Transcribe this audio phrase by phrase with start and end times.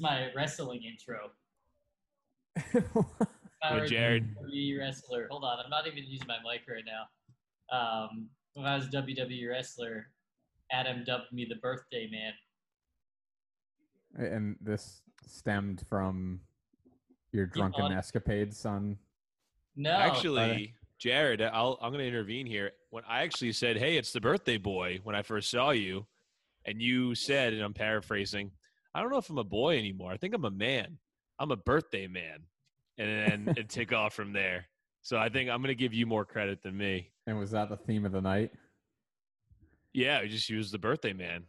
[0.00, 1.30] That's my wrestling intro.
[3.72, 4.34] With Jared.
[4.36, 5.28] WWE wrestler.
[5.30, 7.04] Hold on, I'm not even using my mic right now.
[7.76, 10.06] Um, when I was a WWE wrestler,
[10.72, 12.32] Adam dubbed me the birthday man.
[14.26, 16.40] and this stemmed from
[17.32, 18.96] your drunken on- escapades on.
[19.76, 22.72] No, Actually, Jared, I'll, I'm going to intervene here.
[22.90, 26.06] When I actually said, "Hey, it's the birthday boy," when I first saw you,
[26.64, 28.50] and you said, and I'm paraphrasing,
[28.94, 30.12] "I don't know if I'm a boy anymore.
[30.12, 30.98] I think I'm a man.
[31.38, 32.40] I'm a birthday man,"
[32.98, 34.66] and then it took off from there.
[35.02, 37.10] So I think I'm going to give you more credit than me.
[37.26, 38.52] And was that the theme of the night?
[39.92, 41.44] Yeah, we just used the birthday man.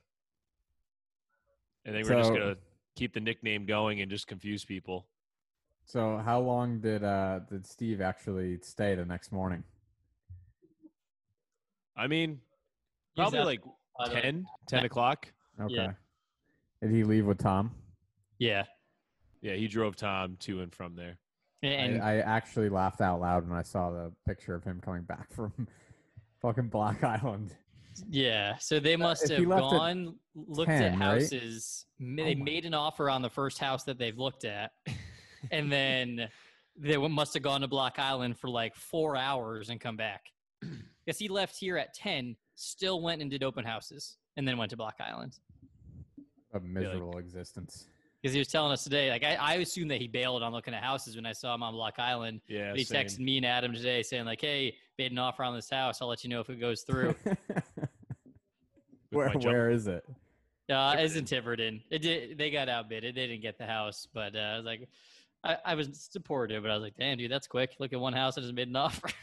[1.86, 2.58] I think we're just going to
[2.96, 5.08] keep the nickname going and just confuse people.
[5.86, 9.64] So how long did uh did Steve actually stay the next morning?
[11.98, 12.40] I mean,
[13.16, 13.62] probably up like
[13.98, 15.28] by 10, 10 o'clock.
[15.60, 15.74] Okay.
[15.74, 15.92] Yeah.
[16.82, 17.72] Did he leave with Tom?
[18.40, 18.64] Yeah,
[19.42, 21.18] Yeah, he drove Tom to and from there.
[21.62, 25.04] and I, I actually laughed out loud when I saw the picture of him coming
[25.04, 25.54] back from
[26.42, 27.56] fucking Block Island.
[28.10, 28.58] yeah.
[28.58, 31.86] So they uh, must if have left at gone, looked 10, at houses.
[32.00, 34.72] ma- They Oh made an offer on the first house that they've looked at,
[35.52, 36.30] and then
[36.76, 40.24] they must have gone to Block Island for like four hours and come back.
[41.04, 44.70] Because he left here at ten, still went and did open houses, and then went
[44.70, 45.40] to Block Island.
[46.54, 47.88] A miserable existence.
[48.22, 50.74] Because he was telling us today, like I, I assumed that he bailed on looking
[50.76, 52.42] at houses when I saw him on Block Island.
[52.48, 53.06] Yeah, But he same.
[53.06, 56.02] texted me and Adam today saying like, "Hey, made an offer on this house.
[56.02, 57.16] I'll let you know if it goes through."
[59.10, 60.06] where where is it?
[60.70, 61.82] uh, it's in Tiverton.
[61.90, 62.38] It did.
[62.38, 63.16] They got outbidded.
[63.16, 64.88] They didn't get the house, but uh, I was like,
[65.44, 67.76] I, I was supportive, but I was like, "Damn, dude, that's quick.
[67.80, 69.10] Look at one house that just made an offer."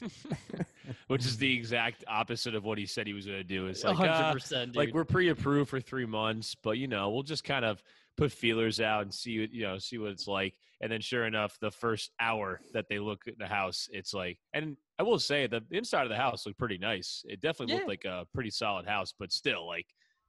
[1.08, 3.66] Which is the exact opposite of what he said he was going to do.
[3.66, 4.76] It's like, hundred uh, percent, dude.
[4.76, 7.82] like we're pre-approved for three months, but you know, we'll just kind of
[8.16, 10.54] put feelers out and see, what- you know, see what it's like.
[10.80, 14.38] And then, sure enough, the first hour that they look at the house, it's like,
[14.52, 17.24] and I will say the inside of the house looked pretty nice.
[17.28, 17.78] It definitely Yeah.
[17.80, 19.86] looked like a pretty solid house, but still, like,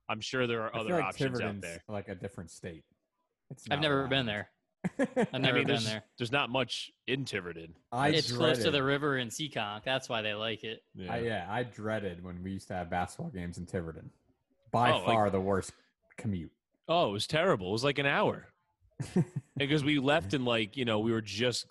[0.08, 1.84] I'm sure there are I other like options out there.
[1.88, 2.84] like a different state.
[3.52, 4.30] It's I've never been Island.
[4.30, 4.50] there.
[5.00, 6.03] I've I never mean, been there's, there.
[6.17, 7.75] there's not much in Tiverton.
[7.91, 9.84] I it's close to the river in Seekonk.
[9.84, 10.84] That's why they like it.
[10.95, 11.13] Yeah.
[11.13, 14.09] I, yeah, I dreaded when we used to have basketball games in Tiverton.
[14.72, 15.73] By Oh, like- far the worst
[16.17, 16.51] commute.
[16.88, 17.69] Oh, it was terrible.
[17.69, 18.47] It was like an hour.
[19.57, 21.66] because we left and like you know we were just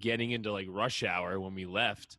[0.00, 2.18] getting into like rush hour when we left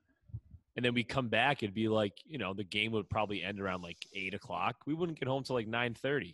[0.78, 3.60] and then we come back it'd be like you know the game would probably end
[3.60, 6.34] around like eight o'clock we wouldn't get home till like 9.30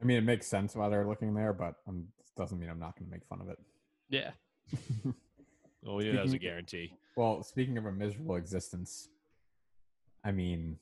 [0.00, 2.98] I mean, it makes sense why they're looking there, but um, doesn't mean I'm not
[2.98, 3.58] going to make fun of it.
[4.08, 4.30] Yeah.
[5.82, 9.08] well we knew that was a Speaking- guarantee Well, speaking of a miserable existence,
[10.24, 10.78] I mean,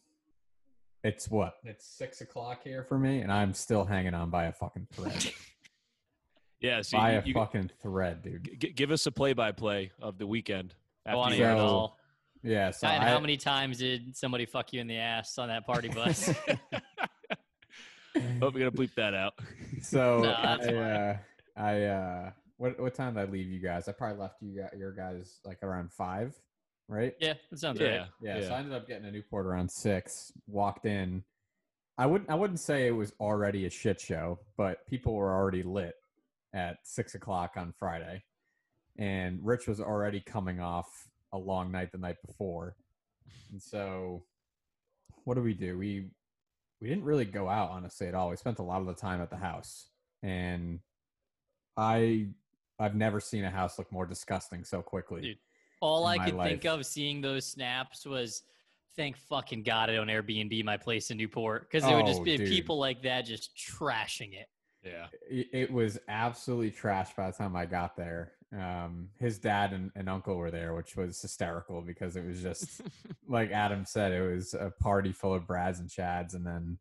[1.02, 1.54] it's what?
[1.64, 5.32] It's six o'clock here for me, and I'm still hanging on by a fucking thread.
[6.60, 8.44] yeah so by you, a you- fucking thread, dude.
[8.44, 10.74] g- g- give us a play-by-play of the weekend
[11.06, 11.96] I want to hear it all.
[12.42, 12.70] Yeah.
[12.70, 15.66] So and I, how many times did somebody fuck you in the ass on that
[15.66, 16.30] party bus?
[18.40, 19.34] Hope we're gonna bleep that out
[19.82, 21.16] So No, that's I, uh,
[21.56, 22.30] I, uh,
[22.60, 23.88] what what time did I leave you guys?
[23.88, 26.34] I probably left you guys, your guys like around five,
[26.88, 27.14] right?
[27.18, 28.06] yeah, that sounds yeah right.
[28.22, 30.30] Yeah, so I ended up getting a Newport around six.
[30.46, 31.24] Walked in.
[31.96, 35.62] I wouldn't I wouldn't say it was already a shit show, but people were already
[35.62, 35.94] lit
[36.54, 38.22] at six o'clock on Friday,
[38.98, 42.76] and Rich was already coming off a long night the night before,
[43.50, 44.24] and so
[45.24, 45.78] what do we do?
[45.78, 46.10] We
[46.82, 48.28] we didn't really go out honestly at all.
[48.28, 49.88] We spent a lot of the time at the house,
[50.22, 50.80] and
[51.76, 52.28] I
[52.78, 55.20] I've never seen a house look more disgusting so quickly.
[55.20, 55.38] Dude,
[55.80, 58.42] All I my could think of seeing those snaps was
[58.96, 62.24] thank fucking God I don't Airbnb my place in Newport because it would just Oh,
[62.24, 62.48] be dude.
[62.48, 64.46] people like that just trashing it.
[64.82, 68.32] yeah it, it was absolutely trash by the time I got there.
[68.52, 72.80] Um, his dad and, and uncle were there, which was hysterical because it was just
[73.28, 76.78] like Adam said, it was a party full of Brads and Chads, and then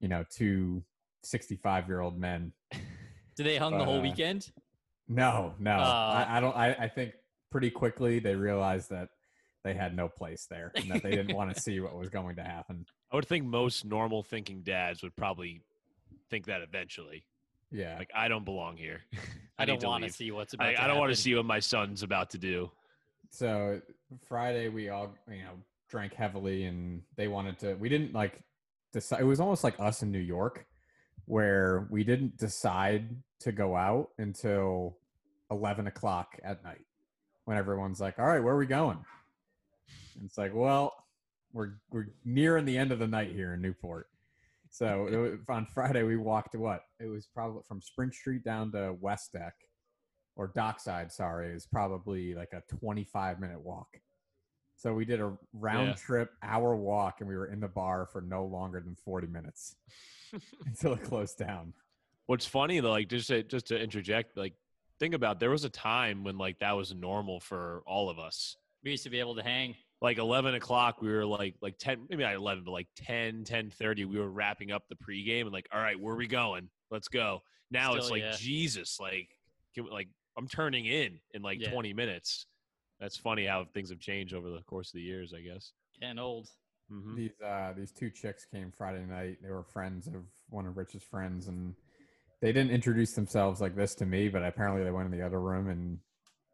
[0.00, 0.82] you know two
[1.24, 2.52] 65 year old men.
[3.36, 4.50] Did they hung the whole Uh, weekend?
[5.08, 6.24] No, no, Uh.
[6.28, 6.56] I, I don't.
[6.56, 7.12] I, I think
[7.50, 9.08] pretty quickly they realized that
[9.64, 12.34] they had no place there and that they didn't want to see what was going
[12.36, 12.84] to happen.
[13.12, 15.60] i would think most normal thinking dads would probably
[16.30, 17.24] think that eventually
[17.70, 19.00] Yeah, like i don't belong here
[19.58, 20.68] I, need don't want to see what's about.
[20.68, 22.70] I, to I don't want to see what my son's about to do.
[23.30, 23.80] so
[24.26, 25.54] Friday we all you know
[25.90, 28.40] drank heavily and they wanted to we didn't like
[28.92, 30.66] decide it was almost like us in New York
[31.26, 33.08] where we didn't decide
[33.40, 34.96] to go out until
[35.50, 36.84] 11 o'clock at night
[37.44, 38.98] when everyone's like all right where are we going
[40.14, 40.94] and it's like well
[41.52, 44.08] we're we're nearing the end of the night here in Newport.
[44.70, 46.84] So was, on Friday we walked what?
[46.98, 49.54] It was probably from Spring Street down to West Deck
[50.36, 51.12] or Dockside.
[51.12, 53.88] Sorry, was probably like a 25 minute walk.
[54.82, 55.94] So we did a round Yeah.
[55.94, 59.76] trip hour walk, and we were in the bar for no longer than 40 minutes
[60.66, 61.72] until it closed down.
[62.26, 64.54] What's funny though, like just to, just to interject, like
[64.98, 68.56] think about there was a time when like that was normal for all of us.
[68.82, 69.76] We used to be able to hang.
[70.00, 74.04] Like eleven o'clock, we were like like ten, maybe not eleven, but like 10, 10.30,
[74.06, 76.68] We were wrapping up the pregame and like, all right, where are we going?
[76.90, 77.42] Let's go.
[77.70, 78.34] Now it's like yeah.
[78.36, 79.28] Jesus, like
[79.76, 81.70] can we- like I'm turning in in like Yeah.
[81.70, 82.46] twenty minutes.
[83.02, 85.72] That's funny how things have changed over the course of the years, I guess.
[86.00, 86.48] Getting old.
[86.88, 89.38] hmm These uh, these two chicks came Friday night.
[89.42, 91.74] They were friends of one of Rich's friends, and
[92.40, 95.40] they didn't introduce themselves like this to me, but apparently they went in the other
[95.40, 95.98] room and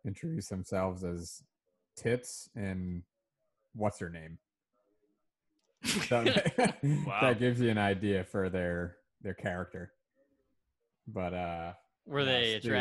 [0.07, 1.43] introduced themselves as
[1.97, 3.03] Tits and
[3.75, 4.39] what's her name.
[6.09, 6.25] So
[6.83, 7.19] Wow.
[7.21, 9.93] that gives you an idea for their their character.
[11.07, 11.73] But uh,
[12.07, 12.73] Were Yes, they dude.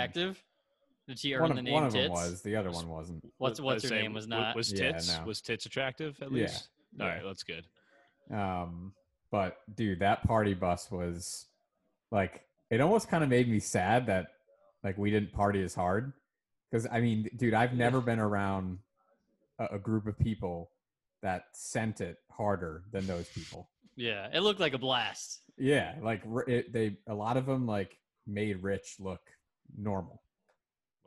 [1.07, 1.15] Attractive?
[1.15, 2.04] Did she earn one the of, name one of Tits?
[2.04, 3.24] them was, the other one wasn't.
[3.38, 4.56] What's I what's her say, name was not.
[4.56, 5.25] Was Yeah, tits no.
[5.25, 6.69] was tits attractive at Yeah, least?
[7.00, 7.13] All yeah.
[7.13, 7.65] right, that's good.
[8.31, 8.94] Um,
[9.31, 11.45] but dude, that party bus was
[12.12, 14.27] like it almost kind of made me sad that
[14.83, 16.13] like we didn't party as hard.
[16.69, 18.80] Because I mean, dude, I've never been around
[19.60, 20.71] a, a group of people
[21.21, 23.69] that sent it harder than those people.
[23.95, 25.42] Yeah, it looked like a blast.
[25.57, 29.21] Yeah, like it, they a lot of them like made Rich look
[29.77, 30.21] normal,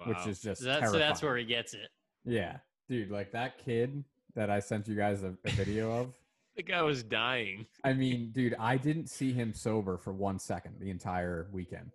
[0.05, 1.89] which is just So that's, so that's where he gets it.
[2.25, 2.59] Yeah,
[2.89, 4.05] dude, like that kid
[4.35, 6.15] that I sent you guys a, a video of.
[6.57, 7.67] the guy was dying.
[7.85, 11.93] I mean, dude, I didn't see him sober for one second the entire weekend.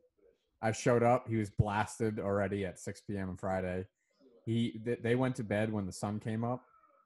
[0.62, 3.30] I showed up, he was blasted already at 6 p.m.
[3.30, 3.86] on Friday.
[4.46, 6.64] He th- they went to bed when the sun came up,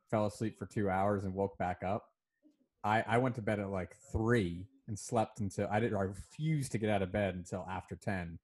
[0.09, 2.05] fell asleep for two hours, and woke back up.
[2.83, 5.93] I I went to bed at like three and slept until I did.
[5.93, 8.39] I refused to get out of bed until after 10.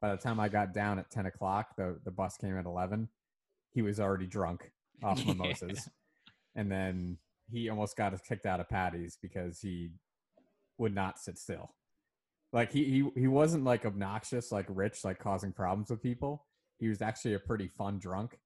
[0.00, 3.08] By the time I got down at 10 o'clock, the the bus came at 11.
[3.72, 4.70] He was already drunk
[5.02, 5.32] off Yeah.
[5.34, 5.88] mimosas,
[6.54, 7.18] and then
[7.50, 9.90] he almost got us kicked out of Patty's because he
[10.78, 11.74] would not sit still.
[12.52, 16.46] Like he he he wasn't like obnoxious like Rich like causing problems with people.
[16.78, 18.38] He was actually a pretty fun drunk.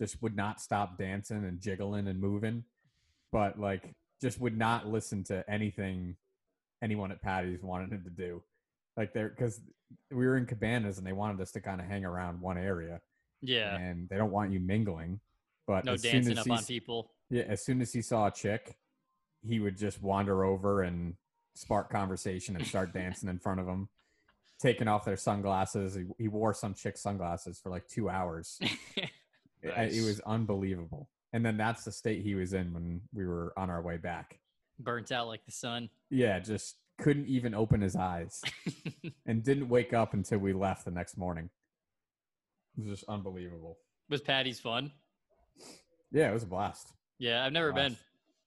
[0.00, 2.64] Just would not stop dancing and jiggling and moving,
[3.32, 6.16] but like just would not listen to anything
[6.82, 8.42] anyone at Patty's wanted him to do.
[8.96, 9.60] Like there because
[10.10, 13.00] we were in cabanas and they wanted us to kind of hang around one area
[13.42, 15.20] Yeah, and they don't want you mingling.
[15.66, 17.10] But no as soon dancing as up he on people.
[17.30, 18.76] yeah, as soon as he saw a chick,
[19.42, 21.14] he would just wander over and
[21.54, 23.88] spark conversation and start dancing in front of them,
[24.60, 25.94] taking off their sunglasses.
[25.94, 28.58] He, he wore some chick sunglasses for like two hours.
[29.62, 31.10] It- It, was unbelievable.
[31.34, 34.40] And then that's the state he was in when we were on our way back.
[34.78, 35.90] Burnt out like the sun.
[36.08, 38.42] Yeah, just couldn't even open his eyes
[39.26, 41.50] and didn't wake up until we left the next morning.
[42.76, 43.78] It was just unbelievable.
[44.08, 44.92] Was Patty's fun?
[46.12, 46.88] Yeah, it was a blast.
[47.18, 47.96] Yeah, I've never been.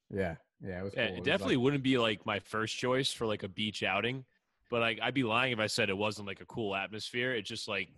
[0.10, 0.93] Yeah, yeah, it was.
[0.95, 1.15] Yeah, cool.
[1.15, 4.25] it was definitely like- wouldn't be like my first choice for like a beach outing,
[4.69, 7.33] but like I'd be lying if I said it wasn't like a cool atmosphere.
[7.33, 7.89] It's just like,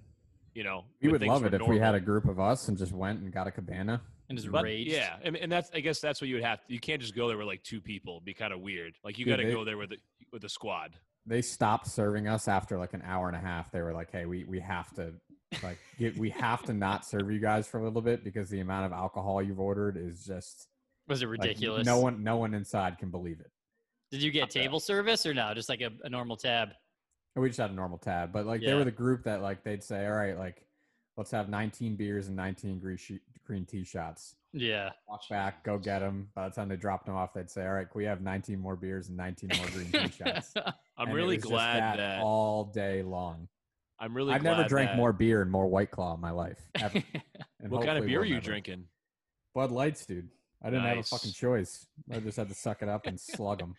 [0.54, 2.78] you know, we would love were it if we had a group of us and
[2.78, 4.02] just went and got a cabana.
[4.28, 4.92] And just But, raged.
[4.92, 6.60] yeah, and, and that's I guess that's what you would have.
[6.68, 8.16] You can't just go there with like two people.
[8.16, 8.96] It'd be kind of weird.
[9.04, 9.98] Like you got to go there with a,
[10.36, 11.00] with a squad.
[11.25, 13.72] They stopped serving us after like an hour and a half.
[13.72, 15.13] They were like, "Hey, we we have to
[15.63, 18.60] like get, we have to not serve you guys for a little bit because the
[18.60, 20.68] amount of alcohol you've ordered is just
[21.08, 21.86] Was it like, ridiculous?
[21.88, 23.50] no one no one inside can believe it.
[24.12, 25.54] Did you get table service or no?
[25.56, 26.74] Just like a, a normal tab.
[27.38, 28.75] We just had a normal tab, but like they Yeah.
[28.75, 30.68] were the group that like they'd say, "All right, like
[31.18, 32.98] let's have 19 beers and 19 green,
[33.46, 34.92] green tea shots." Yeah.
[35.08, 36.30] Walk back, go get them.
[36.36, 38.60] By the time they dropped them off, they'd say, "All right, can we have 19
[38.60, 40.54] more beers and 19 more green tea shots?"
[40.98, 43.48] I'm And really glad that, all day long.
[44.00, 44.34] I'm really.
[44.34, 46.60] I've never drank that- more beer and more White Claw in my life.
[46.75, 47.02] Ever.
[47.62, 48.46] And What kind of beer are you never.
[48.46, 48.84] drinking?
[49.56, 50.30] Bud Lights, dude.
[50.62, 51.88] I didn't have a fucking choice.
[52.12, 53.74] I just had to suck it up and slug them.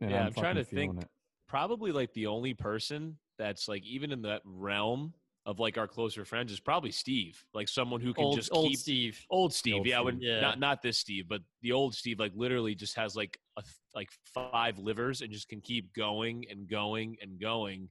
[0.00, 1.02] Yeah, I'm trying to think.
[1.48, 5.12] Probably like the only person that's like even in that realm
[5.44, 7.42] of like our closer friends is probably Steve.
[7.52, 9.26] Like someone who can old just old keep Steve.
[9.28, 9.74] old Steve.
[9.74, 10.04] old yeah, I Steve.
[10.04, 10.40] would Yeah.
[10.40, 12.20] not not this Steve, but the old Steve.
[12.20, 13.62] Like literally just has like a
[13.94, 17.88] like five livers and just can keep going and going and going,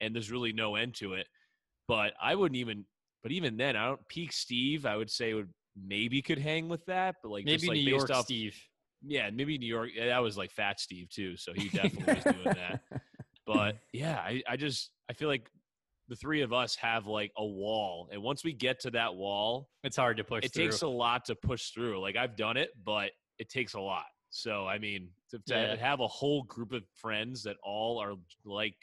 [0.00, 1.26] and there's really no end to it.
[1.86, 2.84] But I wouldn't even.
[3.22, 4.86] But even then, I don't peak Steve.
[4.86, 7.84] I would say would maybe could hang with that, but like Maybe just, like, New
[7.84, 8.56] based York off, Steve.
[9.04, 9.90] Yeah, maybe New York.
[9.98, 12.80] That was like Fat Steve too, so he definitely was doing that.
[13.46, 15.50] But yeah, I, I just I feel like
[16.08, 19.68] the three of us have like a wall, and once we get to that wall,
[19.84, 20.64] It's hard to push it through.
[20.64, 22.00] takes a lot to push through.
[22.00, 24.06] Like I've done it, but it takes a lot.
[24.30, 25.76] So I mean, to, to Yeah.
[25.76, 28.74] have a whole group of friends that all are like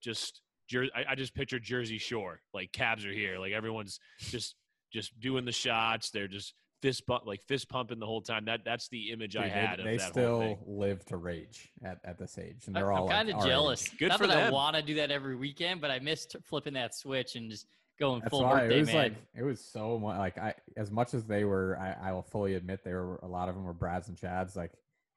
[0.00, 4.56] just Jer- I, I just picture Jersey Shore, like cabs are here, like everyone's just
[4.92, 6.10] just doing the shots.
[6.10, 8.44] They're just fist bump, like fist pumping the whole time.
[8.44, 10.58] That that's the image I had they, of they that still whole thing.
[10.66, 13.88] live to rage at, at this age, and they're all I'm kind of like, jealous.
[13.88, 14.52] Good Not for that I them.
[14.52, 17.66] want to do that every weekend, but I missed flipping that switch and just
[17.98, 18.96] going That's full why birthday it was man.
[18.96, 22.22] like it was so much like I as much as they were I, I will
[22.22, 24.72] fully admit they were a lot of them were Brads and Chads like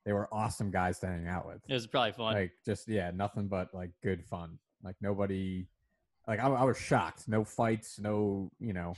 [0.06, 2.36] they were awesome guys to hang out with it was probably fun.
[2.36, 5.66] like just yeah nothing but like good fun like nobody
[6.27, 8.93] like I, I was shocked no fights no you know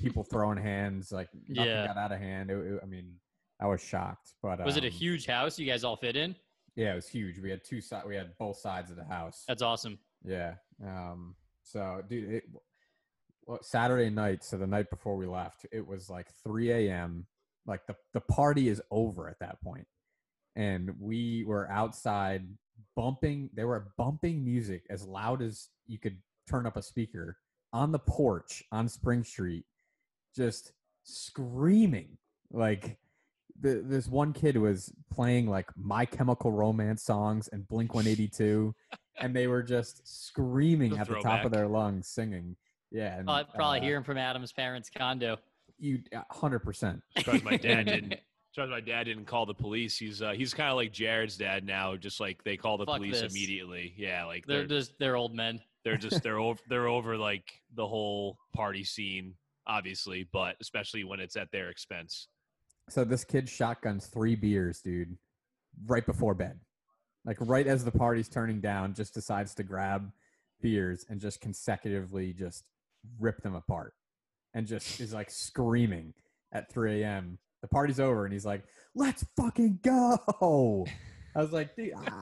[0.00, 1.86] people throwing hands like nothing Yeah.
[1.86, 3.14] got out of hand it, it- I mean
[3.60, 6.34] I was shocked but was it a um, huge house you guys all fit in?
[6.76, 9.44] yeah it was huge we had two sides we had both sides of the house
[9.48, 9.98] That's awesome.
[10.24, 10.54] yeah.
[10.84, 11.34] Um.
[11.64, 12.44] So, dude, it,
[13.46, 14.42] well, Saturday night.
[14.44, 17.26] So the night before we left, it was like 3 a.m.
[17.66, 19.86] Like the the party is over at that point,
[20.56, 22.46] and we were outside
[22.96, 23.50] bumping.
[23.54, 26.16] They were bumping music as loud as you could
[26.48, 27.36] turn up a speaker
[27.72, 29.64] on the porch on Spring Street,
[30.34, 30.72] just
[31.04, 32.18] screaming
[32.50, 32.98] like.
[33.60, 38.72] The, this one kid was playing like My Chemical Romance songs and Blink 182
[39.20, 42.56] and they were just screaming A at the top of their lungs, singing.
[42.90, 45.38] Yeah, and I'll probably uh, hear him from Adam's parents' condo.
[45.78, 46.00] you
[46.30, 47.02] hundred percent.
[47.16, 48.14] Surprised my dad didn't.
[48.52, 49.98] Surprised my dad didn't call the police.
[49.98, 51.96] He's uh, he's kind of like Jared's dad now.
[51.96, 53.32] Just like they call the Fuck police this.
[53.32, 53.92] immediately.
[53.96, 55.60] Yeah, like They're they're just they're old men.
[55.88, 59.34] They're just they're over they're over like the whole party scene,
[59.66, 62.28] obviously, but especially when it's at their expense.
[62.90, 65.16] So this kid shotguns three beers, dude,
[65.86, 66.60] right before bed,
[67.24, 70.10] like right as the party's turning down, just decides to grab
[70.60, 72.64] beers and just consecutively just
[73.18, 73.94] rip them apart,
[74.54, 76.12] and just is like screaming
[76.52, 77.38] at 3 a.m.
[77.62, 78.62] The party's over, and he's like,
[78.94, 80.86] "Let's fucking go!"
[81.34, 81.70] I was like,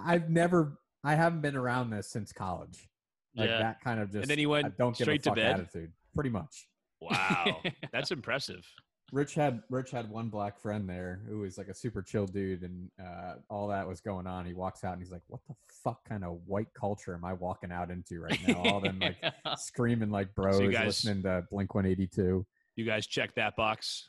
[0.04, 2.88] I've never, I haven't been around this since college.
[3.36, 3.58] Like Yeah.
[3.58, 4.22] that kind of just.
[4.22, 5.60] And then he went don't give straight a to fuck bed?
[5.60, 6.68] attitude, pretty much.
[7.00, 7.60] Wow,
[7.92, 8.66] that's impressive.
[9.12, 12.62] Rich had Rich had one black friend there who was like a super chill dude,
[12.62, 14.46] and uh, all that was going on.
[14.46, 17.34] He walks out and he's like, "What the fuck kind of white culture am I
[17.34, 19.16] walking out into right now?" All them like
[19.58, 22.44] screaming like bros, guys- listening to Blink One Eighty Two.
[22.74, 24.08] You guys check that box.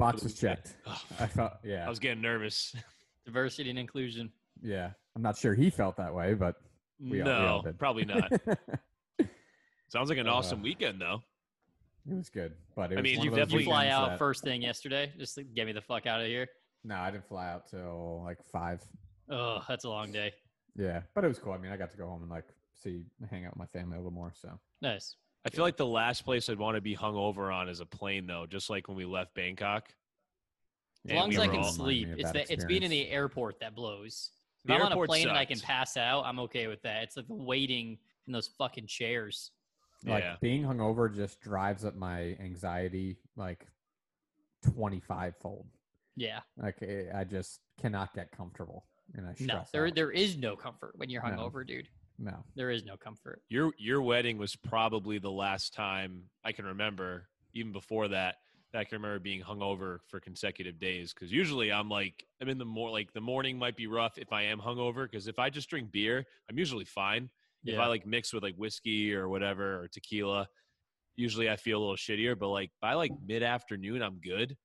[0.00, 0.74] Box was checked.
[0.86, 2.74] Oh, I felt yeah, I was getting nervous.
[3.26, 4.32] Diversity and inclusion.
[4.62, 4.90] yeah.
[5.14, 6.54] I'm not sure he felt that way, but
[7.00, 8.30] We all- we all no, probably not.
[9.88, 11.22] Sounds like an Uh, awesome weekend though.
[12.10, 12.54] It was good.
[12.74, 14.62] But it I was mean, one you've of those definitely- fly out that- first thing
[14.62, 15.12] yesterday?
[15.18, 16.46] Just to get me the fuck out of here.
[16.84, 18.82] No, I didn't fly out till like five.
[19.30, 20.32] Oh, that's a long day.
[20.76, 21.52] Yeah, but it was cool.
[21.52, 23.96] I mean, I got to go home and like see, hang out with my family
[23.96, 24.32] a little more.
[24.34, 25.16] So Nice.
[25.44, 27.86] I feel like the last place I'd want to be hung over on is a
[27.86, 29.92] plane though, just like when we left Bangkok.
[31.08, 32.90] As long as I can all- Remind me sleep, it's that the, it's being in
[32.90, 34.30] the airport that blows.
[34.64, 36.82] If The I'm on a airport plane and I can pass out, I'm okay with
[36.82, 37.02] that.
[37.04, 39.52] It's like the waiting in those fucking chairs.
[40.04, 40.36] like Yeah.
[40.40, 43.66] being hungover just drives up my anxiety like
[44.62, 45.66] 25 fold
[46.16, 46.40] Yeah.
[46.56, 49.94] like eh, i just cannot get comfortable and i stress No, there out.
[49.96, 51.30] there is no comfort when you're No.
[51.36, 51.88] hungover, dude.
[52.18, 53.42] no There is no comfort.
[53.48, 58.36] Your your wedding was probably the last time I can remember, even before that, that
[58.74, 61.12] I can remember being hungover for consecutive days.
[61.14, 64.32] Because usually I'm like I'm in the more like the morning might be rough if
[64.32, 65.10] I am hungover.
[65.10, 67.30] Because if I just drink beer, I'm usually fine.
[67.64, 70.46] If I like mix with like whiskey or whatever or tequila,
[71.16, 72.38] usually I feel a little shittier.
[72.38, 74.56] But like by like mid afternoon, I'm good.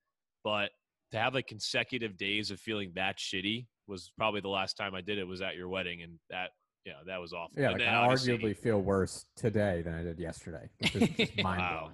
[0.44, 0.72] But
[1.12, 5.02] to have like consecutive days of feeling that shitty was probably the last time I
[5.02, 6.50] did it was at your wedding, and that
[6.86, 7.54] yeah that was awful.
[7.58, 11.32] yeah like i obviously- arguably feel worse today than i did yesterday which is just
[11.44, 11.92] Wow.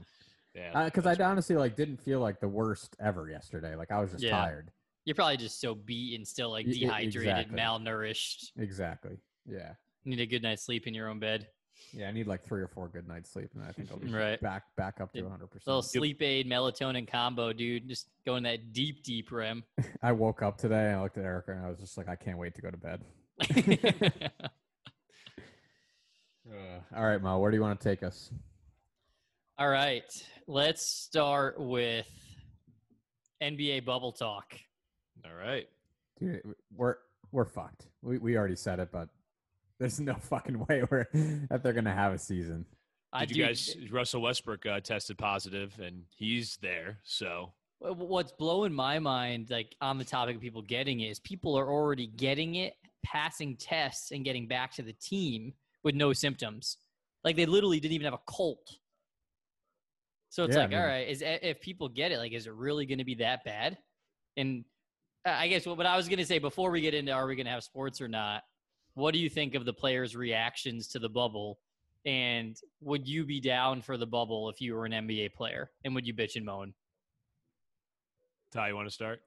[0.55, 3.99] Yeah because that's i honestly like didn't feel like the worst ever yesterday like i
[3.99, 4.31] was just Yeah.
[4.31, 4.71] tired
[5.05, 7.57] You're probably just so beat and still like dehydrated, exactly.
[7.57, 8.51] malnourished.
[8.57, 9.73] exactly yeah
[10.05, 11.47] Need a good night's sleep in your own bed.
[11.93, 14.11] yeah i need like three or four good nights sleep and i think i'll be
[14.11, 14.41] Right.
[14.41, 15.23] back back up to Yeah.
[15.25, 17.87] 100 Little percent sleep aid, melatonin combo, dude.
[17.87, 19.63] Just going that deep, deep REM.
[20.01, 22.15] i woke up today and i looked at erica and i was just like i
[22.15, 23.01] can't wait to go to bed
[26.51, 28.31] Uh, all right, Ma, where do you want to take us?
[29.59, 30.05] All right,
[30.47, 32.07] let's start with
[33.43, 34.57] NBA bubble talk.
[35.25, 35.67] All right.
[36.17, 36.41] Dude,
[36.73, 36.95] we're
[37.33, 37.87] we're fucked.
[38.01, 39.09] We we already said it, but
[39.77, 41.07] there's no fucking way we're
[41.49, 42.65] that they're gonna have a season.
[43.11, 43.75] I Did you do- guys?
[43.91, 46.99] Russell Westbrook uh, tested positive, and he's there.
[47.03, 51.59] So What's blowing my mind, like on the topic of people getting it, is people
[51.59, 55.51] are already getting it, passing tests, and getting back to the team
[55.83, 56.77] with no symptoms.
[57.25, 58.59] Like they literally didn't even have a cold.
[60.29, 62.53] So it's Yeah, like, all mean- right, is if people get it, like, is it
[62.53, 63.77] really going to be that bad?
[64.37, 64.63] And
[65.25, 67.35] I guess what, what I was going to say before we get into are we
[67.35, 68.43] going to have sports or not?
[68.93, 71.59] What do you think of the players' reactions to the bubble?
[72.05, 75.71] And would you be down for the bubble if you were an NBA player?
[75.83, 76.73] And would you bitch and moan?
[78.51, 79.21] Ty, you want to start?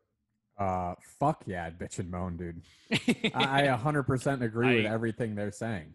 [0.58, 2.62] Uh, fuck yeah, I'd bitch and moan, dude.
[3.34, 5.94] I, I 100% agree with everything they're saying.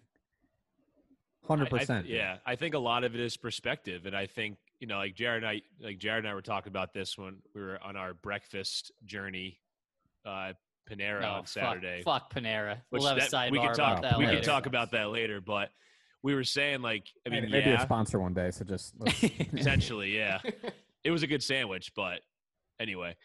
[1.50, 2.08] I- 100%.
[2.08, 5.16] Yeah, I think a lot of it is perspective, and I think you know, like
[5.16, 7.96] Jared and I, like Jared and I were talking about this when we were on
[7.98, 9.60] our breakfast journey,
[10.26, 10.54] uh,
[10.88, 12.04] Panera No, on Saturday.
[12.04, 12.82] Fuck, fuck Panera.
[12.92, 13.98] which We'll have a that- sidebar we can talk.
[13.98, 14.38] about that we later.
[14.38, 15.72] can talk about that later, but
[16.22, 18.52] we were saying like, I mean, Maybe, maybe a sponsor one day.
[18.52, 19.24] So just let's-
[19.54, 20.40] essentially, yeah.
[21.04, 22.22] it was a good sandwich, but
[22.80, 23.16] anyway,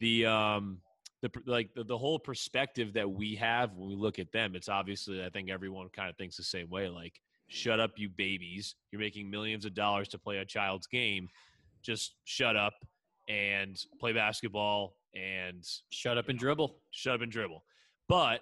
[0.00, 0.82] the um
[1.22, 4.68] the like the, the whole perspective that we have when we look at them, it's
[4.68, 6.88] obviously I think everyone kind of thinks the same way.
[6.88, 7.14] Like,
[7.48, 8.74] shut up, you babies!
[8.90, 11.28] You're making millions of dollars to play a child's game.
[11.82, 12.74] Just shut up
[13.28, 16.76] and play basketball and Shut up and dribble.
[16.90, 17.64] shut up and dribble.
[18.08, 18.40] But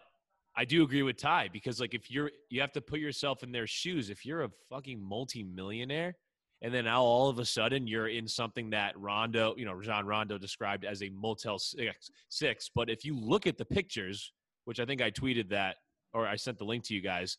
[0.56, 3.52] I do agree with Ty because like if you're you have to put yourself in
[3.52, 4.10] their shoes.
[4.10, 6.16] If you're a fucking multi-millionaire
[6.62, 10.06] and then now all of a sudden you're in something that Rondo, you know, Rajon
[10.06, 12.70] Rondo described as a Motel Six, six.
[12.74, 14.32] But if you look at the pictures,
[14.64, 15.76] which I think I tweeted that
[16.14, 17.36] or I sent the link to you guys,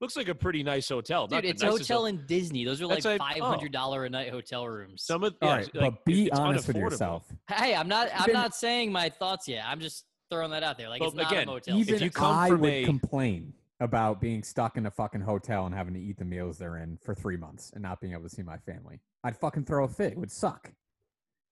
[0.00, 1.26] looks like a pretty nice hotel.
[1.26, 2.64] Dude, the it's a hotel in Disney.
[2.64, 3.18] Those are like That's oh.
[3.18, 3.46] five like- oh.
[3.46, 5.02] hundred dollar a night hotel rooms.
[5.04, 6.80] Some of All yeah, right, like, but be it's honest with unaffordable.
[6.90, 7.32] yourself.
[7.50, 8.08] hey, I'm not.
[8.14, 9.64] I'm Even- not saying my thoughts yet.
[9.66, 10.88] I'm just throwing that out there.
[10.88, 11.76] Like Well, it's not again, a motel.
[11.78, 15.20] If Even you come I from would a- complain about being stuck in a fucking
[15.20, 18.12] hotel and having to eat the meals they're in for three months and not being
[18.12, 19.00] able to see my family.
[19.22, 20.12] I'd fucking throw a fit.
[20.12, 20.72] It would suck.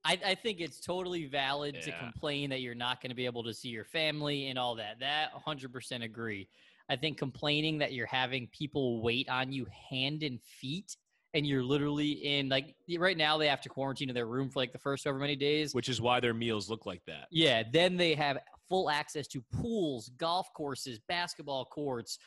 [0.05, 1.99] I, I think it's totally valid to Yeah.
[2.01, 4.99] complain that you're not going to be able to see your family and all that.
[5.01, 6.49] That 100% agree.
[6.89, 10.97] I think complaining that you're having people wait on you hand and feet
[11.35, 14.61] and you're literally in like right now they have to quarantine in their room for
[14.61, 15.75] like the first however many days.
[15.75, 17.27] which is why their meals look like that.
[17.31, 22.19] Yeah, then they have full access to pools, golf courses, basketball courts,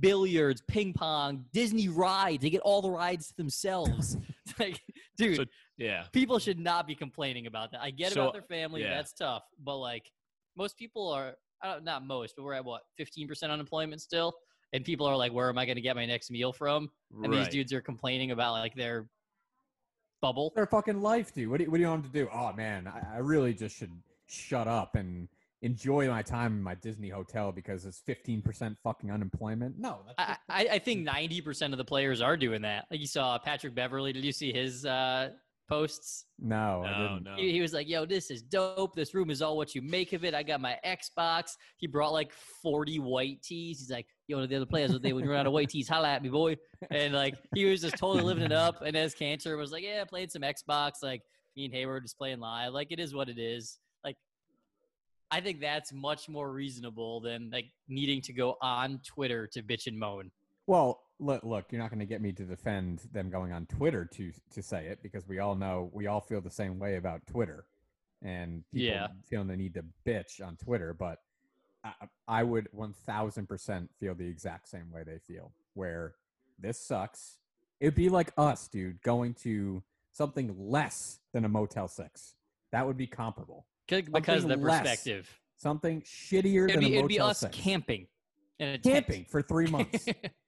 [0.00, 2.42] billiards, ping pong, Disney rides.
[2.42, 4.16] They get all the rides to themselves.
[4.58, 4.80] Like,
[5.16, 5.44] dude, So-
[5.78, 6.04] Yeah.
[6.12, 7.80] people should not be complaining about that.
[7.82, 8.90] I get So, about their family, yeah.
[8.94, 10.12] that's tough, but like
[10.54, 11.34] most people are
[11.82, 14.34] not most, but we're at what 15% unemployment still,
[14.72, 16.90] and people are like, where am I going to get my next meal from?
[17.22, 19.06] And these dudes are complaining about like their
[20.20, 20.52] bubble.
[20.54, 21.48] Their fucking life, dude.
[21.48, 22.28] What do you, what do you want them to do?
[22.32, 23.92] Oh man, I, I really just should
[24.26, 25.28] shut up and
[25.62, 29.78] enjoy my time in my Disney hotel because it's fifteen percent fucking unemployment.
[29.78, 32.86] No, that's I, I, I think 90% of the players are doing that.
[32.90, 34.12] Like you saw Patrick Beverley.
[34.12, 35.30] Did you see his uh,
[35.68, 36.26] posts?
[36.38, 37.24] no, I No, didn't.
[37.24, 37.34] no.
[37.36, 38.94] He, he was like, "Yo, this is dope.
[38.94, 40.34] This room is all what you make of it.
[40.34, 41.52] I got my Xbox.
[41.76, 43.78] He brought like 40 white tees.
[43.80, 45.88] He's like, yo, the other players, they would run out of white tees.
[45.88, 46.56] Holla at me, boy.
[46.90, 48.82] And like, he was just totally living it up.
[48.82, 50.92] And as Kanter was like, yeah, playing some Xbox.
[51.02, 51.22] Like,
[51.56, 52.72] me and Hayward just playing live.
[52.72, 53.78] Like, it is what it is.
[54.04, 54.16] Like,
[55.30, 59.86] I think that's much more reasonable than like needing to go on Twitter to bitch
[59.86, 60.30] and moan.
[60.66, 64.04] Well, look, look, you're not going to get me to defend them going on Twitter
[64.14, 67.26] to to say it because we all know we all feel the same way about
[67.26, 67.64] Twitter,
[68.22, 69.08] and people Yeah.
[69.28, 70.92] feeling the need to bitch on Twitter.
[70.94, 71.20] But
[71.84, 71.92] I,
[72.26, 75.52] I would 1,000 percent feel the exact same way they feel.
[75.74, 76.14] Where
[76.58, 77.38] this sucks.
[77.80, 82.34] It'd be like us, dude, going to something less than a Motel Six.
[82.72, 83.66] That would be comparable.
[83.86, 84.80] Because of the less.
[84.80, 85.28] perspective.
[85.56, 87.56] Something shittier It'd than be, a it'd be Motel us 6.
[87.56, 88.06] camping.
[88.58, 89.06] In a tent.
[89.06, 90.06] camping for three months.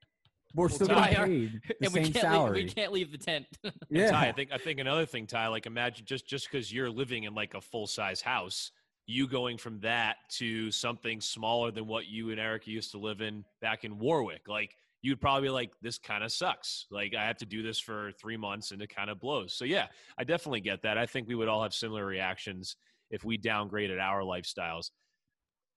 [0.56, 2.54] We're still Ty, getting our- paid the and we same can't, salary.
[2.56, 3.46] leave, we can't leave the tent.
[3.90, 4.10] yeah.
[4.10, 7.24] Ty, I think I think another thing, Ty, like imagine just just because you're living
[7.24, 8.72] in like a full size house,
[9.06, 13.20] you going from that to something smaller than what you and Eric used to live
[13.20, 14.48] in back in Warwick.
[14.48, 16.86] Like you'd probably be like, this kind of sucks.
[16.90, 19.52] Like I have to do this for three months and it kind of blows.
[19.54, 19.86] So yeah,
[20.18, 20.98] I definitely get that.
[20.98, 22.74] I think we would all have similar reactions
[23.10, 24.90] if we downgraded our lifestyles.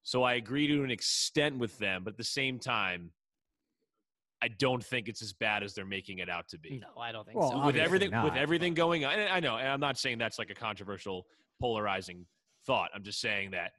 [0.02, 3.12] So I agree to an extent with them, but at the same time,
[4.42, 7.12] I don't think it's as bad as they're making it out to be no, I
[7.12, 7.56] don't think Well, so.
[7.58, 9.14] with obviously everything with not, everything going on.
[9.14, 11.26] I know, and I'm not saying that's like a controversial,
[11.60, 12.26] polarizing
[12.66, 12.90] thought.
[12.96, 13.72] I'm just saying that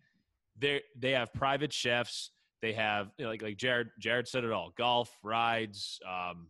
[0.59, 2.31] they they have private chefs.
[2.61, 6.49] They have you know, like like Jared Jared said it all: golf, rides, um,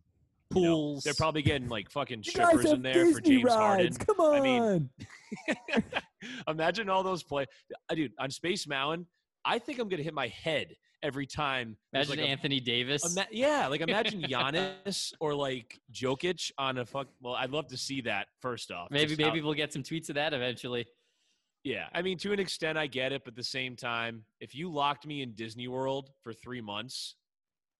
[0.54, 1.04] you know, Pools.
[1.04, 3.56] they're probably getting like fucking strippers in have there for James rides.
[3.56, 3.94] Harden.
[3.94, 4.34] Come on.
[4.34, 4.90] I mean-
[6.48, 7.46] Imagine all those play,
[7.88, 8.12] uh, dude.
[8.18, 9.06] On Space Mountain,
[9.44, 11.76] I think I'm gonna hit my head every time.
[11.92, 13.10] Imagine like a- Anthony Davis.
[13.16, 17.08] Ima- yeah, like imagine Giannis or like Jokic on a fuck.
[17.20, 18.88] Well, I'd love to see that first off.
[18.90, 20.86] maybe just how- maybe we'll get some tweets of that eventually.
[21.64, 24.54] yeah, I mean, to an extent, I get it, but at the same time, if
[24.54, 27.16] you locked me in Disney World for three months,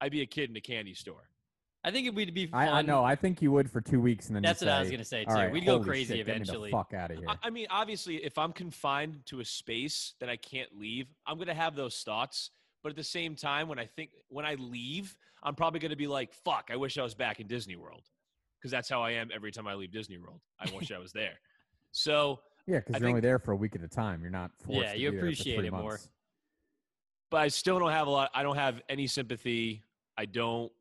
[0.01, 1.29] I'd be a kid in a candy store.
[1.83, 2.61] I think it would be fun.
[2.69, 3.03] I, I know.
[3.03, 5.03] I think you would for two weeks, and then That's you what I was gonna
[5.03, 5.41] say "All too.
[5.41, 6.71] right, We'd go crazy shit, get me the eventually.
[6.71, 7.27] fuck out of here.
[7.27, 11.39] I, I mean, obviously, if I'm confined to a space that I can't leave, I'm
[11.39, 12.51] gonna have those thoughts.
[12.83, 16.07] But at the same time, when I think when I leave, I'm probably gonna be
[16.07, 16.71] like, "Fuck!
[16.73, 18.05] I wish I was back in Disney World,"
[18.59, 20.40] because that's how I am every time I leave Disney World.
[20.59, 21.38] I wish I was there.
[21.93, 24.23] So, yeah, because you're only there for a week at a time.
[24.23, 24.81] You're not forced.
[24.81, 26.01] Yeah, to you be there for appreciate three it more.
[27.31, 28.31] but I still don't have a lot.
[28.35, 29.85] I don't have any sympathy.
[30.16, 30.73] I don't.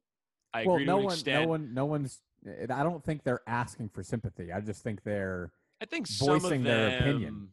[0.54, 1.42] I well, agree no to an one, extent.
[1.44, 2.22] no one, no one's.
[2.70, 4.52] I don't think they're asking for sympathy.
[4.54, 5.52] I just think they're.
[5.82, 7.50] I think some of voicing their opinion.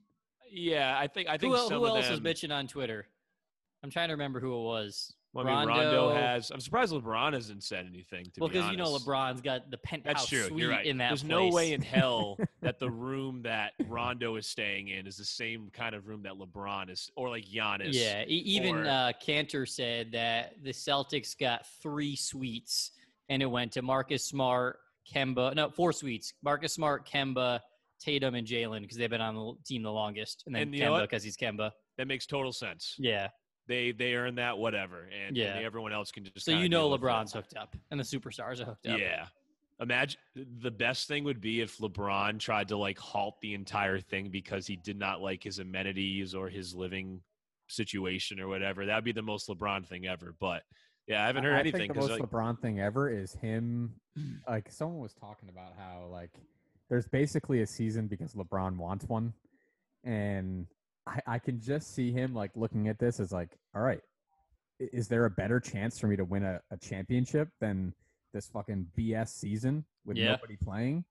[0.50, 3.06] Yeah, I think I think el- some who of else them, was bitching on Twitter?
[3.82, 5.12] I'm trying to remember who it was.
[5.32, 6.50] Well, I mean, Rondo has.
[6.50, 8.24] I'm surprised LeBron hasn't said anything.
[8.24, 8.96] To well, be because you know.
[8.96, 10.44] LeBron's got the penthouse That's true.
[10.44, 10.86] suite You're right.
[10.86, 11.30] in that There's place.
[11.30, 15.70] no way in hell that the room that Rondo is staying in is the same
[15.74, 17.90] kind of room that LeBron is, or like Giannis.
[17.92, 22.92] Yeah, even or- uh, Kanter said that the Celtics got three suites,
[23.28, 24.78] and it went to Marcus Smart,
[25.14, 25.54] Kemba.
[25.54, 27.60] No, four suites: Marcus Smart, Kemba,
[28.00, 31.02] Tatum, and Jalen because they've been on the team the longest, and then And Kemba
[31.02, 31.72] because he's Kemba.
[31.98, 32.94] That makes total sense.
[32.98, 33.28] Yeah,
[33.68, 36.44] They they earn that whatever, and, and everyone else can just.
[36.44, 37.04] so you know deal with it.
[37.04, 38.98] LeBron's hooked up, and the superstars are hooked up.
[38.98, 39.26] Yeah.
[39.78, 44.30] Imagine the best thing would be if LeBron tried to like halt the entire thing
[44.30, 47.20] because he did not like his amenities or his living
[47.68, 48.86] situation or whatever.
[48.86, 50.34] That'd be the most LeBron thing ever.
[50.40, 50.62] But
[51.06, 53.34] yeah, I haven't heard I, anything I think the most like, LeBron thing ever is
[53.34, 53.94] him.
[54.48, 56.30] Like someone was talking about how like
[56.88, 59.34] there's basically a season because LeBron wants one,
[60.04, 60.66] and
[61.06, 64.00] I, I can just see him like looking at this as like, all right,
[64.78, 67.94] is there a better chance for me to win a, a championship than
[68.34, 70.32] this fucking BS season with Yeah.
[70.32, 71.04] nobody playing?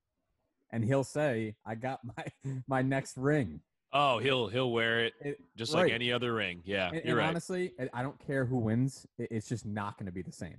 [0.72, 2.26] And he'll say, I got my
[2.68, 3.62] my next ring.
[3.94, 5.84] oh, he'll he'll wear it It- just right.
[5.84, 6.62] like any other ring.
[6.66, 7.28] Yeah, And, you're and right.
[7.30, 9.08] honestly, I- don't care who wins.
[9.18, 10.58] It's just not going to be the same.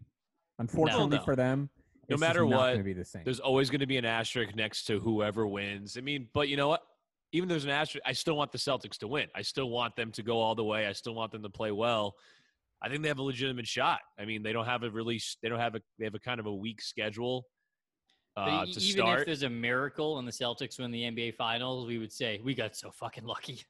[0.58, 1.24] Unfortunately no.
[1.24, 1.68] for them,
[2.08, 3.22] No it's matter what, going to be the same.
[3.24, 5.98] There's always going to be an asterisk next to whoever wins.
[5.98, 6.82] I mean, but you know what?
[7.36, 9.26] Even though there's an asterisk, I still want the Celtics to win.
[9.34, 10.86] I still want them to go all the way.
[10.86, 12.14] I still want them to play well.
[12.82, 14.00] I think they have a legitimate shot.
[14.18, 16.40] I mean, they don't have a really, they don't have a, they have a kind
[16.40, 17.46] of a weak schedule
[18.38, 19.20] uh, to even start.
[19.20, 22.54] if there's a miracle and the Celtics win the NBA Finals, we would say we
[22.54, 23.60] got so fucking lucky.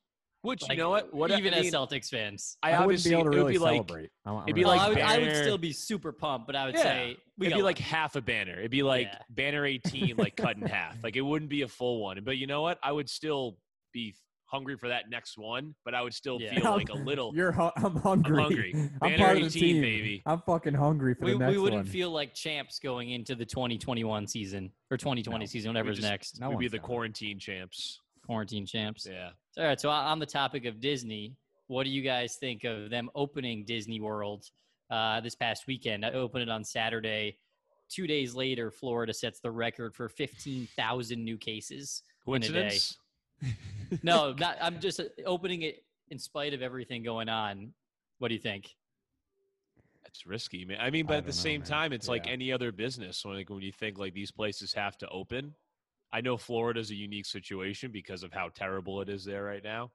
[0.47, 1.13] Which Like, you know what?
[1.13, 2.57] What even I mean, as Celtics fans.
[2.63, 4.11] I, I wouldn't obviously be able to it would really be like celebrate.
[4.25, 6.57] I'm- I'm it'd be gonna like I would, I would still be super pumped, but
[6.57, 6.83] I would Yeah.
[6.83, 8.59] say we it'd be like half a banner.
[8.59, 9.19] It'd be like Yeah.
[9.31, 10.97] banner 18, like cut in half.
[11.03, 12.21] Like it wouldn't be a full one.
[12.25, 12.79] But you know what?
[12.83, 13.59] I would still
[13.93, 14.15] be
[14.49, 15.75] hungry for that next one.
[15.85, 16.55] But I would still Yeah.
[16.55, 17.33] feel like a little.
[17.35, 18.41] You're, hu- I'm hungry.
[18.43, 18.73] hungry.
[19.03, 20.23] I'm Banner part of the 18, team, baby.
[20.27, 21.91] I'm fucking hungry for we, the next we wouldn't one.
[21.93, 25.47] feel like champs going into the 2021 season or 2020 No.
[25.47, 26.41] season, We whatever's just- next.
[26.41, 26.87] No we'd be the done.
[26.87, 28.01] quarantine champs.
[28.25, 29.07] Quarantine champs.
[29.11, 29.31] Yeah.
[29.59, 29.81] All right.
[29.81, 31.35] So on the topic of Disney,
[31.69, 34.45] what do you guys think of them opening Disney World
[34.91, 36.05] uh, this past weekend?
[36.05, 37.39] I opened it on Saturday.
[37.89, 42.03] Two days later, Florida sets the record for 15,000 new cases.
[42.27, 42.47] in a day.
[42.49, 42.99] Coincidence?
[44.03, 44.57] No, not.
[44.61, 47.73] I'm just uh, opening it in spite of everything going on.
[48.19, 48.75] What do you think?
[50.07, 50.79] It's risky, man.
[50.81, 51.69] I mean, I but at the know, same man.
[51.69, 53.25] time, it's like any other business.
[53.25, 55.55] When like when you think like these places have to open,
[56.13, 59.91] I know Florida's a unique situation because of how terrible it is there right now.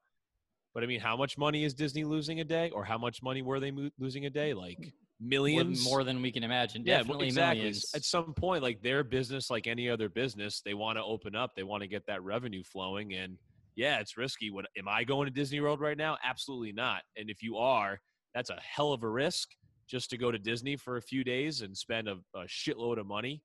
[0.74, 3.41] But I mean, how much money is Disney losing a day, or how much money
[3.41, 4.54] were they mo- losing a day?
[4.54, 4.93] Like More
[5.30, 6.84] millions, more than we can imagine.
[6.86, 7.60] Yeah, Definitely exactly.
[7.63, 7.86] millions.
[7.93, 11.52] At some point, like their business, like any other business, they want to open up.
[11.56, 13.38] They want to get that revenue flowing, and
[13.76, 14.50] yeah, it's risky.
[14.50, 16.17] What am I going to Disney World right now?
[16.24, 17.02] Absolutely not.
[17.17, 18.00] And if you are,
[18.34, 19.50] that's a hell of a risk
[19.89, 23.08] just to go to Disney for a few days and spend a, a shitload of
[23.08, 23.41] money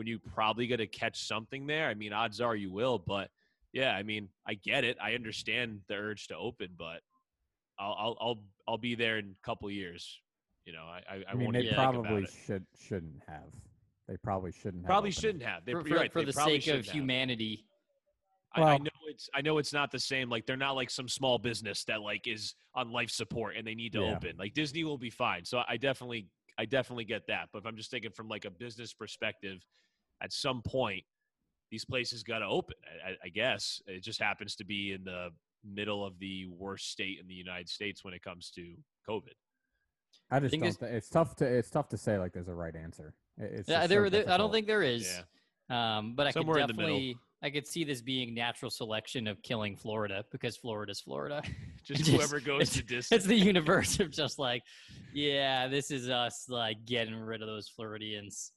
[0.00, 1.88] when you probably going to catch something there.
[1.88, 3.28] I mean, odds are you will, but
[3.70, 4.96] yeah, I mean, I get it.
[4.98, 7.02] I understand the urge to open, but
[7.78, 10.18] I'll I'll I'll, I'll be there in a couple years.
[10.64, 13.22] You know, I I, I I mean, won't they even think about probably should shouldn't
[13.28, 13.52] have.
[14.08, 14.86] They probably shouldn't have.
[14.86, 15.66] Probably opened shouldn't have.
[15.66, 16.10] They, for, you're right.
[16.10, 16.94] for they the sake of shouldn't have.
[16.94, 17.66] humanity.
[18.54, 20.30] I, I know it's I know it's not the same.
[20.30, 23.74] Like they're not like some small business that like is on life support and they
[23.74, 24.16] need to Yeah.
[24.16, 24.32] open.
[24.38, 25.44] Like Disney will be fine.
[25.44, 26.26] So I definitely
[26.58, 27.48] I definitely get that.
[27.52, 29.64] But if I'm just thinking from like a business perspective,
[30.22, 31.04] at some point
[31.70, 32.74] these places got to open.
[33.06, 35.28] I, I, I guess it just happens to be in the
[35.64, 38.74] middle of the worst state in the United States when it comes to
[39.08, 39.34] COVID.
[40.32, 40.68] I just Thing don't.
[40.70, 41.44] is- thi- it's tough to.
[41.46, 43.14] It's tough to say like there's a right answer.
[43.38, 45.22] It's Yeah, there, so there- I don't think there is.
[45.70, 45.98] Yeah.
[45.98, 46.88] Um, but I could Somewhere in the middle.
[46.96, 51.40] definitely, I could see this being natural selection of killing Florida because Florida's Florida.
[51.84, 53.16] Just Just- whoever goes it's- to Disney.
[53.16, 54.62] it's the universe of just like,
[55.14, 58.50] yeah, this is us like getting rid of those Floridians.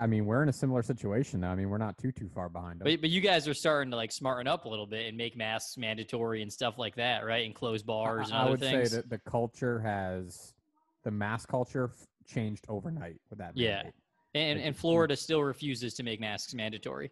[0.00, 1.52] I mean, we're in a similar situation now.
[1.52, 2.84] I mean, we're not too too far behind them.
[2.84, 5.36] But, but you guys are starting to like smarten up a little bit and make
[5.36, 7.44] masks mandatory and stuff like that, right?
[7.46, 8.90] And close bars and I, I would things.
[8.90, 10.54] say that the culture has
[11.04, 11.90] the mass culture
[12.26, 13.52] changed overnight with that.
[13.56, 13.76] Yeah.
[13.76, 13.94] mandate.
[14.34, 17.10] And Like, and Florida still refuses to make masks mandatory.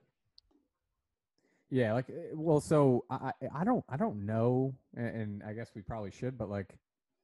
[1.70, 5.52] Yeah, like uh, well, so I I I don't I don't know, and, and I
[5.52, 6.76] guess we probably should, but like,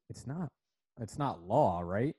[0.09, 0.53] it's not
[1.01, 2.15] it's not law, right?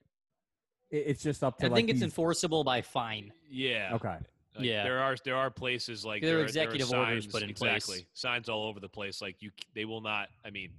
[0.91, 1.65] It, it's just up to.
[1.65, 3.32] I like, think it's these- enforceable by fine.
[3.50, 3.91] Yeah.
[3.95, 4.08] Okay.
[4.56, 4.84] Like, Yeah.
[4.84, 7.54] There are there are places like There are executive there are orders signs- put in
[7.54, 7.76] place.
[7.78, 9.21] exactly, Signs all over the place.
[9.21, 10.30] Like you, they will not.
[10.45, 10.71] I mean,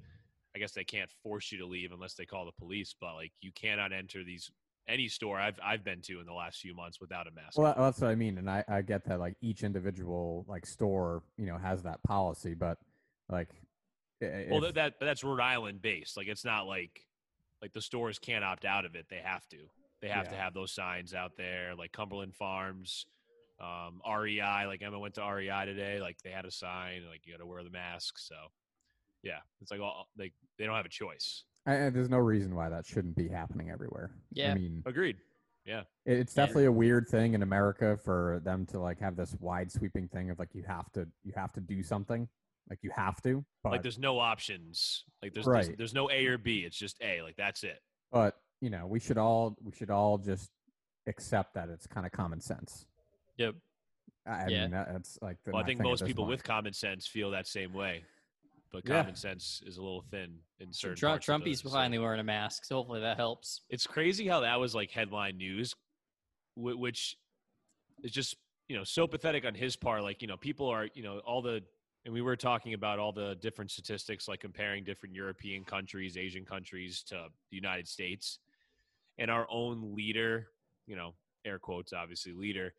[0.55, 2.95] I guess they can't force you to leave unless they call the police.
[2.99, 4.51] But like, you cannot enter these
[4.89, 7.59] any store I've I've been to in the last few months without a mask.
[7.59, 7.83] Well, on.
[7.83, 11.45] that's what I mean, and I I get that like each individual like store you
[11.47, 12.79] know has that policy, but
[13.29, 13.51] like,
[14.23, 16.17] i- well, that, that that's Rhode Island based.
[16.17, 17.07] Like, it's not like
[17.63, 19.07] like the stores can't opt out of it.
[19.11, 19.59] They have to.
[20.01, 21.75] They have to have those signs out there.
[21.77, 23.07] Like Cumberland Farms,
[23.61, 24.67] um, REI.
[24.67, 26.01] Like Emma went to REI today.
[26.01, 27.03] Like they had a sign.
[27.09, 28.19] Like you got to wear the mask.
[28.19, 28.35] So.
[29.25, 31.43] Yeah, it's like all like they don't have a choice.
[31.67, 34.13] I, I- there's no reason why that shouldn't be happening everywhere.
[34.33, 34.53] Yeah.
[34.53, 35.17] I mean, Agreed.
[35.67, 36.43] Yeah, it's Yeah.
[36.45, 40.31] definitely a weird thing in America for them to like have this wide sweeping thing
[40.31, 42.29] of like you have to you have to do something,
[42.71, 43.45] like you have to.
[43.65, 45.05] But like there's no options.
[45.21, 46.61] Like there's, there's there's no A or B.
[46.61, 47.21] It's just A.
[47.23, 47.83] Like that's it.
[48.13, 50.51] but you know we should all we should all just
[51.07, 52.87] accept that it's kind of common sense.
[53.37, 53.55] Yep.
[54.27, 54.63] I, I Yeah.
[54.63, 56.31] mean that, that's like the, Well, I think most people point.
[56.31, 58.05] with common sense feel that same way.
[58.71, 58.99] But Yeah.
[58.99, 61.71] common sense is a little thin in certain Trump, parts of the Trumpy's city.
[61.73, 63.63] finally wearing a mask, so hopefully that helps.
[63.71, 65.75] It's crazy how that was like headline news,
[66.57, 67.17] which
[68.03, 68.37] is just
[68.69, 70.03] you know so pathetic on his part.
[70.03, 71.63] Like you know people are you know all the
[72.05, 76.45] and we were talking about all the different statistics like comparing different European countries, Asian
[76.45, 78.39] countries to the United States,
[79.19, 80.49] and our own leader,
[80.87, 82.75] you know air quotes obviously leader,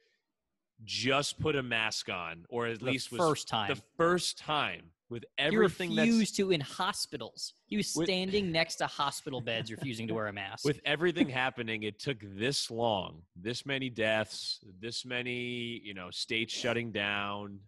[0.85, 3.69] just put a mask on or at The least was first time.
[3.73, 7.53] the first time with he everything that's refused to in hospitals.
[7.65, 10.65] He was With- standing next to hospital beds, refusing to wear a mask.
[10.65, 16.53] with everything happening it took this long this many deaths this many you know states
[16.53, 17.59] shutting down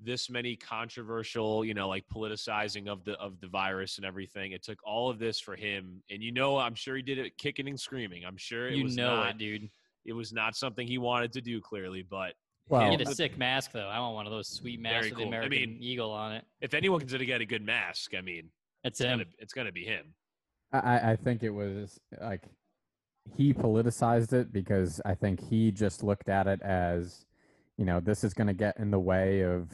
[0.00, 4.62] this many controversial you know like politicizing of the of the virus and everything it
[4.62, 7.68] took all of this for him and you know i'm sure he did it kicking
[7.68, 9.68] and screaming i'm sure it you was know not it, dude.
[10.04, 12.34] it was not something he wanted to do clearly but
[12.68, 13.88] Well, Get a sick mask though.
[13.88, 15.30] I want one of those sweet masks Very with cool.
[15.30, 16.44] the I American mean- eagle on it.
[16.60, 18.50] if anyone going to get a good mask i mean
[18.84, 19.18] That's it's him.
[19.18, 20.14] gonna, it's gonna be him
[20.72, 22.42] I, I think it was like
[23.36, 27.24] he politicized it because I think he just looked at it as,
[27.78, 29.70] you know, this is going to get in the way of,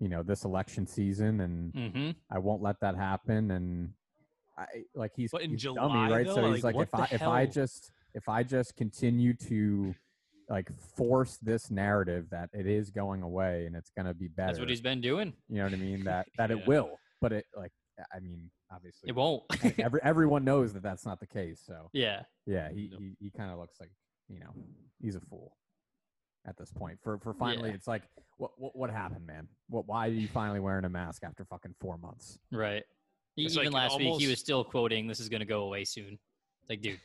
[0.00, 2.10] you know, this election season, and Mm-hmm.
[2.30, 3.50] I won't let that happen.
[3.52, 3.90] And
[4.58, 6.26] I like he's, But in he's July, dummy, right?
[6.26, 9.32] though, so he's like, like, if I the if I just if I just continue
[9.34, 9.94] to
[10.50, 14.48] like force this narrative that it is going away and it's going to be better,
[14.48, 15.32] That's what he's been doing.
[15.48, 16.04] you know what I mean?
[16.04, 16.56] That that Yeah.
[16.56, 17.72] it will, but it like
[18.12, 19.44] I mean, obviously, It won't.
[19.78, 21.62] every, everyone knows that that's not the case.
[21.64, 22.22] So yeah.
[22.46, 23.92] yeah, he he, he kind of looks like
[24.28, 24.52] you know
[25.00, 25.56] he's a fool
[26.46, 26.98] at this point.
[27.02, 27.74] For for finally, Yeah.
[27.76, 28.02] it's like
[28.36, 29.48] what, what what happened, man?
[29.68, 32.38] What why are you finally wearing a mask after fucking four months?
[32.50, 32.82] Right.
[33.36, 35.84] It's Even like last week, he was still quoting, "This is going to go away
[35.84, 36.18] soon."
[36.68, 37.00] Like, dude,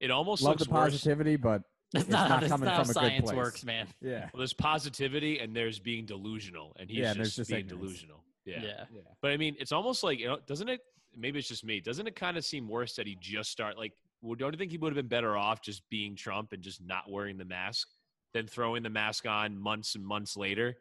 [0.00, 2.76] it almost Love looks the worse positivity, but that's It's not, how not coming not
[2.76, 3.36] how from a good science place.
[3.36, 3.86] works, man.
[4.02, 7.60] yeah, well, there's positivity and there's being delusional and he's Yeah, and just, just being
[7.60, 7.80] ignorance.
[7.82, 8.60] delusional yeah.
[8.62, 8.84] Yeah.
[8.94, 9.00] yeah.
[9.22, 10.80] But I mean, it's almost like you know, doesn't it?
[11.16, 11.80] Maybe it's just me.
[11.80, 13.92] Doesn't it kind of seem worse that he just start like?
[14.20, 16.82] Well, don't you think he would have been better off just being Trump and just
[16.84, 17.88] not wearing the mask
[18.34, 20.76] than throwing the mask on months and months later?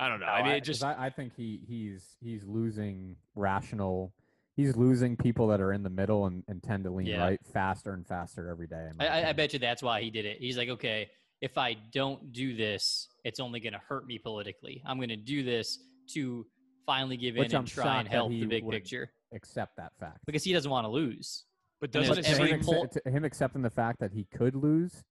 [0.00, 0.26] I don't know.
[0.26, 4.12] I mean, it 'cause just I, I think he he's he's losing rational.
[4.56, 7.18] He's losing people that are in the middle and, and tend to lean Yeah.
[7.24, 8.88] right faster and faster every day.
[8.90, 10.38] in my I, I, I bet you that's why he did it.
[10.38, 14.80] He's like, okay, if I don't do this, it's only going to hurt me politically.
[14.86, 15.78] I'm going to do this
[16.14, 16.46] to
[16.86, 19.92] finally give in Which and I'm try and help he the big picture accept that
[19.98, 20.18] fact.
[20.26, 21.44] because he doesn't want to lose.
[21.80, 22.58] but doesn't there's it him, every seem?
[22.60, 25.02] accept- poll- him accepting the fact that he could lose,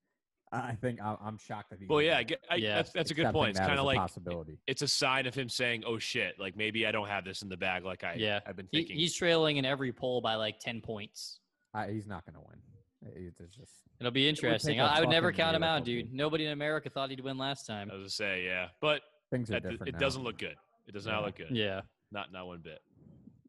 [0.53, 1.85] I think I- I'm shocked that he.
[1.87, 2.75] Well, yeah, I I, Yeah.
[2.75, 3.51] that's that's a good point.
[3.51, 4.59] It's kind of like possibility.
[4.67, 7.49] it's a sign of him saying, "Oh shit, like maybe I don't have this in
[7.49, 8.39] the bag." Like I, Yeah.
[8.45, 8.97] I've been He, thinking.
[8.97, 11.39] he's trailing in every poll by like 10 points.
[11.73, 13.13] I, he's not going to win.
[13.27, 14.73] It- It's just It'll be interesting.
[14.75, 16.13] take a I, I would never count him out, miracle, dude.
[16.13, 17.89] Nobody in America thought he'd win last time.
[17.91, 19.89] I was to say, yeah, but things are that, different.
[19.89, 19.99] it now.
[19.99, 20.55] doesn't look good.
[20.87, 21.25] It does not Yeah.
[21.25, 21.47] look good.
[21.51, 21.81] Yeah.
[22.11, 22.79] Not not one bit.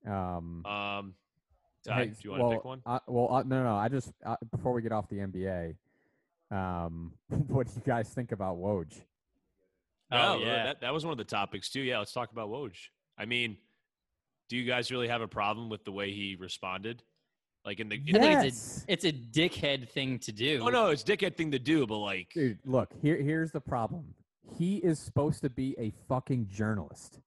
[0.06, 1.14] Um, Um,
[1.86, 2.82] Ty, hey, do you want to well, pick one?
[2.86, 3.74] I, well, uh, no, no.
[3.76, 5.76] I just uh, before we get off the NBA,
[6.54, 7.12] um,
[7.48, 8.92] what do you guys think about Woj?
[10.12, 10.64] Oh, No, yeah.
[10.64, 11.80] that, that was one of the topics too.
[11.80, 12.72] Yeah, let's talk about Woj.
[13.18, 13.56] I mean,
[14.48, 17.02] do you guys really have a problem with the way he responded?
[17.64, 20.60] Like in the, in I the it's a, it's a dickhead thing to do.
[20.62, 23.16] oh no, it's dickhead thing to do, but like, Dude, look here.
[23.16, 24.14] Here's the problem.
[24.58, 27.20] He is supposed to be a fucking journalist,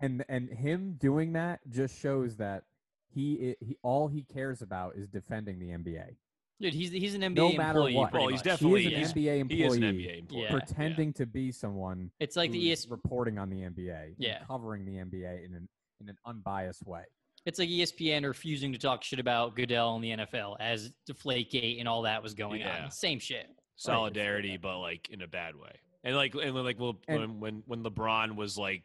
[0.00, 2.64] and and him doing that just shows that
[3.12, 6.16] he he all he cares about is defending the NBA.
[6.60, 7.94] Dude, he's he's an NBA No matter employee.
[7.96, 8.12] what.
[8.12, 8.44] Well, he's much.
[8.44, 9.56] definitely- he is an he's- NBA employee.
[9.58, 10.42] He is an NBA employee.
[10.42, 10.50] Yeah.
[10.50, 14.44] pretending to be someone It's like the who's ES, reporting on the NBA, Yeah.
[14.46, 15.68] covering the NBA in an
[16.00, 17.04] in an unbiased way.
[17.46, 21.86] it's like ESPN refusing to talk shit about Goodell in the NFL as Deflategate and
[21.88, 22.84] all that was going Yeah.
[22.84, 22.90] on.
[22.90, 23.48] Same shit.
[23.76, 25.72] solidarity, but like in a bad way.
[26.04, 28.84] And like and like well, And- when when when LeBron was like,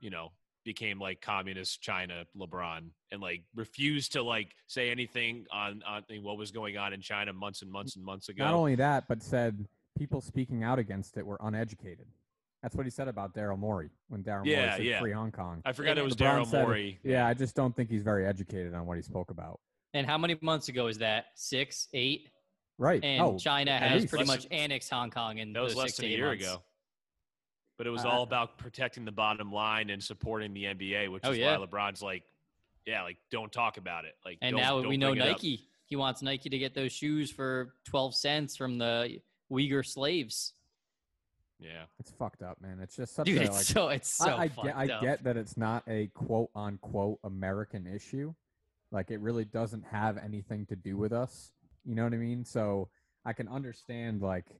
[0.00, 0.32] you know,
[0.64, 6.36] became like communist China LeBron and like refused to like say anything on on what
[6.38, 8.44] was going on in China months and months and months ago.
[8.44, 9.66] Not only that, but said
[9.98, 12.06] people speaking out against it were uneducated.
[12.62, 15.00] That's what he said about Daryl Morey when Daryl Yeah, Morey said yeah.
[15.00, 15.62] free Hong Kong.
[15.64, 16.64] I forgot it was Daryl said.
[16.64, 16.98] Morey.
[17.02, 19.60] Yeah, I just don't think he's very educated on what he spoke about.
[19.94, 21.26] And how many months ago is that?
[21.34, 22.28] Six, eight?
[22.76, 23.02] Right.
[23.02, 24.10] And oh, China has least.
[24.10, 26.26] pretty Less much annexed Hong Kong in That was those less six than a year
[26.28, 26.44] months.
[26.44, 26.62] ago.
[27.80, 31.22] But it was Uh, all about protecting the bottom line and supporting the NBA, which
[31.24, 31.56] Oh, is yeah.
[31.56, 32.24] why LeBron's like,
[32.84, 34.18] yeah, like don't talk about it.
[34.22, 35.28] Like, And don't- now don't we know bring up.
[35.28, 35.66] Nike.
[35.86, 40.52] He wants Nike to get those shoes for 12 cents from the Uyghur slaves.
[41.58, 42.80] Yeah, it's fucked up, man.
[42.80, 43.64] It's just such Dude, a it's like.
[43.64, 47.18] so it's so I, I fucked get, I get that it's not a quote unquote
[47.24, 48.34] American issue.
[48.92, 51.54] Like it really doesn't have anything to do with us.
[51.86, 52.44] You know what I mean?
[52.44, 52.90] So
[53.24, 54.54] I can understand like, a-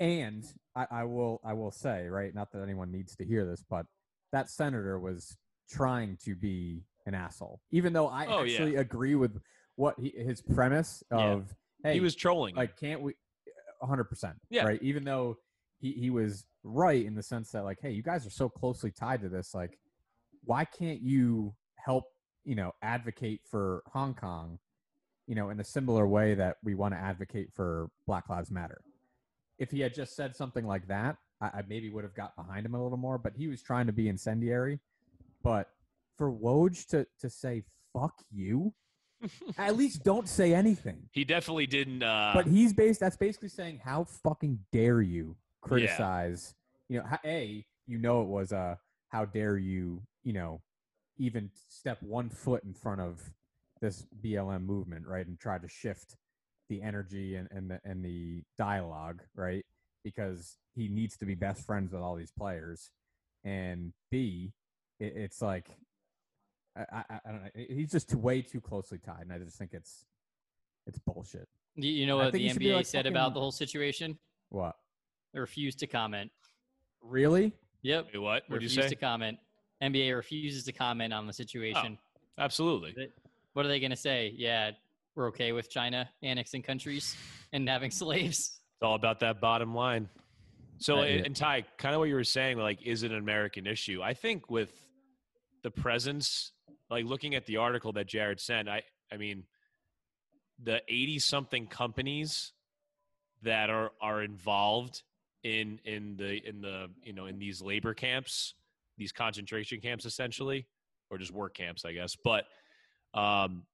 [0.00, 0.44] and
[0.74, 3.86] I, I will I will say right, not that anyone needs to hear this, but
[4.32, 5.36] that senator was
[5.70, 8.42] trying to be an asshole, even though I Oh, yeah.
[8.42, 9.40] actually agree with
[9.76, 11.18] what he, his premise Yeah.
[11.18, 11.54] of.
[11.82, 12.54] Hey, he was trolling.
[12.54, 13.14] like can't we
[13.82, 14.64] 100% Yeah.
[14.64, 15.36] right even though
[15.80, 18.90] he, he was right in the sense that like hey you guys are so closely
[18.90, 19.78] tied to this like
[20.44, 22.04] why can't you help
[22.44, 24.58] you know advocate for hong kong
[25.26, 28.80] you know in a similar way that we want to advocate for black lives matter
[29.58, 32.66] if he had just said something like that i, I maybe would have got behind
[32.66, 34.80] him a little more but he was trying to be incendiary
[35.42, 35.70] but
[36.16, 37.62] for woj to to say
[37.92, 38.72] fuck you
[39.58, 42.02] at least don't say anything he definitely didn't.
[42.02, 43.00] Uh, but he's based.
[43.00, 46.54] That's basically saying, how fucking dare you criticize?
[46.88, 50.02] You know, a you know it was a how dare you?
[50.22, 50.60] You know,
[51.18, 53.22] even step one foot in front of
[53.80, 56.16] this BLM movement, right, and try to shift
[56.68, 59.64] the energy and and the and the dialogue, right,
[60.04, 62.90] because he needs to be best friends with all these players,
[63.44, 64.52] and B,
[65.00, 65.68] it, it's like.
[66.76, 67.50] I, I, I don't know.
[67.68, 70.06] He's just too, way too closely tied, and I just think it's
[70.88, 71.46] it's bullshit.
[71.76, 73.52] You, you know I what think the he NBA like, said fucking- about the whole
[73.52, 74.18] situation?
[74.48, 74.74] What?
[75.32, 76.30] They refused to comment.
[77.00, 77.52] Really?
[77.82, 78.06] Yep.
[78.12, 78.42] Wait, what?
[78.48, 78.88] What'd you refused say?
[78.88, 79.38] to comment.
[79.82, 81.98] NBA refuses to comment on the situation.
[82.38, 82.94] Oh, absolutely.
[83.52, 84.32] What are they going to say?
[84.36, 84.70] Yeah,
[85.14, 87.16] we're okay with China annexing countries
[87.52, 88.60] and having slaves.
[88.76, 90.08] It's all about that bottom line.
[90.78, 93.18] So, Uh, and, and Ty, kind of what you were saying, like, is it an
[93.18, 94.02] American issue?
[94.02, 94.72] I think with
[95.62, 96.52] the presence,
[96.90, 99.44] like looking at the article that Jared sent, I, I mean,
[100.62, 102.52] the eighty-something companies
[103.42, 105.02] that are are involved
[105.42, 108.54] in in the in the you know in these labor camps,
[108.96, 110.66] these concentration camps, essentially,
[111.10, 112.16] or just work camps, I guess.
[112.16, 112.46] But
[113.14, 113.64] um,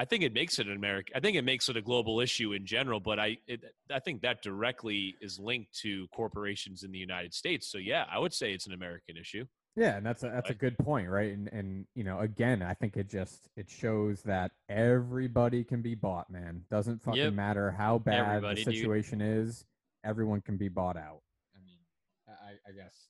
[0.00, 1.14] I think it makes it an American.
[1.14, 3.00] I think it makes it a global issue in general.
[3.00, 7.70] But I, it, I think that directly is linked to corporations in the United States.
[7.70, 9.44] So yeah, I would say it's an American issue.
[9.76, 11.32] Yeah, and that's a that's a good point, right?
[11.34, 15.94] And and you know, again, I think it just it shows that everybody can be
[15.94, 16.62] bought, man.
[16.70, 17.32] Doesn't fucking Yep.
[17.34, 18.80] matter how bad Everybody, the dude.
[18.80, 19.66] situation is.
[20.02, 21.20] Everyone can be bought out.
[21.54, 21.78] I mean,
[22.26, 23.08] I, I guess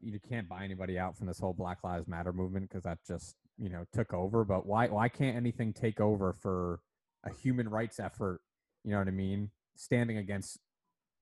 [0.00, 3.34] you can't buy anybody out from this whole Black Lives Matter movement because that just
[3.58, 4.44] you know took over.
[4.44, 6.80] But why why can't anything take over for
[7.24, 8.40] a human rights effort?
[8.84, 9.50] You know what I mean?
[9.76, 10.58] Standing against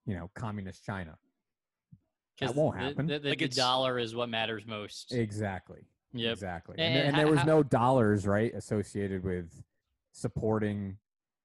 [0.06, 1.18] you know communist China.
[2.40, 3.06] That won't happen.
[3.06, 5.12] The, the, Like the dollar is what matters most.
[5.12, 5.80] Exactly.
[6.14, 6.32] Yep.
[6.32, 6.74] Exactly.
[6.78, 9.62] And- And, there- and and there was how- no dollars, right, associated with
[10.12, 10.96] supporting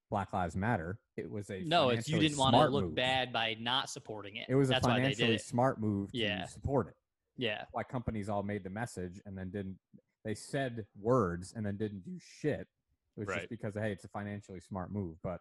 [0.10, 0.98] Black Lives Matter.
[1.18, 2.96] It was a No, it's you didn't want to smart look move.
[2.96, 4.46] bad by not supporting it.
[4.48, 6.46] It was That's a why they did financially smart move to Yeah.
[6.46, 6.96] support it.
[7.38, 7.66] Yeah.
[7.74, 9.78] Why companies all made the message and then didn't
[10.26, 12.68] they said words and then didn't do shit.
[13.16, 13.38] It was Right.
[13.38, 15.40] just because hey, it's a financially smart move, but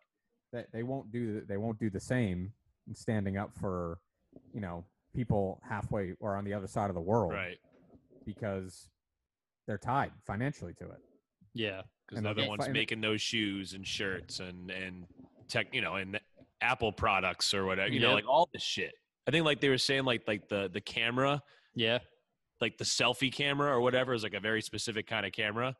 [0.52, 2.52] they, they won't do the, they won't do the same
[2.86, 3.98] in standing up for,
[4.52, 4.84] you know,
[5.16, 7.58] people halfway or on the other side of the world Right.
[8.24, 8.88] because
[9.66, 11.00] they're tied financially to it.
[11.54, 11.82] Yeah.
[12.08, 12.72] Because the okay, ones fine.
[12.72, 15.06] making those shoes and shirts and and
[15.48, 16.20] tech, you know, and
[16.60, 17.90] Apple products or whatever.
[17.92, 18.92] You know, like all this shit.
[19.26, 21.42] I think like they were saying like like the the camera,
[21.74, 21.98] Yeah.
[22.64, 25.76] Like the selfie camera or whatever is like a very specific kind of camera,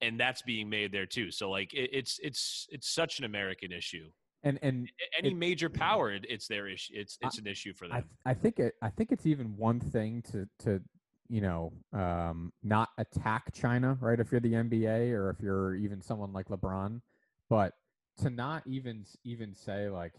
[0.00, 1.30] and that's being made there too.
[1.30, 4.08] So like it, it's it's it's such an American issue.
[4.42, 4.88] And and
[5.18, 6.94] Any It- major power, it, it's their issue.
[6.96, 8.08] It's I- it's an issue for I, them.
[8.24, 10.80] I think it I think it's even one thing to to
[11.28, 16.00] you know um, not attack China right if you're the NBA or if you're even
[16.00, 17.02] someone like LeBron,
[17.50, 17.74] but
[18.22, 20.14] to not even even say like,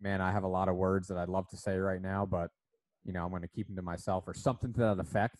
[0.00, 2.50] man, I have a lot of words that I'd love to say right now, but
[3.08, 5.36] you know, I'm going to keep them to myself or something to that effect.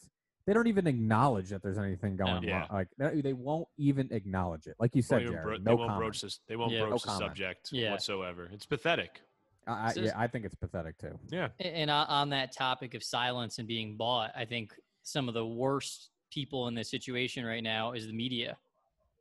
[0.47, 2.62] They don't even acknowledge that there's anything going Yeah.
[2.62, 2.69] on.
[2.75, 4.75] Like they they won't even acknowledge it.
[4.81, 5.99] Like you said, even Jared, bro- no they won't comment.
[6.01, 6.41] broach this.
[6.49, 6.81] They won't Yeah.
[6.81, 7.29] broach No the comment.
[7.29, 7.91] subject Yeah.
[7.93, 8.49] whatsoever.
[8.51, 9.21] It's pathetic.
[9.66, 11.19] I, I, yeah, I think it's pathetic too.
[11.29, 11.49] Yeah.
[11.61, 15.47] And on on that topic of silence and being bought, I think some of the
[15.47, 18.57] worst people in this situation right now is the media,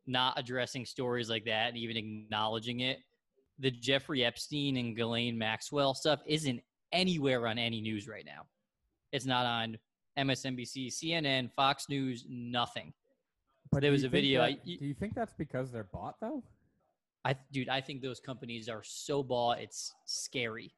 [0.05, 2.99] not addressing stories like that and even acknowledging it.
[3.59, 6.61] The Jeffrey Epstein and Ghislaine Maxwell stuff isn't
[6.91, 8.45] anywhere on any news right now.
[9.11, 9.77] It's not on
[10.17, 12.93] MSNBC, CNN, Fox News, nothing.
[13.71, 16.43] But There was a video, that- I- do you think that's because they're bought though?
[17.25, 20.73] I, dude, I think those companies are so bought, it's scary.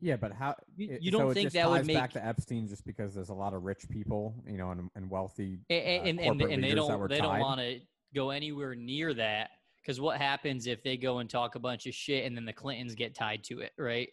[0.00, 0.54] Yeah, but how?
[0.76, 3.30] You- you don't it think just that would ties back to Epstein just because there's
[3.30, 6.62] a lot of rich people, you know, and, and wealthy A- uh, and and, and
[6.62, 7.80] they leaders that were don't they don't want to
[8.14, 11.94] go anywhere near that because what happens if they go and talk a bunch of
[11.94, 14.10] shit and then the Clintons get tied to it, right?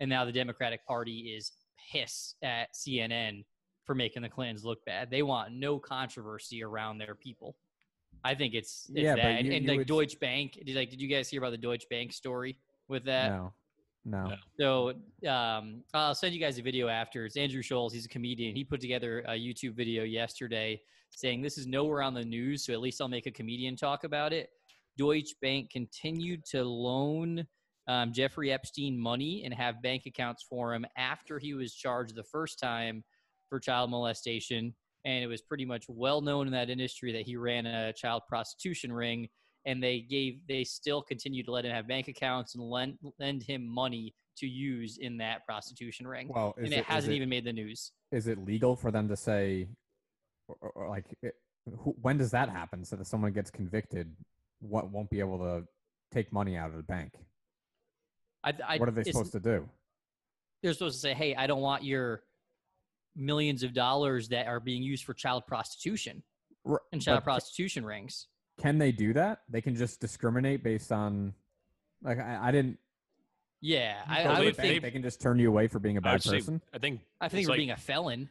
[0.00, 1.52] And now the Democratic Party is
[1.90, 3.44] pissed at CNN
[3.84, 5.10] for making the Clintons look bad.
[5.10, 7.56] They want no controversy around their people.
[8.24, 9.24] I think it's, it's Yeah, that.
[9.24, 11.50] And, you- and you like would- Deutsche Bank, did like did you guys hear about
[11.52, 13.30] the Deutsche Bank story with that?
[13.30, 13.52] no,
[14.04, 14.28] no.
[14.28, 14.36] No.
[15.22, 17.24] So um, I'll send you guys a video after.
[17.24, 17.92] It's Andrew Schulz.
[17.92, 18.54] He's a comedian.
[18.56, 20.80] He put together a YouTube video yesterday
[21.10, 24.04] saying this is nowhere on the news, so at least I'll make a comedian talk
[24.04, 24.50] about it.
[24.98, 27.46] Deutsche Bank continued to loan
[27.88, 32.24] um, Jeffrey Epstein money and have bank accounts for him after he was charged the
[32.24, 33.04] first time
[33.48, 34.74] for child molestation.
[35.04, 38.22] And it was pretty much well known in that industry that he ran a child
[38.28, 39.28] prostitution ring
[39.64, 43.42] and they gave they still continue to let him have bank accounts and lend lend
[43.42, 46.28] him money to use in that prostitution ring.
[46.28, 47.92] Well, and it, it hasn't it- even made the news.
[48.12, 49.68] is it legal for them to say,
[50.48, 51.34] or, or- or, like, it,
[51.78, 52.84] who, when does that happen?
[52.84, 54.14] So that someone gets convicted,
[54.60, 55.64] what won't be able to
[56.12, 57.12] take money out of the bank?
[58.46, 59.68] I, I, what are they supposed to do?
[60.62, 62.22] They're supposed to say, "Hey, I don't want your
[63.14, 66.22] millions of dollars that are being used for child prostitution
[66.92, 68.28] and child but ca- prostitution rings."
[68.60, 69.40] Can they do that?
[69.50, 71.34] They can just discriminate based on,
[72.02, 72.78] like, I, I didn't.
[73.60, 74.82] Yeah, I, I would think.
[74.82, 76.62] they can just turn you away for being a bad would say- person.
[76.72, 78.30] I think I think it's for like- being a felon.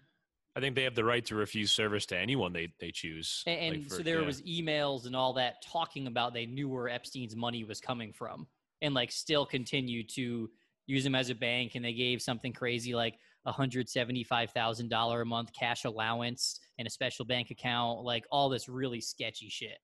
[0.57, 3.43] I think they have the right to refuse service to anyone they, they choose.
[3.45, 4.25] And, Like for- so there yeah.
[4.25, 8.47] was emails and all that talking about they knew where Epstein's money was coming from,
[8.81, 10.49] and like still continue to
[10.87, 11.73] use him as a bank.
[11.75, 13.15] And they gave something crazy like
[13.45, 18.25] a hundred seventy-five thousand dollar a month cash allowance and a special bank account, like
[18.31, 19.77] all this really sketchy shit.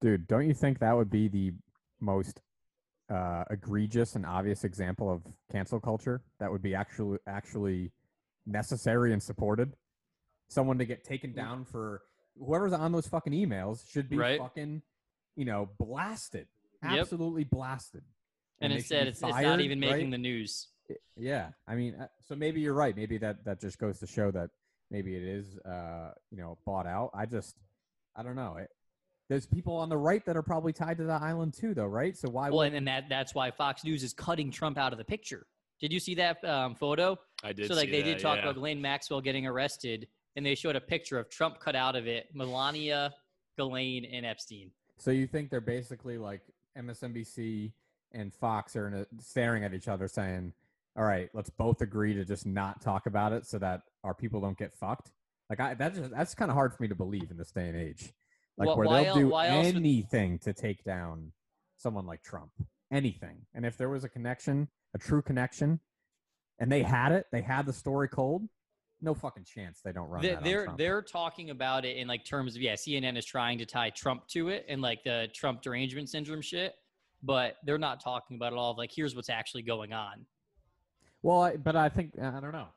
[0.00, 1.52] Dude, don't you think that would be the
[2.00, 2.40] most
[3.08, 7.92] uh, egregious and obvious example of cancel culture that would be actually actually
[8.44, 9.72] necessary and supported?
[10.48, 12.02] Someone to get taken down for
[12.38, 14.38] whoever's on those fucking emails should be Right.
[14.38, 14.82] fucking,
[15.36, 16.46] you know, blasted,
[16.82, 17.00] Yep.
[17.00, 18.04] absolutely blasted.
[18.60, 20.10] And, they instead, be it's, it's not even making right?
[20.10, 20.68] the news.
[21.16, 22.96] Yeah, I mean, uh, so maybe you're right.
[22.96, 24.50] Maybe that that just goes to show that
[24.90, 27.10] maybe it is, uh, you know, bought out.
[27.12, 27.56] I just,
[28.14, 28.56] I don't know.
[28.58, 28.70] It,
[29.28, 32.16] there's people on the right that are probably tied to the island too, though, right?
[32.16, 32.48] So why?
[32.48, 35.46] Well, would and that that's why Fox News is cutting Trump out of the picture.
[35.80, 37.18] Did you see that um, photo?
[37.42, 38.44] I did so like see they that, did talk yeah.
[38.44, 42.06] about Ghislaine Maxwell getting arrested, and they showed a picture of Trump cut out of
[42.06, 43.12] it, Melania,
[43.58, 44.70] Ghislaine, and Epstein.
[44.98, 46.40] So you think they're basically like
[46.78, 47.72] MSNBC
[48.16, 50.52] and Fox are in a, staring at each other, saying,
[50.96, 54.40] "All right, let's both agree to just not talk about it, so that our people
[54.40, 55.12] don't get fucked."
[55.48, 57.68] Like I, that's just, that's kind of hard for me to believe in this day
[57.68, 58.12] and age.
[58.58, 61.32] Like Wh- where why they'll do else would- anything to take down
[61.76, 62.50] someone like Trump,
[62.90, 63.46] anything.
[63.54, 65.80] And if there was a connection, a true connection,
[66.58, 68.48] and they had it, they had the story cold.
[69.02, 72.24] No fucking chance they don't run They, that they're they're talking about it in like
[72.24, 75.60] terms of yeah, CNN is trying to tie Trump to it and like the Trump
[75.60, 76.74] derangement syndrome shit,
[77.22, 80.24] but they're not talking about it all of like here's what's actually going on.
[81.22, 82.68] Well, I, but I think I don't know.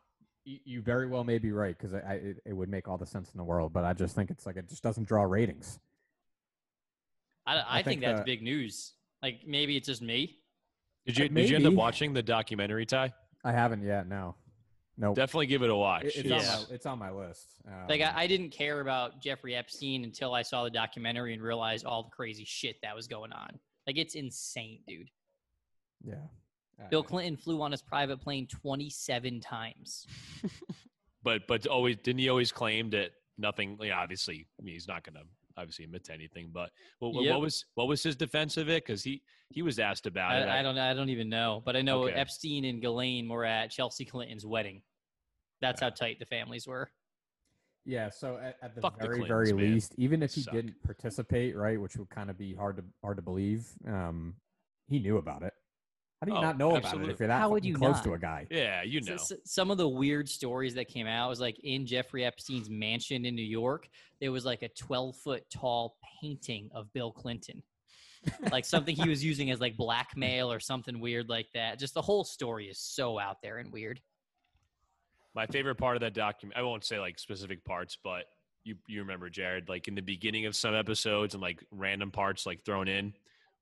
[0.46, 2.98] You, you very well may be right because I, I it, it would make all
[2.98, 3.74] the sense in the world.
[3.74, 5.80] But I just think it's like it just doesn't draw ratings.
[7.46, 8.94] I, I, I think, think that's the- big news.
[9.22, 10.38] Like maybe it's just me.
[11.06, 13.14] Did you Uh, did you end up watching the documentary, Ty?
[13.44, 14.08] I haven't yet.
[14.08, 14.36] No,
[14.98, 15.14] no.
[15.14, 16.06] Definitely give it a watch.
[16.06, 16.36] It- it's, Yeah.
[16.38, 17.48] on my, it's on my list.
[17.68, 21.42] Um, Like I, I didn't care about Jeffrey Epstein until I saw the documentary and
[21.44, 23.60] realized all the crazy shit that was going on.
[23.90, 25.10] Like it's insane, dude.
[26.06, 26.14] yeah.
[26.80, 30.06] Uh, Bill Clinton flew on his private plane 27 times.
[31.24, 33.10] but but always didn't he always claim that
[33.40, 33.80] nothing?
[33.82, 35.24] Yeah, obviously, I mean, he's not going to
[35.58, 36.52] obviously admit to anything.
[36.54, 36.70] But
[37.00, 37.34] what, what- Yep.
[37.34, 38.86] what was what was his defense of it?
[38.86, 40.48] Because he he was asked about it.
[40.48, 42.14] I, I don't I don't even know, but I know Okay.
[42.14, 44.84] Epstein and Ghislaine were at Chelsea Clinton's wedding.
[45.62, 46.92] That's how tight the families were.
[47.90, 48.10] Yeah.
[48.12, 49.74] So at, at the Fuck the very Clintons, very man.
[49.74, 50.54] least, even if he Suck.
[50.54, 53.68] didn't participate, right, which would kind of be hard to hard to believe.
[53.88, 54.36] Um,
[54.88, 55.54] he knew about it.
[56.22, 57.14] How do you Oh, not know about it absolutely.
[57.14, 58.46] if you're that How would fucking you close to a guy?
[58.52, 59.14] Yeah, you S- know.
[59.16, 63.26] s- some of the weird stories that came out was like in Jeffrey Epstein's mansion
[63.26, 63.88] in New York,
[64.20, 67.64] there was like a 12 foot tall painting of Bill Clinton.
[68.52, 71.80] like something he was using as like blackmail or something weird like that.
[71.80, 74.02] Just the whole story is so out there and weird.
[75.36, 78.26] My favorite part of that document, I won't say like specific parts, but
[78.64, 82.46] you you remember Jared, like in the beginning of some episodes and like random parts
[82.46, 83.14] like thrown in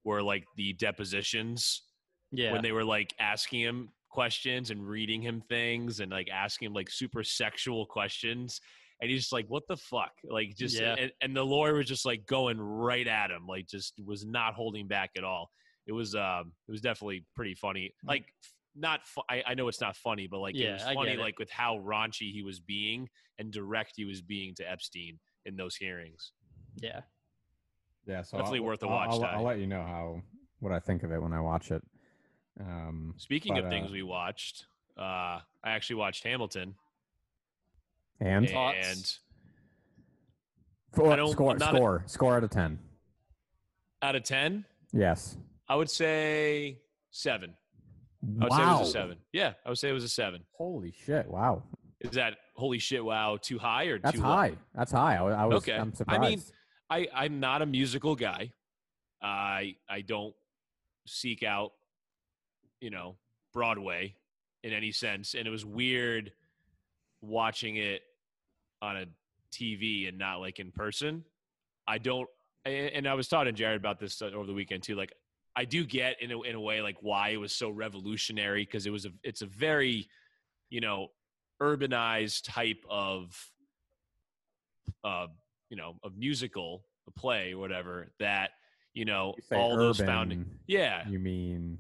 [0.04, 1.84] were like the depositions
[2.32, 2.52] Yeah.
[2.54, 6.74] when they were like asking him questions and reading him things and like asking him
[6.74, 8.60] like super sexual questions.
[9.00, 10.14] And he's just like, what the fuck?
[10.24, 10.96] Like, just, Yeah.
[10.98, 14.56] and, and the lawyer was just like going right at him, like, just was not
[14.56, 15.52] holding back at all.
[15.86, 17.94] It was, um, it was definitely pretty funny.
[18.04, 21.12] Like, f- not, fu- I, I know it's not funny, but like, it was funny,
[21.12, 21.20] it.
[21.20, 23.10] like, with how raunchy he was being
[23.40, 26.32] and direct he was being to Epstein in those hearings.
[26.82, 27.02] yeah.
[28.06, 29.32] Yeah, so Definitely I'll, worth a I'll- watch, I'll, Ty.
[29.34, 30.22] I'll let you know how
[30.60, 31.84] what I think of it when I watch it.
[32.58, 34.66] Um, Speaking But, of things uh, we watched,
[34.98, 36.74] uh, I actually watched Hamilton
[38.22, 38.78] and Thoughts?
[38.88, 39.18] and
[40.94, 42.80] score, I don't- score, a- score, score out of ten.
[44.02, 44.64] out of 10,
[44.94, 45.38] Yes.
[45.68, 46.80] I would say
[47.12, 47.56] seven.
[48.28, 49.18] I would say it was a seven.
[49.32, 50.44] Yeah, I would say it was a seven.
[50.52, 51.28] Holy shit!
[51.28, 51.64] Wow,
[52.02, 53.04] Is that holy shit?
[53.04, 54.28] Wow, too high or that's too low?
[54.28, 54.54] high.
[54.76, 55.16] That's high.
[55.16, 55.58] I, I was.
[55.58, 55.74] Okay.
[55.74, 56.24] I'm surprised.
[56.24, 56.42] I mean,
[56.90, 58.52] I I'm not a musical guy.
[59.22, 60.36] I I don't
[61.08, 61.72] seek out,
[62.82, 63.16] you know,
[63.54, 64.16] Broadway
[64.64, 66.32] in any sense, and it was weird
[67.22, 68.02] watching it
[68.82, 69.06] on a
[69.52, 71.24] TV and not like in person.
[71.88, 72.28] I don't,
[72.66, 74.96] and and I was talking to Jared about this uh, over the weekend too.
[74.96, 75.14] Like,
[75.58, 78.86] I do get in a, in a way like why it was so revolutionary because
[78.86, 80.08] it was a it's a very,
[80.70, 81.08] you know,
[81.62, 83.36] urbanized type of,
[85.04, 85.28] uh,
[85.70, 88.52] you know, a musical, a play, or whatever that
[88.94, 90.46] you know You all those founding.
[90.68, 91.80] Yeah, You mean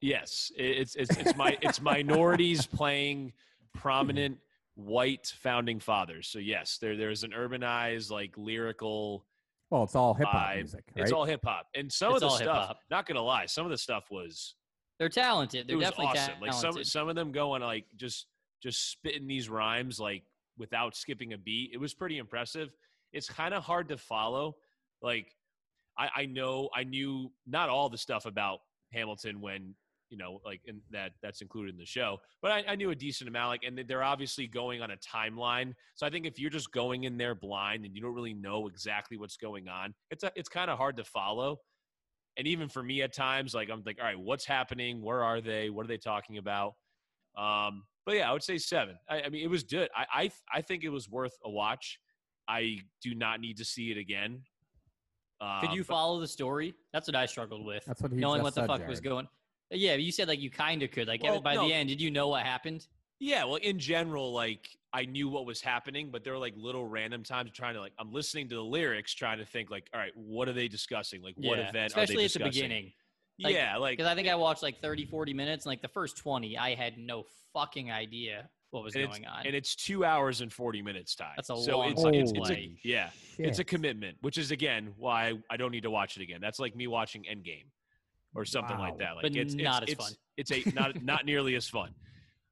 [0.00, 3.32] Yes, it's it's it's my it's minorities playing
[3.74, 4.38] prominent
[4.76, 6.28] white founding fathers.
[6.28, 9.26] So yes, there there's an urbanized like lyrical.
[9.70, 11.02] Well, it's all hip hop music, right?
[11.02, 12.60] It's all hip hop, and some It's of the stuff.
[12.68, 12.78] hip-hop.
[12.90, 14.54] Not gonna lie, some of the stuff was
[14.98, 15.68] They're talented.
[15.68, 16.40] They're was definitely awesome.
[16.40, 18.26] Like some some of them going like just
[18.62, 20.22] just spitting these rhymes like
[20.56, 21.70] without skipping a beat.
[21.72, 22.70] It was pretty impressive.
[23.12, 24.56] It's kind of hard to follow.
[25.02, 25.34] Like
[25.98, 28.60] I, I know I knew not all the stuff about
[28.92, 29.74] Hamilton when
[30.10, 32.94] you know like in that that's included in the show, but I, I knew a
[32.94, 33.48] decent amount.
[33.48, 35.72] Like, and they're obviously going on a timeline.
[35.94, 38.66] So I think if you're just going in there blind and you don't really know
[38.68, 41.58] exactly what's going on, it's a, it's kind of hard to follow
[42.36, 45.40] and even for me at times like i'm like all right what's happening where are
[45.40, 46.74] they what are they talking about
[47.36, 50.30] um but yeah i would say seven i, I mean it was good I, I
[50.54, 51.98] i think it was worth a watch
[52.46, 54.42] i do not need to see it again
[55.40, 56.74] um, Could you but- follow the story?
[56.92, 57.84] That's what I struggled with.
[57.84, 59.28] That's what he Knowing just what the said, fuck was going.
[59.70, 61.08] Yeah, you said like you kind of could.
[61.08, 61.66] Like Well, by no.
[61.66, 62.86] the end, did you know what happened?
[63.20, 66.86] yeah well in general like i knew what was happening but there were like little
[66.86, 69.98] random times trying to like i'm listening to the lyrics trying to think like all
[69.98, 72.92] right what are they discussing like what Yeah, event especially are they at the beginning.
[73.42, 75.88] Like, yeah like Because I think I watched like 30, 40 minutes, and like the
[75.88, 79.46] first 20, I had no fucking idea what was going on.
[79.46, 82.30] and it's two hours and 40 minutes time That's a so long it's, fucking it's,
[82.30, 82.80] it's a, play.
[82.84, 86.40] yeah It's a commitment, which is again why I don't need to watch it again.
[86.40, 87.66] That's like me watching Endgame
[88.38, 89.16] or something like that.
[89.16, 90.12] Like But it's not it's, as fun.
[90.36, 91.92] It's, it's a not not nearly as fun.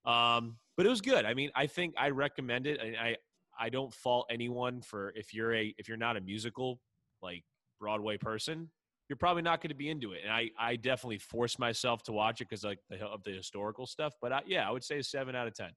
[0.04, 1.24] Um, but it was good.
[1.24, 2.80] I mean, I think I recommend it.
[2.80, 3.16] And I
[3.58, 6.80] I don't fault anyone for if you're a if you're not a musical
[7.22, 7.44] like
[7.80, 8.68] Broadway person,
[9.08, 10.22] you're probably not going to be into it.
[10.24, 13.86] And I I definitely forced myself to watch it because like the, of the historical
[13.86, 14.14] stuff.
[14.20, 15.70] But I, yeah, I would say a seven out of ten.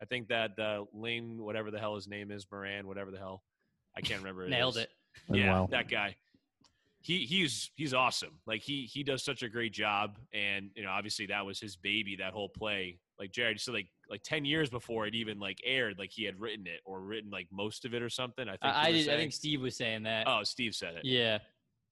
[0.00, 3.42] I think that the Lane, whatever the hell his name is, Moran, whatever the hell,
[3.96, 4.48] I can't remember.
[4.48, 4.84] Nailed is.
[4.84, 4.90] it.
[5.30, 5.66] Yeah, Well.
[5.68, 6.16] that guy.
[7.02, 8.38] He he's he's awesome.
[8.46, 11.76] Like he he does such a great job, and you know obviously that was his
[11.76, 12.16] baby.
[12.16, 15.98] That whole play, like Jared said, like like ten years before it even like aired,
[15.98, 18.48] like he had written it or written like most of it or something.
[18.48, 18.74] I think.
[18.74, 19.08] I, I did.
[19.08, 20.26] I think Steve was saying that.
[20.28, 21.04] Oh, Steve said it.
[21.04, 21.38] yeah.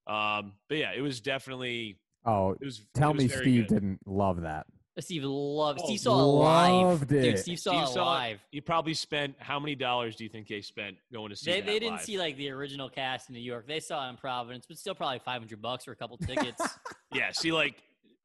[0.07, 2.83] Um, but yeah, it was definitely Oh, it was.
[2.95, 3.73] tell it was me Steve good.
[3.75, 4.65] didn't love that.
[5.01, 5.79] Steve loved.
[5.81, 6.73] Oh, Steve saw it live.
[6.85, 7.39] loved Dude.
[7.39, 8.05] Steve saw Steve it saw it.
[8.29, 8.39] live.
[8.51, 11.59] You probably spent how many dollars do you think they spent going to see They,
[11.61, 12.05] that they didn't live?
[12.05, 13.67] see like the original cast in New York.
[13.67, 16.61] They saw it in Providence, but still probably 500 bucks for a couple tickets.
[17.13, 17.75] Yeah, see, like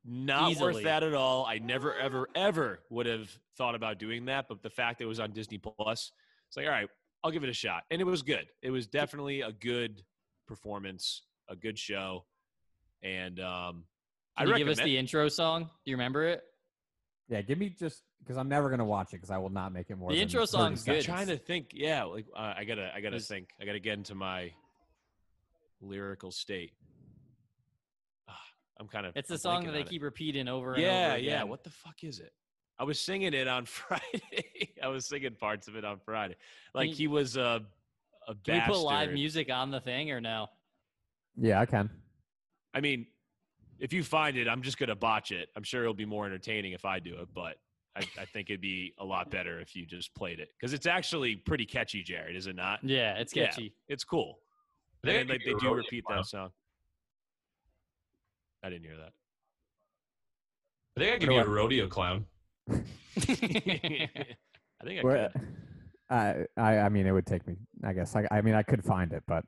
[0.05, 0.75] not Easily.
[0.75, 1.45] worth that at all.
[1.45, 4.47] I never, ever, ever would have thought about doing that.
[4.49, 6.13] But the fact that it was on Disney Plus,
[6.47, 6.89] it's like, all right,
[7.25, 7.83] I'll give it a shot.
[7.91, 8.47] And it was good.
[8.63, 10.05] It was definitely a good
[10.47, 12.25] performance, a good show.
[13.03, 13.85] And um,
[14.37, 14.59] I Can you recommend.
[14.59, 15.65] give us the intro song?
[15.65, 16.43] Do you remember it?
[17.29, 19.91] Yeah, give me just because I'm never gonna watch it because I will not make
[19.91, 20.11] it more.
[20.11, 20.97] The than intro 30 song's good.
[20.99, 21.71] I'm trying to think.
[21.75, 23.49] Yeah, like uh, I gotta, I gotta Was- think.
[23.61, 24.53] I gotta get into my
[25.81, 26.73] lyrical state.
[28.29, 28.39] Ah,
[28.79, 29.17] I'm kind of.
[29.17, 29.91] It's the song that they on it.
[29.91, 31.35] keep repeating over and Yeah, over yeah.
[31.37, 31.49] again.
[31.49, 32.33] What the fuck is it?
[32.79, 34.71] I was singing it on Friday.
[34.83, 36.37] I was singing parts of it on Friday.
[36.75, 37.63] Like you- he was a
[38.29, 40.49] a Can we put live music on the thing or no?
[41.37, 41.91] Yeah, I can.
[42.75, 43.07] I mean,
[43.79, 45.49] if you find it, I'm just gonna botch it.
[45.57, 47.57] I'm sure it'll be more entertaining if I do it, but
[47.97, 50.87] I, I think it'd be a lot better if you just played it because it's
[50.87, 52.37] actually pretty catchy, Jared.
[52.37, 52.81] Is it not?
[52.83, 53.47] Yeah, it's Yeah.
[53.47, 53.75] catchy.
[53.89, 54.39] It's cool.
[55.05, 56.51] I think And like, they do a do rodeo repeat that song.
[58.63, 59.13] I didn't hear that.
[60.97, 62.25] I think I could be a rodeo clown.
[62.71, 62.75] I
[64.85, 65.43] think I Where- could.
[66.09, 67.57] I, I I mean, it would take me.
[67.83, 68.15] I guess.
[68.15, 69.45] I, I mean, I could find it, but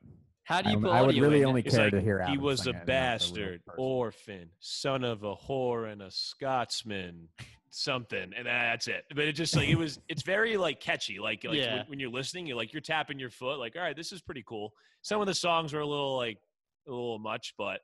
[0.49, 2.25] How do you I, put I would really in only care like, to hear.
[2.25, 6.09] he was a it, not the real bastard, orphan, son of a whore and a
[6.09, 7.27] Scotsman,
[7.69, 9.03] something, and that's it.
[9.13, 9.99] But it just like it was.
[10.09, 11.19] It's very like catchy.
[11.19, 11.75] Like like Yeah.
[11.75, 13.59] when, when you're listening, you're like you're tapping your foot.
[13.59, 14.73] Like all right, this is pretty cool.
[15.03, 16.39] Some of the songs were a little like
[16.87, 17.81] a little much, but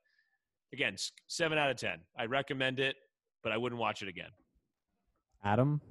[0.74, 0.96] again,
[1.28, 2.00] seven out of ten.
[2.18, 2.96] I recommend it,
[3.44, 4.32] but I wouldn't watch it again.
[5.44, 5.82] Adam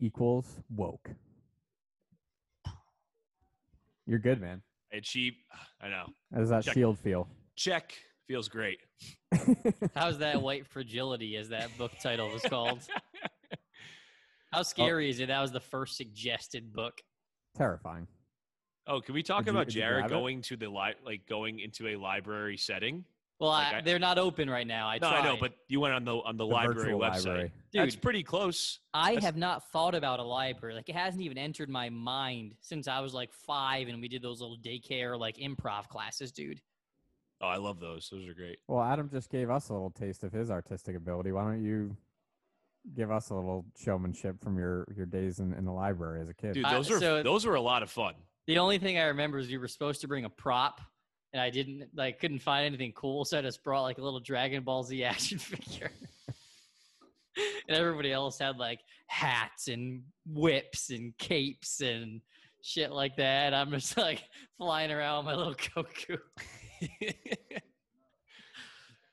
[0.00, 1.10] equals woke.
[4.06, 4.62] You're good, man.
[4.96, 5.36] And she,
[5.80, 6.74] I know, How does that Check.
[6.74, 7.28] shield feel?
[7.56, 7.92] check
[8.26, 8.78] feels great.
[9.94, 12.80] How's that white fragility, as that book title was called?
[14.52, 14.62] How oh.
[14.62, 15.28] scary is it?
[15.28, 17.00] That was the first suggested book.
[17.56, 18.06] Terrifying.
[18.86, 20.14] Oh, can we talk Did about you Jared grab it?
[20.14, 23.04] going to the li- like going into a library setting?
[23.38, 24.88] Well, Like I, I- they're not open right now.
[24.88, 27.26] I no, I know, but you went on the on the, The library website.
[27.26, 27.52] library.
[27.72, 28.78] That's pretty close.
[28.94, 30.74] I That's- have not thought about a library.
[30.74, 34.22] Like it hasn't even entered my mind since I was like five, and we did
[34.22, 36.62] those little daycare like improv classes, dude.
[37.42, 38.08] Oh, I love those.
[38.10, 38.58] Those are great.
[38.66, 41.32] Well, Adam just gave us a little taste of his artistic ability.
[41.32, 41.94] Why don't you
[42.94, 46.34] give us a little showmanship from your your days in, in the library as a
[46.34, 46.54] kid?
[46.54, 48.14] Dude, Uh, those are so- those were a lot of fun.
[48.46, 50.80] The only thing I remember is you were supposed to bring a prop,
[51.36, 54.20] and I didn't like couldn't find anything cool, so I just brought like a little
[54.20, 55.90] Dragon Ball Z action figure.
[57.68, 62.22] and everybody else had like hats and whips and capes and
[62.62, 63.52] shit like that.
[63.52, 64.22] I'm just like
[64.56, 66.18] flying around with my little Goku.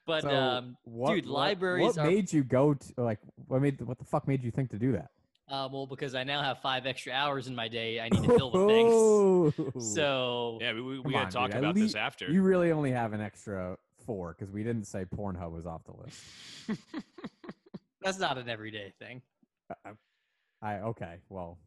[0.06, 3.20] But So, um, what, dude, what- libraries What are- made you go to like?
[3.48, 3.82] What made?
[3.82, 5.12] What the fuck made you think to do that?
[5.50, 8.38] Uh, well, because I now have five extra hours in my day, I need to
[8.38, 9.74] fill with things.
[9.74, 9.94] things.
[9.96, 11.60] So yeah, we, we, we gotta on, talk dude.
[11.60, 12.30] About lea- this after.
[12.32, 15.94] you really only have an extra four because we didn't say Pornhub was off the
[16.04, 16.84] list.
[18.02, 19.22] that's not an everyday thing.
[19.86, 19.92] I,
[20.62, 21.58] I okay, well,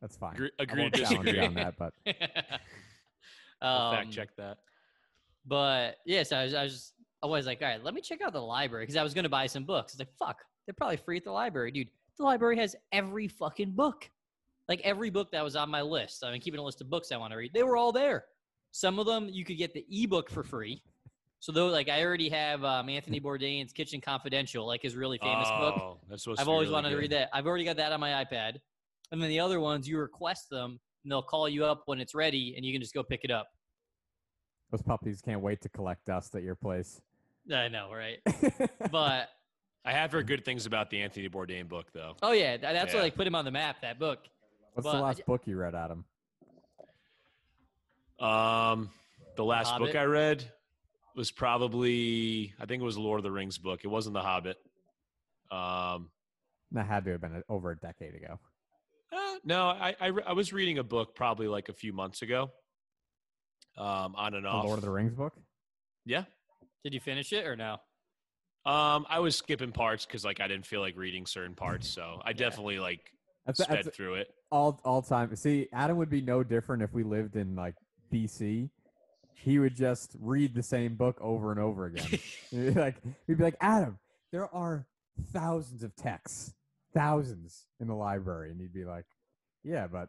[0.00, 0.34] that's fine.
[0.34, 1.38] Agree- I agree won't to disagree.
[1.40, 1.92] on that, but
[3.62, 4.58] I'll um, fact check that.
[5.46, 6.92] But yes, I was, I was,
[7.22, 9.22] I was like, all right, let me check out the library because I was going
[9.24, 9.92] to buy some books.
[9.92, 11.88] It's like, fuck, they're probably free at the library, dude.
[12.18, 14.10] The library has every fucking book,
[14.68, 16.24] like every book that was on my list.
[16.24, 17.52] I've been keeping a list of books I want to read.
[17.54, 18.24] They were all there.
[18.72, 20.82] Some of them you could get the ebook for free.
[21.40, 25.48] So though, like I already have um, Anthony Bourdain's Kitchen Confidential, like his really famous
[25.48, 25.74] book.
[25.78, 27.30] oh, that's supposed I've always really wanted to read that.
[27.32, 28.56] I've already got that on my iPad.
[29.12, 32.14] And then the other ones, you request them, and they'll call you up when it's
[32.14, 33.46] ready, and you can just go pick it up.
[34.70, 37.00] those puppies can't wait to collect dust at your place.
[37.50, 38.18] I know, right?
[38.90, 39.28] But
[39.84, 42.16] I have heard good things about the Anthony Bourdain book, though.
[42.22, 42.98] oh yeah, that's Yeah.
[42.98, 43.80] what like put him on the map.
[43.82, 44.20] That book.
[44.74, 46.04] What's But the last book you read, Adam?
[48.20, 48.90] Um,
[49.36, 50.44] the last book I read
[51.14, 53.80] was probably I think it was Lord of the Rings book.
[53.84, 54.56] It wasn't The Hobbit.
[55.50, 56.10] Um,
[56.72, 58.38] That had to have been over a decade ago.
[59.12, 62.50] uh, no, I, I I was reading a book probably like a few months ago.
[63.76, 64.64] Um, on and The off.
[64.64, 65.34] Lord of the Rings book.
[66.04, 66.24] Yeah.
[66.84, 67.78] Did you finish it or no?
[68.66, 72.20] Um, I was skipping parts because like I didn't feel like reading certain parts, so
[72.24, 73.00] I definitely like
[73.46, 74.34] That's, sped that's through it.
[74.50, 75.34] all all time.
[75.36, 77.74] See, Adam would be no different if we lived in like
[78.12, 78.68] BC.
[79.34, 82.18] He would just read the same book over and over again.
[82.74, 82.96] Like
[83.26, 83.98] we'd be like, Adam,
[84.32, 84.86] there are
[85.32, 86.52] thousands of texts,
[86.92, 89.06] thousands in the library, and he'd be like,
[89.64, 90.08] Yeah, but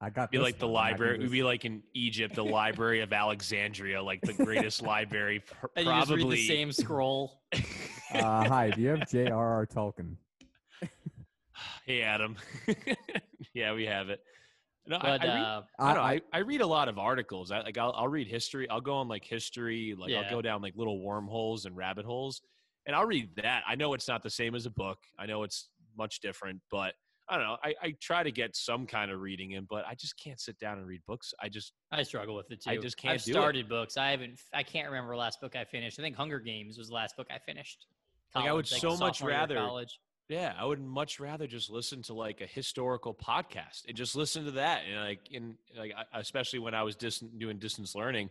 [0.00, 1.18] I got Be like the one, and I can library.
[1.20, 5.40] We'd be like in Egypt, the Library of Alexandria, like the greatest library.
[5.40, 7.40] pr- And you just read Probably the same scroll.
[7.54, 9.66] uh, Hi, do you have J.R.R.
[9.66, 10.16] Tolkien?
[11.86, 12.36] hey, Adam.
[13.54, 14.20] yeah, we have it.
[14.86, 16.98] No, I, But I, read, uh, I, don't know, I, I read a lot of
[16.98, 17.50] articles.
[17.50, 18.68] I, like I'll, I'll read history.
[18.68, 19.96] I'll go on like history.
[19.98, 20.20] Like Yeah.
[20.20, 22.42] I'll go down like little wormholes and rabbit holes,
[22.84, 23.62] and I'll read that.
[23.66, 24.98] I know it's not the same as a book.
[25.18, 26.94] I know it's much different, but
[27.28, 27.56] I don't know.
[27.62, 30.58] I, I try to get some kind of reading in, but I just can't sit
[30.58, 31.34] down and read books.
[31.40, 32.70] I just I struggle with it too.
[32.70, 33.34] I just can't I've do it.
[33.34, 33.96] started books.
[33.96, 34.40] I haven't.
[34.54, 35.98] I can't remember the last book I finished.
[35.98, 37.86] I think Hunger Games was the last book I finished.
[38.34, 39.98] Like, I would College, so much sophomore year of rather- college.
[40.28, 44.44] Yeah, I would much rather just listen to like a historical podcast and just listen
[44.46, 44.82] to that.
[44.84, 48.30] And like in like especially when I was dis- doing distance learning,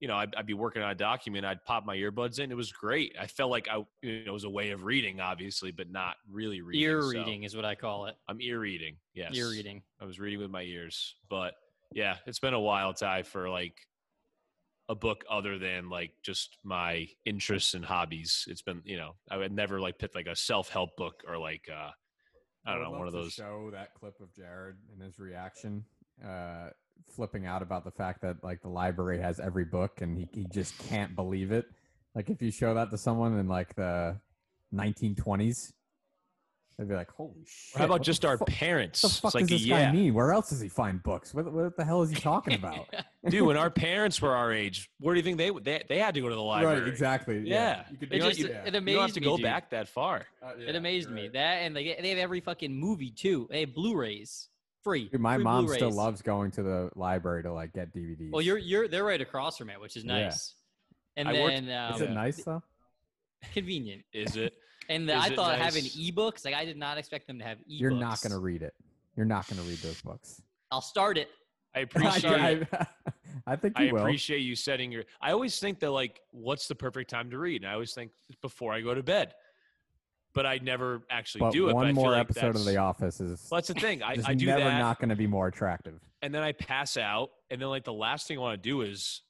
[0.00, 1.44] you know, I'd, I'd be working on a document.
[1.44, 2.50] I'd pop my earbuds in.
[2.50, 3.14] It was great.
[3.20, 6.16] I felt like I, you know, it was a way of reading, obviously, but not
[6.30, 6.82] really reading.
[6.82, 8.16] Ear so reading is what I call it.
[8.26, 8.96] I'm ear reading.
[9.14, 9.32] Yes.
[9.34, 9.82] Ear reading.
[10.00, 11.54] I was reading with my ears, but
[11.92, 13.74] yeah, it's been a while, Ty, for like
[14.88, 18.46] a book other than like just my interests and hobbies.
[18.48, 21.36] It's been, you know, I would never like pick like a self help book or
[21.36, 21.90] like, uh,
[22.64, 23.34] I don't would know, one of those.
[23.34, 25.84] Show that clip of Jared and his reaction,
[26.24, 26.70] uh,
[27.08, 30.46] flipping out about the fact that like the library has every book and he, he
[30.52, 31.66] just can't believe it.
[32.14, 34.16] Like if you show that to someone in like the
[34.74, 35.72] 1920s,
[36.78, 39.02] they'd be like, "Holy shit!" How about just our fu- parents?
[39.02, 40.14] What the fuck it's like, does this yeah, guy mean?
[40.14, 41.34] Where else does he find books?
[41.34, 42.86] What, what the hell is he talking about?
[43.28, 43.46] dude.
[43.46, 46.20] When our parents were our age, where do you think they they they had to
[46.20, 46.80] go to the library?
[46.80, 47.42] right, exactly.
[47.46, 47.84] Yeah.
[47.90, 48.46] You could It do just yeah.
[48.46, 49.24] it You don't have amazed to me.
[49.26, 49.44] go dude.
[49.44, 50.26] back that far.
[50.42, 53.46] Uh, yeah, It amazed you're me that, and they they have every fucking movie too.
[53.50, 54.48] They have Blu-rays
[54.82, 55.08] free.
[55.08, 55.94] Dude, my free mom still Blu-rays.
[55.96, 58.30] loves going to the library to like get DVDs.
[58.30, 60.24] Well, you're you're they're right across from it, which is Yeah.
[60.24, 60.54] nice.
[61.16, 62.62] And I worked- then um, Is it nice though?
[63.52, 64.02] convenient.
[64.12, 64.54] Is it?
[64.88, 65.96] And the, Is I it thought having nice?
[65.96, 67.64] ebooks, like I did not expect them to have ebooks.
[67.68, 68.74] You're not gonna read it.
[69.16, 70.42] You're not gonna read those books.
[70.72, 71.28] I'll start it.
[71.76, 72.24] I appreciate.
[72.32, 72.86] I, I,
[73.46, 74.00] I think I will.
[74.00, 75.04] appreciate you setting your.
[75.20, 77.62] I always think that like, what's the perfect time to read?
[77.62, 78.10] And I always think
[78.42, 79.32] before I go to bed,
[80.34, 81.74] but I never actually but do it.
[81.74, 84.02] one but I feel more like episode of The Office is Well, that's the thing.
[84.02, 86.00] I, just I do never that, not going to be more attractive.
[86.22, 88.82] and then I pass out, and then like the last thing I want to do
[88.82, 89.22] is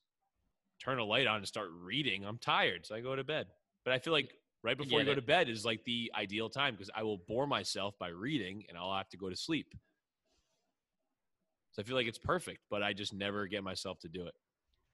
[0.83, 2.25] turn a light on and start reading.
[2.25, 3.47] I'm tired, so I go to bed.
[3.85, 5.17] But I feel like right before you, get go it.
[5.17, 8.77] to bed is like the ideal time because I will bore myself by reading, and
[8.77, 9.75] I'll have to go to sleep.
[11.73, 14.35] So I feel like it's perfect, but I just never get myself to do it.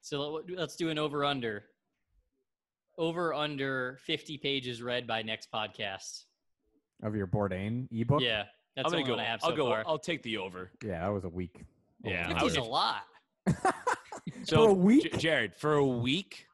[0.02, 1.64] So let's do an over under.
[2.98, 6.24] Over under 50 pages read by next podcast.
[7.02, 8.22] Of your Bourdain ebook?
[8.22, 8.44] Yeah,
[8.74, 9.20] that's I'm gonna only go.
[9.20, 9.66] I have I'll go.
[9.66, 9.84] far.
[9.86, 10.70] I'll take the over.
[10.82, 11.64] Yeah, that was a week.
[12.02, 13.02] Yeah, that was a lot.
[14.44, 15.12] So, For a week?
[15.12, 16.46] J- Jared, for a week.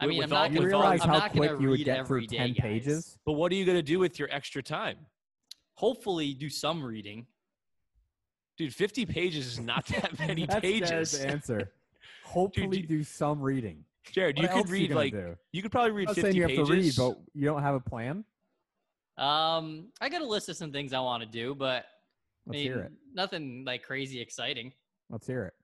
[0.00, 0.66] I With- mean, I'm not you gonna.
[0.66, 2.56] with all- realize I'm how not quick gonna you would get through day, 10 guys.
[2.60, 3.18] pages?
[3.24, 4.98] But what are you going to do with your extra time?
[5.74, 7.26] Hopefully, do some reading.
[8.56, 10.90] Dude, 50 pages is not that many That's pages.
[10.90, 11.72] Jared's answer.
[12.24, 13.84] Hopefully you- do some reading.
[14.12, 15.36] Jared, you What else could read gonna like do?
[15.52, 16.68] you could probably read I'm not 50 saying you have pages.
[16.68, 18.24] to read, but you don't have a plan?
[19.16, 21.84] Um, I got a list of some things I want to do, but I
[22.46, 22.92] Let's mean, hear it.
[23.12, 24.72] nothing like crazy exciting.
[25.10, 25.54] Let's hear it.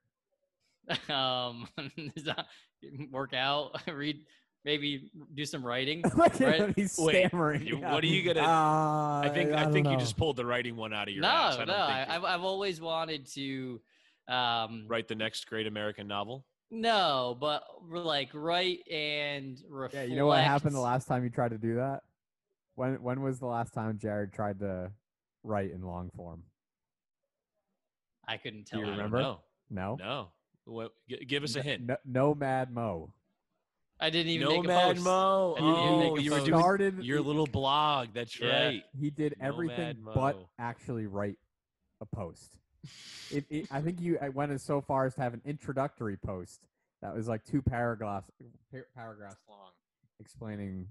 [1.09, 1.67] Um,
[3.11, 4.19] work out, read,
[4.65, 6.03] maybe do some writing.
[6.15, 6.55] Look at Right.
[6.61, 7.65] him, he's Wait, stammering.
[7.65, 10.45] you- what are you gonna- Uh, I think I, don't think you just pulled the
[10.45, 11.57] writing one out of your no, ass.
[11.57, 13.81] I no, I, I've I've always wanted to.
[14.27, 16.45] Um, write the next great American novel.
[16.75, 19.57] No, but r- like write and
[19.93, 22.01] Yeah, you know what happened the last time you tried to do that?
[22.75, 24.91] When when was the last time Jared tried to
[25.43, 26.43] write in long form?
[28.27, 28.79] I couldn't tell.
[28.79, 29.19] you don't remember?
[29.21, 29.39] know.
[29.69, 29.97] No.
[29.99, 30.27] No.
[30.65, 31.83] What, g- give us a hint.
[31.85, 33.13] No, Nomad Mo.
[33.99, 35.03] I didn't even make a post.
[35.03, 35.53] Mo.
[35.57, 36.45] I didn't oh, make Oh, a you post.
[36.45, 38.09] doing Started your little blog.
[38.13, 38.65] That's Yeah.
[38.65, 38.83] right.
[38.99, 40.49] He did everything Nomad but Mo.
[40.59, 41.37] actually write
[42.01, 42.57] a post.
[43.31, 46.17] It, it, I think you I went as so far as to have an introductory
[46.17, 46.61] post
[47.01, 48.29] that was like two paragraphs
[48.95, 49.71] paragraphs long,
[50.19, 50.87] explaining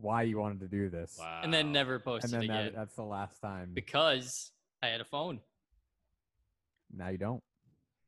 [0.00, 1.16] why you wanted to do this.
[1.18, 1.40] Wow.
[1.44, 3.70] and then never posted And posted then again that, that's the last time.
[3.74, 4.50] because
[4.82, 5.40] I had a phone.
[6.96, 7.42] Now you don't.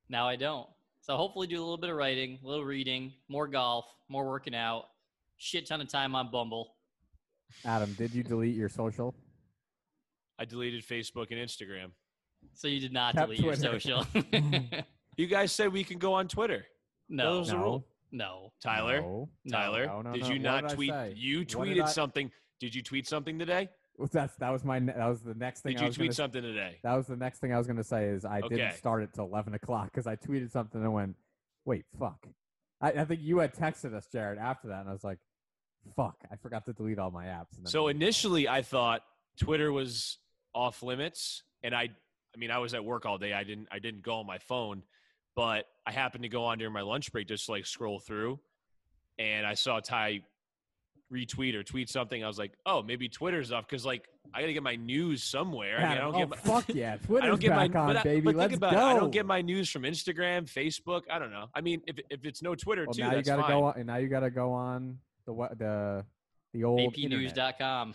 [0.08, 0.68] Now I don't.
[1.00, 4.54] So hopefully do a little bit of writing, a little reading, more golf, more working
[4.54, 4.84] out,
[5.36, 6.74] shit ton of time on Bumble.
[7.64, 9.14] Adam, did you delete your social?
[10.38, 11.92] I deleted Facebook and Instagram.
[12.54, 14.06] So you did not Kept delete your social.
[15.18, 16.66] You guys said we can go on Twitter.
[17.08, 17.62] no, Those are No.
[17.62, 17.86] rule.
[18.12, 19.28] no, Tyler, No.
[19.50, 20.28] Tyler, No, no, did no.
[20.28, 20.90] you What not did I tweet?
[20.90, 21.14] say?
[21.16, 22.30] You What did tweeted I- something.
[22.60, 23.68] Did you tweet something today?
[23.96, 25.72] Well, That's that was my ne- that was the next thing.
[25.72, 26.78] Did I you was tweet gonna, something today?
[26.82, 28.56] That was the next thing I was going to say is I Okay.
[28.56, 31.16] didn't start it till eleven o'clock because I tweeted something and went,
[31.64, 32.26] "Wait, fuck."
[32.82, 35.18] I, I think you had texted us, Jared, after that, and I was like,
[35.96, 39.02] "Fuck, I forgot to delete all my apps." And then So initially, I thought
[39.38, 40.18] Twitter was
[40.54, 41.88] off limits, and I,
[42.36, 43.32] I mean, I was at work all day.
[43.32, 44.82] I didn't, I didn't go on my phone,
[45.34, 48.38] but I happened to go on during my lunch break just to like scroll through,
[49.18, 50.22] and I saw Ty
[51.12, 52.22] retweet or tweet something.
[52.22, 55.22] I was like, oh, maybe Twitter's off because like I got to get my news
[55.22, 55.78] somewhere.
[55.78, 57.76] I mean, I don't oh, get my, fuck yeah, Twitter's I don't get my, back
[57.76, 58.20] on, but, I, baby.
[58.20, 58.78] but Let's think about go.
[58.78, 58.82] it.
[58.82, 61.02] I don't get my news from Instagram, Facebook.
[61.10, 61.46] I don't know.
[61.54, 63.50] I mean, if if it's no Twitter well, too, now you gotta fine.
[63.50, 66.04] go on, and now you got to go on the what the
[66.52, 67.34] the old internet.
[67.34, 67.94] apnews.com.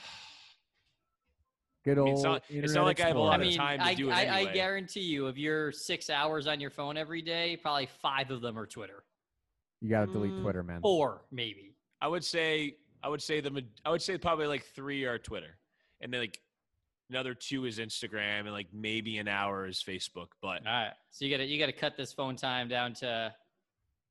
[1.84, 2.06] Good I old.
[2.08, 3.86] mean, it's not- it's not like I have a lot I of mean, time to
[3.86, 7.22] I, do it I, I guarantee you, of your six hours on your phone every
[7.22, 9.04] day, probably five of them are Twitter.
[9.82, 10.82] You got to delete Mm, Twitter, man.
[10.82, 11.76] Four, maybe.
[12.02, 15.58] I would say I would say the I would say probably like three are Twitter,
[16.02, 16.40] and then like
[17.10, 20.28] another two is Instagram, and like maybe an hour is Facebook.
[20.40, 20.94] But All right.
[21.10, 23.34] So you got to you got to cut this phone time down to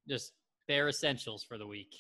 [0.08, 0.32] just
[0.66, 1.94] bare essentials for the week.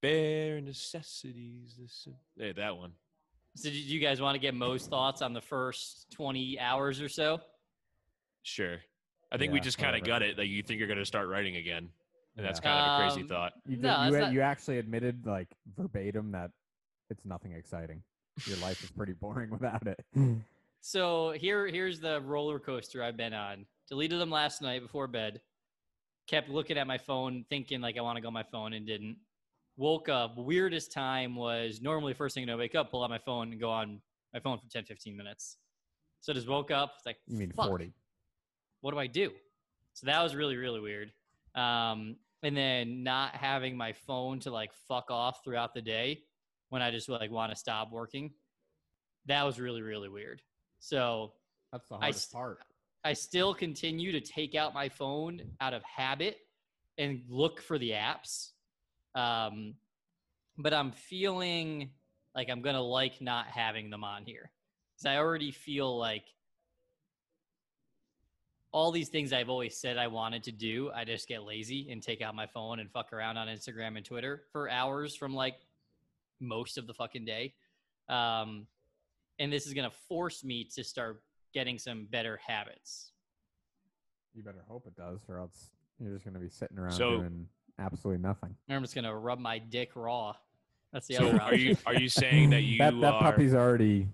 [0.00, 1.76] Bare necessities.
[1.78, 2.08] This,
[2.38, 2.92] hey, that one.
[3.58, 7.08] So, do you guys want to get Mo's thoughts on the first 20 hours or
[7.08, 7.40] so?
[8.44, 8.76] Sure.
[9.32, 10.38] I think we just kind of got it.
[10.38, 11.88] Like you think you're going to start writing again,
[12.36, 12.70] and that's Yeah.
[12.72, 13.52] kind of a crazy Um, thought.
[13.66, 16.52] You, did, No, you, it's not- you actually admitted like verbatim that
[17.10, 18.02] it's nothing exciting.
[18.46, 19.98] Your life is pretty boring without it.
[20.80, 23.66] So here, here's the roller coaster I've been on.
[23.88, 25.40] Deleted them last night before bed.
[26.28, 28.86] Kept looking at my phone, thinking like I want to go on my phone, and
[28.86, 29.16] didn't.
[29.78, 30.36] Woke up.
[30.36, 33.70] Weirdest time was normally first thing I wake up, pull out my phone, and go
[33.70, 34.00] on
[34.34, 35.56] my phone for 10, 15 minutes.
[36.20, 36.92] So I just woke up.
[36.96, 37.92] It's like You mean fuck, forty?
[38.80, 39.30] What do I do?
[39.94, 41.12] So that was really, really weird.
[41.54, 46.22] Um, and then not having my phone to like fuck off throughout the day
[46.70, 48.32] when I just like want to stop working.
[49.26, 50.42] That was really, really weird.
[50.80, 51.32] So
[51.72, 52.58] That's the I hardest st- part.
[53.04, 56.38] I still continue to take out my phone out of habit
[56.96, 58.50] and look for the apps.
[59.14, 59.74] Um,
[60.56, 61.90] but I'm feeling
[62.34, 64.50] like I'm gonna like not having them on here.
[64.94, 66.24] because I already feel like
[68.70, 72.02] all these things I've always said I wanted to do, I just get lazy and
[72.02, 75.56] take out my phone and fuck around on Instagram and Twitter for hours from like
[76.40, 77.54] most of the fucking day.
[78.08, 78.66] Um,
[79.38, 81.22] and this is gonna force me to start
[81.54, 83.12] getting some better habits.
[84.34, 87.48] You better hope it does, or else you're just gonna be sitting around So- doing
[87.78, 88.54] absolutely nothing.
[88.68, 90.34] I'm just gonna rub my dick raw.
[90.92, 93.20] That's the So other are you are you saying that you that that are?
[93.22, 94.08] puppy's already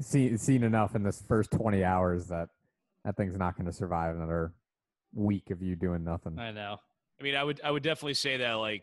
[0.00, 2.48] seen seen enough in this first twenty hours that
[3.04, 4.52] that thing's not going to survive another
[5.12, 6.38] week of you doing nothing.
[6.38, 6.78] I know.
[7.20, 8.82] I mean, I would I would definitely say that like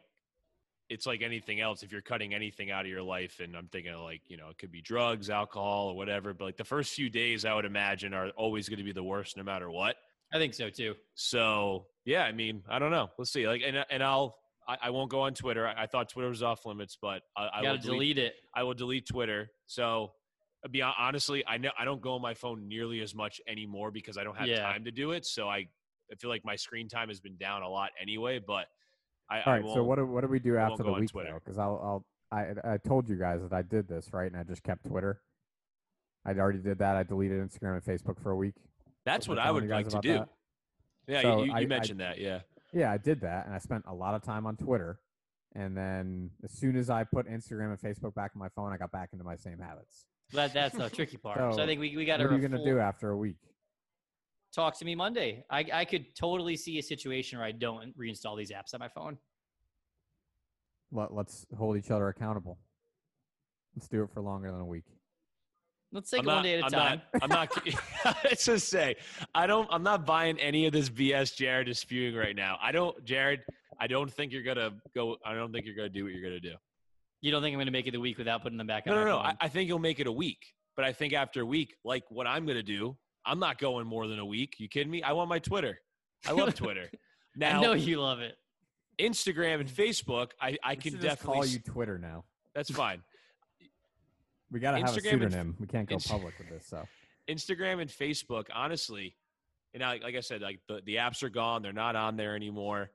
[0.90, 1.84] it's like anything else.
[1.84, 4.50] If you're cutting anything out of your life, and I'm thinking of like you know
[4.50, 6.34] it could be drugs, alcohol, or whatever.
[6.34, 9.04] But like the first few days, I would imagine are always going to be the
[9.04, 9.96] worst, no matter what.
[10.34, 10.96] I think so too.
[11.16, 13.10] So yeah, I mean, I don't know.
[13.18, 13.48] Let's see.
[13.48, 15.68] Like, and and I'll I, I won't go on Twitter.
[15.68, 18.34] I, I thought Twitter was off limits, but I, I gotta delete it.
[18.56, 19.50] I will delete Twitter.
[19.66, 20.14] So,
[20.64, 23.42] uh, be hon- honestly, I know I don't go on my phone nearly as much
[23.48, 24.62] anymore because I don't have Yeah.
[24.62, 25.26] time to do it.
[25.26, 25.68] So I,
[26.12, 28.40] I feel like my screen time has been down a lot anyway.
[28.40, 28.68] But
[29.30, 31.00] I, All I so won't- what do, what do we do I after the on
[31.02, 31.34] week Twitter.
[31.44, 34.44] Because I'll, I'll I I told you guys that I did this right, and I
[34.44, 35.22] just kept Twitter.
[36.26, 36.96] I already did that.
[36.96, 38.54] I deleted Instagram and Facebook for a week.
[39.06, 40.14] That's what I would like to do.
[40.14, 40.30] that?
[41.08, 42.20] Yeah, So you, you I- I- mentioned that.
[42.20, 42.42] Yeah.
[42.74, 45.00] Yeah, I did that, and I spent a lot of time on Twitter.
[45.56, 48.78] And then as soon as I put Instagram and Facebook back on my phone, I
[48.78, 50.06] got back into my same habits.
[50.32, 51.38] That that's the tricky part.
[51.38, 52.24] So, So, I think we, we got to.
[52.24, 53.36] What are you gonna do after a week?
[54.56, 55.44] Talk to me Monday.
[55.50, 58.88] I I could totally see a situation where I don't reinstall these apps on my
[58.88, 59.18] phone.
[60.94, 62.58] Let, let's hold each other accountable.
[63.76, 64.86] Let's do it for longer than a week.
[65.94, 67.02] Let's take I'm it one day at a I'm time.
[67.14, 67.66] Not, I'm not.
[68.24, 68.96] Let's just say,
[69.36, 69.68] I don't.
[69.72, 72.58] I'm not buying any of this BS Jared is spewing right now.
[72.62, 73.42] I don't, Jared.
[73.80, 75.18] I don't think you're gonna go.
[75.26, 76.54] I don't think you're gonna do what you're gonna do.
[77.22, 79.00] You don't think I'm gonna make it a week without putting them back No, on
[79.00, 79.18] no, my no.
[79.18, 80.46] I, I think you'll make it a week.
[80.76, 84.08] But I think after a week, like what I'm gonna do, I'm not going more
[84.08, 84.56] than a week.
[84.60, 85.04] You kidding me?
[85.04, 85.80] I want my Twitter.
[86.26, 86.90] I love Twitter.
[87.34, 88.36] Now, I know you love it.
[89.00, 91.34] Instagram and Facebook, I, I We can should just definitely.
[91.34, 92.26] call you Twitter now.
[92.54, 93.04] That's fine.
[94.52, 95.56] We gotta have a Instagram and pseudonym.
[95.60, 96.68] We can't go Inst- public with this.
[96.68, 96.86] So
[97.30, 99.16] Instagram and Facebook, honestly,
[99.74, 102.36] and I, like I said, like the, the apps are gone; they're not on there
[102.36, 102.92] anymore.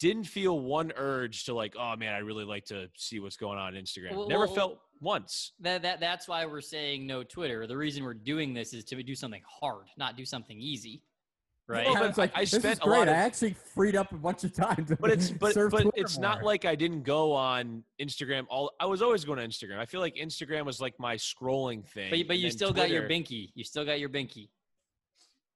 [0.00, 3.58] Didn't feel one urge to like, oh man, I really like to see what's going
[3.58, 4.14] on on Instagram.
[4.14, 5.52] Well, Never well, felt once.
[5.60, 7.66] That that that's why we're saying no Twitter.
[7.66, 11.02] The reason we're doing this is to do something hard, not do something easy.
[11.66, 11.86] Right?
[11.86, 14.12] Well, but it's like I this spent is a lot of- I actually freed up
[14.12, 16.74] a bunch of time to But it's but serve but Twitter it's not like I
[16.74, 18.44] didn't go on Instagram.
[18.50, 19.78] All I was always going to Instagram.
[19.78, 22.10] I feel like Instagram was like my scrolling thing.
[22.10, 23.50] but but you then still got your binky.
[23.54, 24.50] You still got your binky.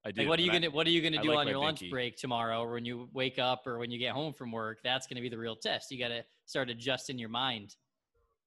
[0.04, 0.22] I do.
[0.22, 1.60] Like, what are you gonna What are you gonna I do like on my your
[1.60, 1.90] lunch binky.
[1.90, 4.78] break tomorrow, or when you wake up, or when you get home from work?
[4.82, 5.90] That's gonna be the real test.
[5.90, 7.76] You got to start adjusting your mind,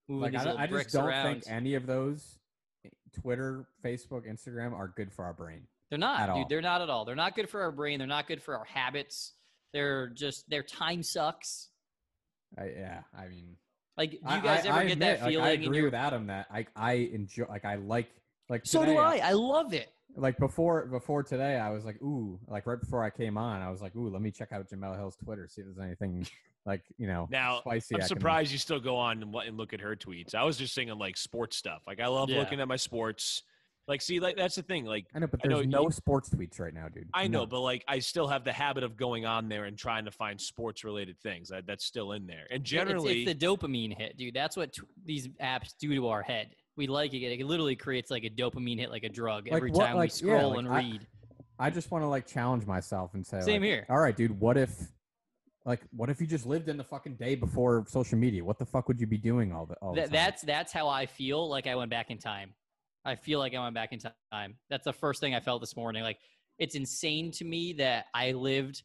[0.08, 1.42] moving Like I, I just don't around.
[1.42, 2.38] think any of those,
[2.84, 2.88] eh,
[3.20, 5.60] Twitter, Facebook, Instagram, are good for our brain.
[5.92, 6.34] They're not, at dude.
[6.36, 6.46] all.
[6.48, 7.04] They're not at all.
[7.04, 7.98] They're not good for our brain.
[7.98, 9.34] They're not good for our habits.
[9.74, 11.68] They're just their time sucks.
[12.56, 13.56] I, yeah, I mean,
[13.98, 15.92] Like, do you guys I, ever I get admit, that like, feeling I agree with
[15.92, 18.08] Adam that I I enjoy like I like
[18.48, 19.18] like so do I.
[19.18, 19.92] I love it.
[20.16, 23.70] Like before before today, I was like, ooh, like right before I came on, I
[23.70, 26.26] was like, ooh, let me check out Jemele Hill's Twitter, see if there's anything
[26.64, 27.96] like you know Now, spicy.
[27.96, 30.34] I'm I can- surprised you still go on and, and look at her tweets.
[30.34, 31.82] I was just thinking like sports stuff.
[31.86, 32.38] Like I love Yeah.
[32.38, 33.42] looking at my sports.
[33.92, 34.86] Like, see, like that's the thing.
[34.86, 37.10] Like I know, but I know there's no you- sports tweets right now, dude.
[37.12, 37.48] I know, None.
[37.50, 40.40] but like I still have the habit of going on there and trying to find
[40.40, 41.50] sports related things.
[41.50, 42.46] That, that's still in there.
[42.50, 44.32] And generally, it's, the dopamine hit, dude.
[44.32, 46.54] That's what t- these apps do to our head.
[46.74, 47.18] We like it.
[47.22, 50.10] It literally creates like a dopamine hit, like a drug, Like every what- time like,
[50.22, 51.06] we yeah, scroll like and I- read.
[51.58, 53.86] I just want to like challenge myself and say, Same like, here.
[53.90, 54.40] All right, dude.
[54.40, 54.72] What if
[55.66, 58.42] Like, what if you just lived in the fucking day before social media?
[58.42, 60.12] What the fuck would you be doing all the all the Th- time?
[60.12, 62.54] that's that's how I feel like I went back in time.
[63.04, 63.98] I feel like I went back in
[64.32, 64.56] time.
[64.70, 66.02] That's the first thing I felt this morning.
[66.02, 66.18] Like
[66.58, 68.82] it's insane to me that I lived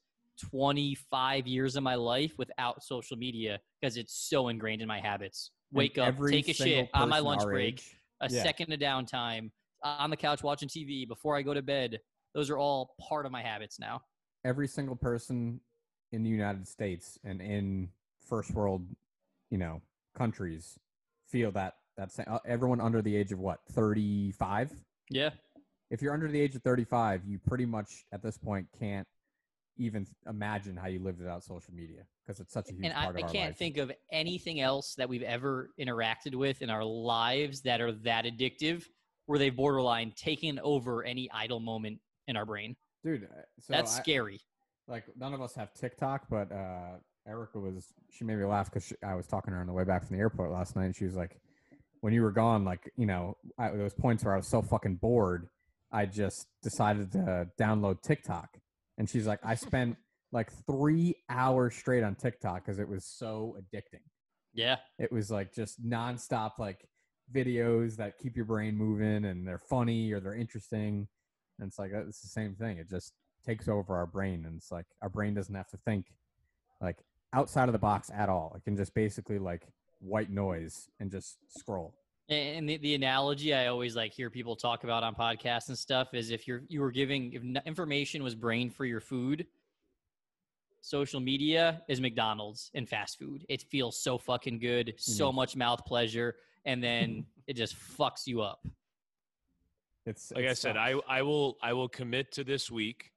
[0.49, 5.51] 25 years of my life without social media because it's so ingrained in my habits.
[5.71, 8.43] Wake up, take a shit on my lunch break, age- a yeah.
[8.43, 9.51] second of downtime,
[9.83, 11.99] on the couch watching TV before I go to bed.
[12.33, 14.01] Those are all part of my habits now.
[14.45, 15.59] every single person
[16.11, 17.89] in the United States and in
[18.25, 18.85] first world,
[19.49, 19.81] you know,
[20.15, 20.79] countries
[21.27, 24.71] feel that that's uh, everyone under the age of what 35
[25.09, 25.31] Yeah.
[25.89, 29.07] if you're under the age of 35 you pretty much at this point can't
[29.77, 33.03] even imagine how you lived without social media because it's such a huge and I,
[33.05, 33.57] part I of our can't life.
[33.57, 38.25] think of anything else that we've ever interacted with in our lives that are that
[38.25, 38.83] addictive
[39.27, 43.27] where they've borderline taken over any idle moment in our brain dude uh,
[43.59, 44.39] so that's I- scary
[44.89, 46.91] like none of us have TikTok, but uh,
[47.27, 49.83] Erica was she made me laugh because I was talking to her on the way
[49.83, 51.41] back from the airport last night, and she was like,
[52.01, 54.61] "When you were gone, like you know, I, there was points where I was so
[54.61, 55.49] fucking bored,
[55.91, 58.57] I just decided to download TikTok."
[58.97, 59.97] And she's like, "I spent
[60.31, 64.01] like three hours straight on TikTok because it was so addicting.
[64.53, 66.87] yeah It was like just nonstop like
[67.33, 71.07] videos that keep your brain moving, and they're funny or they're interesting."
[71.59, 72.77] And it's like uh, it's the same thing.
[72.77, 73.13] It just
[73.47, 76.07] takes over our brain and it's like our brain doesn't have to think
[76.81, 76.97] like
[77.33, 79.63] outside of the box at all it can just basically like
[79.99, 81.93] white noise and just scroll
[82.29, 86.13] and the, the analogy i always like hear people talk about on podcasts and stuff
[86.13, 89.47] is if you're you were giving if information was brain for your food
[90.81, 95.35] social media is mcdonald's and fast food it feels so fucking good so Mhm.
[95.35, 96.35] much mouth pleasure
[96.65, 98.65] and then it just fucks you up
[100.05, 101.03] it's Like it I said, sucks.
[101.09, 103.11] I I will I will commit to this week.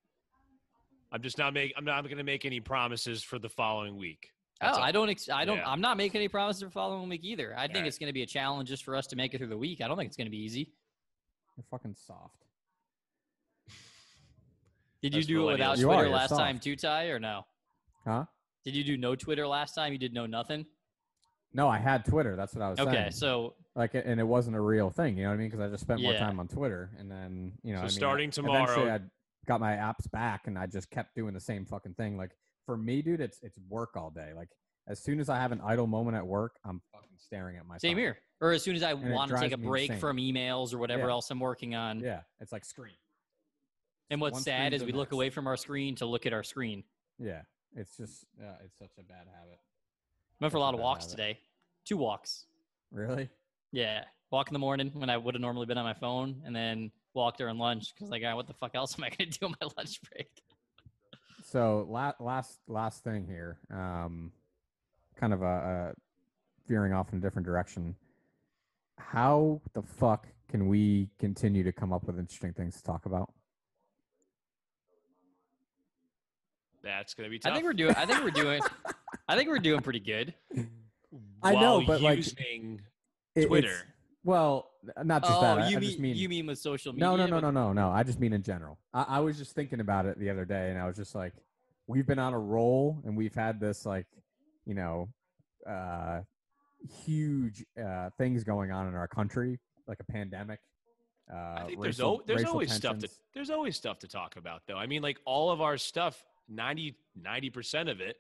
[1.13, 4.33] I'm just not make I'm not going to make any promises for the following week.
[4.61, 4.87] That's oh, all.
[4.87, 5.09] I don't.
[5.09, 5.57] Ex- I don't.
[5.59, 5.69] Yeah.
[5.69, 7.55] I'm not making any promises for following week either.
[7.57, 7.89] I think Alright.
[7.89, 9.81] it's going to be a challenge just for us to make it through the week.
[9.81, 10.73] I don't think it's going to be easy.
[11.57, 12.37] you're fucking soft
[15.03, 15.79] Did you do it without.
[15.79, 16.65] You Twitter you're last time soft.
[16.65, 17.47] too, Ty, or no?
[18.05, 18.25] huh
[18.65, 19.93] Did you do no Twitter last time?
[19.93, 20.67] You did no nothing.
[21.55, 24.27] no i had twitter that's what i was Okay, saying Okay, so like and it
[24.27, 26.39] wasn't a real thing you know what i mean because i just spent more time
[26.39, 29.01] on twitter and then you know So I mean, starting eventually tomorrow- i
[29.47, 32.31] got my apps back and i just kept doing the same fucking thing like
[32.71, 34.49] for me dude it's it's work all day like
[34.87, 37.77] as soon as i have an idle moment at work i'm fucking staring at my
[37.79, 37.99] same phone.
[38.03, 38.19] here.
[38.41, 40.01] Or as soon as I it want to take a break insane.
[40.01, 41.11] from emails or whatever Yeah.
[41.11, 42.01] else I'm working on.
[42.01, 42.95] Yeah, it's like screen.
[44.09, 46.33] And what's One sad is we the look away from our screen to look at
[46.33, 46.83] our screen.
[47.19, 47.43] Yeah,
[47.77, 49.59] it's just yeah, it's such a bad habit.
[50.41, 51.17] Went for a lot of walks habit.
[51.19, 51.39] today.
[51.85, 52.47] Two walks.
[52.91, 53.29] Really?
[53.73, 56.57] Yeah, walk in the morning when I would have normally been on my phone, and
[56.57, 59.55] then walk during lunch because like, what the fuck else am I gonna do on
[59.61, 60.31] my lunch break?
[61.51, 64.31] So la- last last thing here, um,
[65.17, 65.95] kind of a, a
[66.69, 67.97] veering off in a different direction.
[68.99, 73.33] How the fuck can we continue to come up with interesting things to talk about?
[76.85, 77.51] That's going to be tough.
[77.51, 77.95] I think we're doing.
[77.97, 78.61] I think we're doing.
[79.29, 80.33] I think we're doing pretty good.
[81.43, 82.81] I know, While but, like, using
[83.35, 83.75] It- it's- Twitter.
[84.23, 84.70] well,
[85.05, 85.59] not just oh, that.
[85.59, 87.09] I, you I mean, just mean you mean with social media?
[87.09, 87.91] No, no, no, no, no, no.
[87.91, 88.79] I just mean in general.
[88.95, 91.35] I, I was just thinking about it the other day, and I was just like,
[91.87, 94.07] we've been on a roll, and we've had this like,
[94.67, 95.09] you know,
[95.69, 96.21] uh,
[97.05, 100.61] huge uh, things going on in our country, like a pandemic.
[101.33, 104.09] Uh, I think there's racial- al- there's racial always stuff to there's always stuff to
[104.09, 104.77] talk about though.
[104.77, 106.97] I mean, like all of our stuff, 90
[107.53, 108.17] percent of it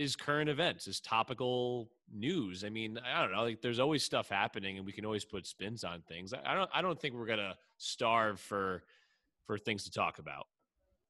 [0.00, 2.64] is current events, is topical news.
[2.64, 3.42] I mean, I don't know.
[3.42, 6.32] Like there's always stuff happening, and we can always put spins on things.
[6.32, 8.82] I, I don't I don't think we're gonna starve for
[9.46, 10.46] for things to talk about.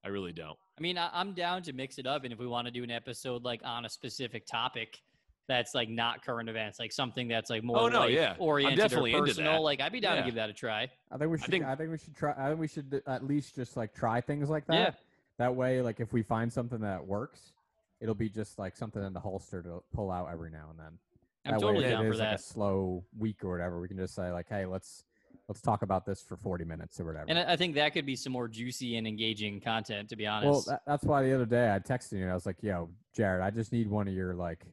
[0.05, 0.57] I really don't.
[0.79, 2.83] I mean, I, I'm down to mix it up, and if we want to do
[2.83, 5.01] an episode like on a specific topic
[5.47, 8.33] that's like not current events, like something that's like more Oh, no, life yeah.
[8.35, 9.61] I'm oriented definitely or into personal, that.
[9.63, 10.23] like I'd be down Yeah.
[10.23, 10.89] to give that a try.
[11.11, 11.49] I think we should.
[11.49, 12.35] I think- think, we should try.
[12.39, 14.75] I think we should at least just like try things like that.
[14.75, 14.91] Yeah.
[15.39, 17.53] That way, like if we find something that works,
[18.01, 20.99] it'll be just like something in the holster to pull out every now and then.
[21.47, 22.31] I'm that totally way, down it for is that.
[22.33, 25.05] like a slow week or whatever, we can just say like, "Hey, let's
[25.49, 28.15] let's talk about this for 40 minutes or whatever." And I think that could be
[28.17, 30.51] some more juicy and engaging content, to be honest.
[30.51, 32.91] well, that, that's why the other day I texted you and I was like, "Yo,
[33.15, 34.67] Jared, I just need one of your like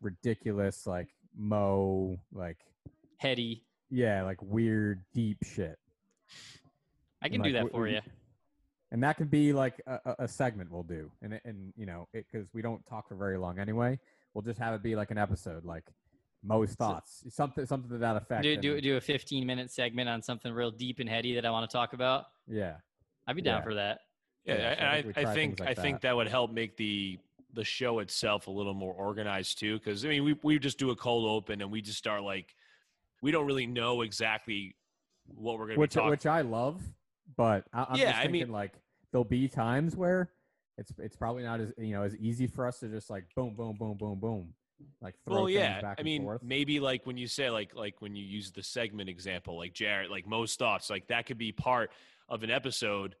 [0.00, 2.58] ridiculous like mo like
[3.18, 3.62] Heady.
[3.90, 5.78] yeah like weird deep shit."
[7.22, 8.00] I And, can do like, that for we- you.
[8.90, 12.08] And that could be like a, a- a segment we'll do and and you know
[12.12, 13.98] because we don't talk for very long anyway
[14.34, 15.84] we'll just have it be like an episode like
[16.44, 20.22] Mo's thoughts something something to that effect Do, do do a 15 minute segment on
[20.22, 22.26] something real deep and heady that I want to talk about.
[22.46, 22.76] yeah
[23.26, 23.64] I'd be down Yeah.
[23.64, 23.98] for that.
[24.46, 26.08] Yeah, Yeah, so I and think I, I think things I like think that.
[26.08, 27.18] that would help make the
[27.54, 29.78] the show itself a little more organized too.
[29.78, 32.54] Because I mean, we we just do a cold open and we just start like
[33.20, 34.76] we don't really know exactly
[35.26, 36.10] what we're going to be which talking.
[36.10, 36.80] which I love,
[37.36, 38.72] but I, I'm Yeah, just I thinking mean- like
[39.12, 40.30] there'll be times where
[40.76, 43.54] it's it's probably not as you know as easy for us to just like boom
[43.56, 44.54] boom boom boom boom
[45.02, 45.80] like throw well, yeah.
[45.80, 46.40] back I and mean, forth.
[46.42, 50.08] maybe like when you say like like when you use the segment example, like Jarrett,
[50.10, 51.90] like most thoughts, like that could be part
[52.28, 53.16] of an episode.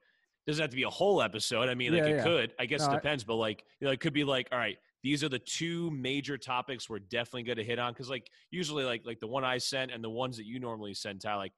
[0.46, 1.68] Doesn't have to be a whole episode.
[1.68, 2.22] I mean, like Yeah, it yeah.
[2.22, 2.54] could.
[2.60, 4.58] I guess No, it I- depends, but like you know, it could be like, all
[4.58, 8.30] right, these are the two major topics we're definitely going to hit on because like
[8.52, 11.34] usually like like the one I sent and the ones that you normally send, Ty,
[11.34, 11.52] like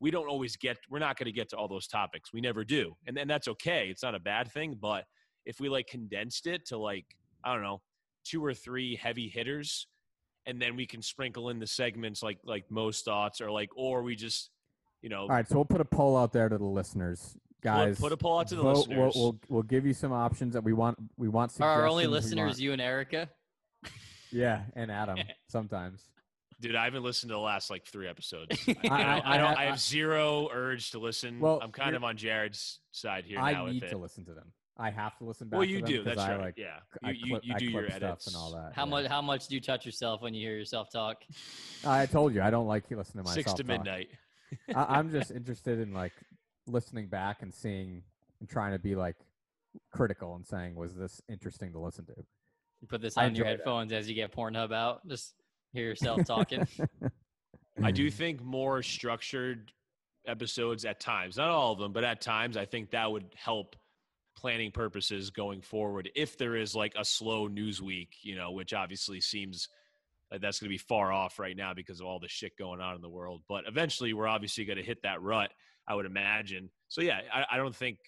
[0.00, 0.78] we don't always get.
[0.90, 2.32] We're not going to get to all those topics.
[2.32, 3.88] We never do, and then that's okay.
[3.90, 5.04] It's not a bad thing, but
[5.46, 7.06] if we like condensed it to like
[7.44, 7.82] I don't know
[8.24, 9.86] two or three heavy hitters
[10.46, 14.02] and then we can sprinkle in the segments like like most thoughts or like or
[14.02, 14.50] we just
[15.02, 17.62] you know All right, so we'll put a poll out there to the listeners, put-
[17.62, 18.00] guys.
[18.00, 18.88] put, a poll out to the vote.
[18.88, 20.98] listeners We'll, we'll we'll give you some options that we want.
[21.16, 23.28] We want Are our only listeners you and Erica?
[24.32, 25.18] yeah, and Adam
[25.50, 26.08] sometimes.
[26.60, 29.46] Dude i haven't listened to the last like three episodes I- I, I, I- don't
[29.46, 33.24] I- i I- have zero urge to listen Well, i'm kind of on jared's side
[33.26, 34.52] here I now need with to listen to them.
[34.76, 35.58] I have to listen back.
[35.58, 37.44] well to you them do 'cause that's I, right Like, yeah I you, you, clip,
[37.46, 38.72] you I do your edits stuff and all that.
[38.74, 38.90] How yeah.
[38.90, 39.06] much?
[39.06, 41.18] How much do you touch yourself when you hear yourself talk?
[41.86, 43.34] I told you I don't like listening to myself.
[43.34, 44.08] six to midnight
[44.74, 46.12] I, I'm just interested in like
[46.66, 48.02] listening back and seeing
[48.40, 49.14] and trying to be like
[49.92, 52.14] critical and saying, was this interesting to listen to?
[52.80, 53.50] You put this on your enjoy that.
[53.50, 55.06] headphones as you get Pornhub out.
[55.06, 55.34] Just
[55.74, 56.66] hear yourself talking.
[57.82, 59.72] I do think more structured
[60.26, 63.76] episodes at times, not all of them, but at times, I think that would help
[64.36, 66.08] planning purposes going forward.
[66.14, 69.68] If there is like a slow news week, you know, which obviously seems
[70.30, 72.80] like that's going to be far off right now because of all the shit going
[72.80, 73.42] on in the world.
[73.48, 75.50] But eventually, we're obviously going to hit that rut,
[75.86, 76.70] I would imagine.
[76.88, 77.98] So yeah, I, I don't think.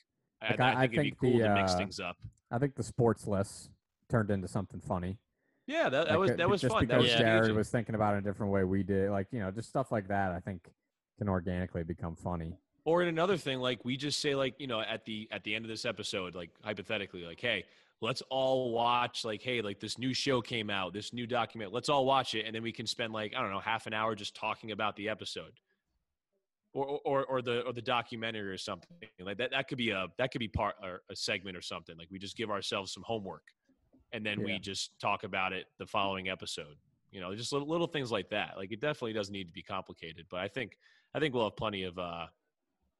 [0.40, 2.00] I, Like, I, I- think I it'd be think cool the, to mix uh, things
[2.00, 2.16] up.
[2.50, 3.70] I think the sports list
[4.08, 5.18] turned into something funny.
[5.66, 6.86] Yeah, that, that Like, was uh, that was just fun.
[6.86, 9.10] That because was Jared was thinking about it a different way we did.
[9.10, 10.32] Like you know, just stuff like that.
[10.32, 10.68] I think
[11.18, 12.58] can organically become funny.
[12.84, 15.54] or in another thing like we just say like you know at the at the
[15.54, 17.64] end of this episode like hypothetically like hey
[18.00, 21.88] let's all watch like hey like this new show came out this new document let's
[21.88, 24.14] all watch it and then we can spend like i don't know half an hour
[24.14, 25.52] just talking about the episode
[26.74, 28.88] or or or the or the documentary or something
[29.20, 31.96] like that that could be a that could be part or a segment or something
[31.96, 33.44] like we just give ourselves some homework
[34.12, 34.46] and then Yeah.
[34.46, 36.76] we just talk about it the following episode
[37.10, 39.62] you know just little, little things like that like it definitely doesn't need to be
[39.62, 40.76] complicated but i think
[41.14, 42.26] i think we'll have plenty of uh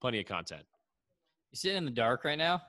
[0.00, 0.62] plenty of content
[1.52, 2.62] You sitting in the dark right now?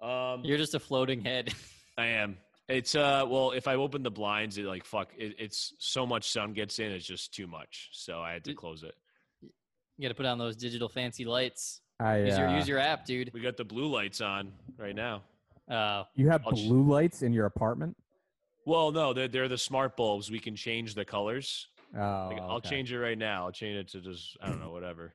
[0.00, 1.52] um You're just a floating head.
[1.98, 2.36] i am
[2.68, 6.30] it's uh well if i open the blinds it like fuck it, it's so much
[6.30, 8.94] sun gets in it's just too much so i had to close it
[9.42, 11.80] You got to put on those digital fancy lights.
[12.00, 13.30] I Use your uh, use your app, dude.
[13.32, 15.22] we got the blue lights on right now
[15.70, 17.96] Uh, you have I'll ch- blue lights in your apartment.
[18.66, 22.56] well no they're, they're the smart bulbs we can change the colors Oh, Like, I'll
[22.56, 22.68] okay.
[22.70, 23.44] change it right now.
[23.46, 25.14] I'll change it to just I don't know whatever.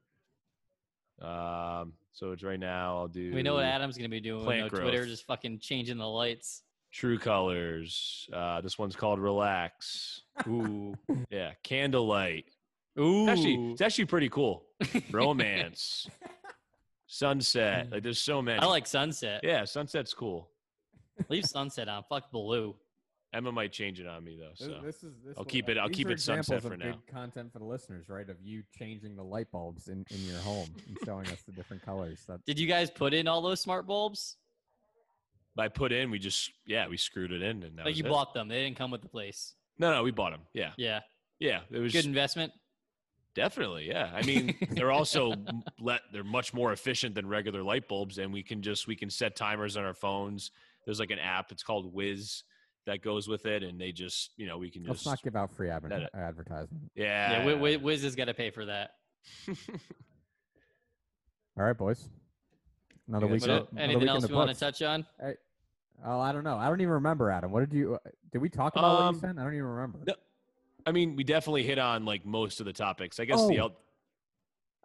[1.21, 2.97] Um, so it's right now.
[2.99, 3.33] I'll do.
[3.33, 4.45] we know what Adam's gonna be doing.
[4.45, 6.63] Plant No Twitter, just fucking changing the lights.
[6.93, 8.29] True colors.
[8.31, 10.21] Uh, this one's called Relax.
[10.47, 10.95] Ooh,
[11.29, 12.45] yeah, Candlelight.
[12.97, 14.63] Ooh, It's actually, it's actually pretty cool.
[15.11, 16.07] Romance,
[17.11, 17.87] Sunset.
[17.87, 17.91] Mm.
[17.93, 18.59] Like there's so many.
[18.59, 19.41] I like sunset.
[19.43, 20.47] Yeah, Sunset's cool.
[21.27, 22.03] Leave sunset on.
[22.07, 22.75] Fuck blue.
[23.33, 24.51] Emma might change it on me though.
[24.53, 26.85] So this is, this I'll will- keep it- I'll keep it sunset for now.
[26.91, 28.29] Good content for the listeners, right?
[28.29, 31.83] Of you changing the light bulbs in, in your home and showing us the different
[31.83, 32.23] colors.
[32.27, 34.37] That Did you guys put in all those smart bulbs?
[35.55, 38.05] by put in, we just yeah we screwed it in and that like was you
[38.05, 38.09] it.
[38.09, 38.47] bought them.
[38.47, 39.55] They didn't come with the place.
[39.79, 40.41] No, no, we bought them.
[40.53, 40.99] Yeah, Yeah.
[41.39, 41.61] yeah.
[41.71, 42.53] It was Good investment.
[43.35, 44.09] Definitely, yeah.
[44.13, 45.33] I mean, they're also
[45.79, 49.09] let they're much more efficient than regular light bulbs, and we can just we can
[49.09, 50.51] set timers on our phones.
[50.85, 51.51] There's like an app.
[51.51, 52.43] It's called Wiz
[52.85, 55.21] that goes with it, and they just you know we can just let's just not
[55.23, 56.91] give out free adver- That- advertisement.
[56.95, 57.53] yeah Yeah.
[57.55, 58.91] Wiz, Wiz has got to pay for that.
[61.57, 62.07] All right, boys.
[63.07, 63.41] Another Yeah, week.
[63.41, 63.67] that's What, in- it.
[63.71, 65.05] another anything week else the you want to touch on?
[66.05, 66.57] Oh, I don't know.
[66.57, 67.51] I don't even remember, Adam.
[67.51, 67.95] What did you?
[67.95, 67.97] uh,
[68.31, 69.39] Did we talk about what Um, you sent?
[69.39, 69.99] I don't even remember.
[70.07, 70.13] no,
[70.85, 73.19] I mean, we definitely hit on like most of the topics.
[73.19, 73.63] I guess the Oh.
[73.65, 73.75] el-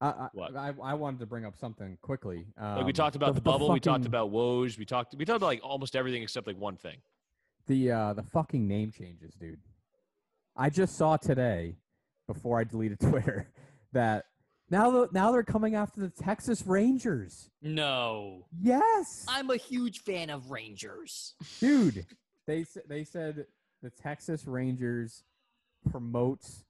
[0.01, 2.47] I, I, I, I wanted to bring up something quickly.
[2.59, 5.25] Um, like we talked about the, the bubble, we talked about Woj, we talked we
[5.25, 6.97] talked about like almost everything except like one thing.
[7.69, 9.61] the uh, the fucking name changes, dude.
[10.57, 11.77] I just saw today,
[12.27, 13.49] before I deleted Twitter,
[13.93, 14.27] that
[14.69, 17.49] now now they're coming after the Texas Rangers.
[17.63, 18.47] No.
[18.61, 21.35] Yes, I'm a huge fan of Rangers.
[21.61, 22.05] dude.
[22.47, 23.47] They they said
[23.81, 25.23] the Texas Rangers
[25.91, 26.65] promotes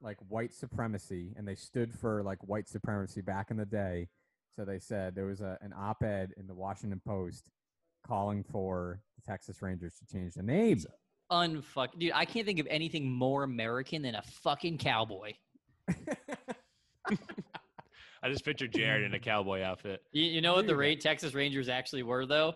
[0.00, 4.08] like white supremacy, and they stood for like white supremacy back in the day.
[4.56, 7.50] So they said there was a, an op-ed in the Washington Post
[8.06, 10.80] calling for the Texas Rangers to change the name.
[11.30, 12.12] Unfuck, dude.
[12.14, 15.32] I can't think of anything more American than a fucking cowboy.
[18.24, 20.02] I just pictured Jared in a cowboy outfit.
[20.12, 20.88] You, you know what the you go.
[20.88, 22.54] Ra- Texas Rangers actually were though?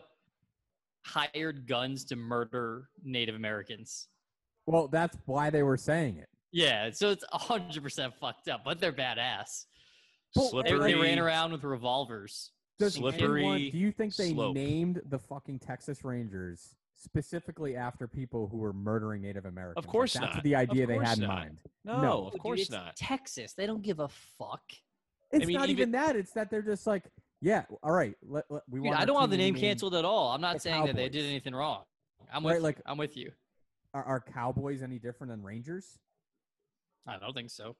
[1.04, 4.08] Hired guns to murder Native Americans.
[4.66, 6.28] Well, that's why they were saying it.
[6.52, 9.66] Yeah, so it's hundred percent fucked up, but they're badass.
[10.34, 10.92] Well, They, Slippery.
[10.92, 12.50] they ran around with revolvers.
[12.78, 14.54] Does Slippery anyone- do you think they slope.
[14.54, 19.84] named the fucking Texas Rangers specifically after people who were murdering Native Americans?
[19.84, 20.44] Of course that's not.
[20.44, 21.58] the idea they course had in mind.
[21.84, 22.26] No, No.
[22.26, 22.96] of Dude, course it's not.
[22.96, 23.54] Texas.
[23.54, 24.62] They don't give a fuck.
[25.32, 26.16] It's mean, not even- even that.
[26.16, 27.04] It's that they're just like,
[27.40, 28.14] yeah, all right.
[28.22, 30.32] Let, let- we Dude, want I don't want the name canceled at all.
[30.32, 31.84] I'm not the saying that they did anything wrong.
[32.32, 33.32] I'm Right, with like- I'm with you.
[33.96, 35.98] Are, are Cowboys any different than Rangers?
[37.06, 37.76] I don't think so.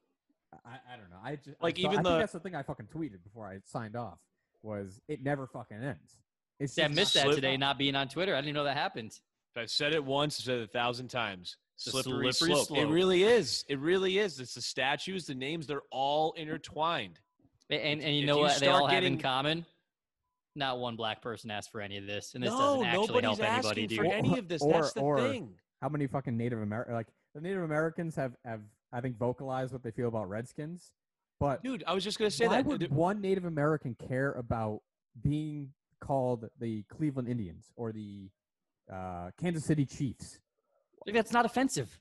[0.65, 1.17] I, I don't know.
[1.23, 3.23] I just Like, I thought- even I the- think that's the thing I fucking tweeted
[3.23, 4.17] before I signed off
[4.63, 6.17] was it never fucking ends.
[6.59, 8.33] It's See, I missed that slip- today not being on Twitter.
[8.35, 9.11] I didn't know that happened.
[9.55, 11.57] I've said it once, I've said it a thousand times.
[11.75, 12.67] Slippery, slippery slope.
[12.69, 12.79] slope.
[12.79, 13.63] It really is.
[13.67, 14.39] It really is.
[14.39, 17.19] It's the statues, the names, they're all intertwined.
[17.69, 19.65] And, and you if know you what they start all have in common?
[20.55, 23.23] Not one black person asked for any of this, and this no, doesn't actually nobody's
[23.37, 23.97] help anybody, asking dude.
[23.99, 24.61] for any of this.
[24.63, 25.53] Or- That's the or- thing.
[25.81, 29.83] How many fucking Native American like the Native Americans have have I think vocalized what
[29.83, 30.91] they feel about Redskins,
[31.39, 32.65] but Dude, I was just gonna say why that.
[32.65, 34.81] would Dude, one Native American care about
[35.21, 38.29] being called the Cleveland Indians or the
[38.91, 40.39] uh, Kansas City Chiefs?
[41.05, 41.99] Like, that's not offensive.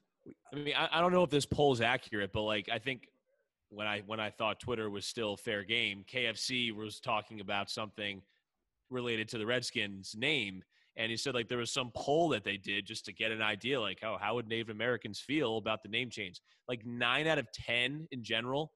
[0.52, 3.08] I mean, I, I don't know if this poll is accurate, but like I think
[3.68, 8.22] when I when I thought Twitter was still fair game, KFC was talking about something
[8.90, 10.62] related to the Redskins name,
[10.96, 13.42] and he said like there was some poll that they did just to get an
[13.42, 16.40] idea, like how how would Native Americans feel about the name change?
[16.68, 18.72] Like nine out of ten in general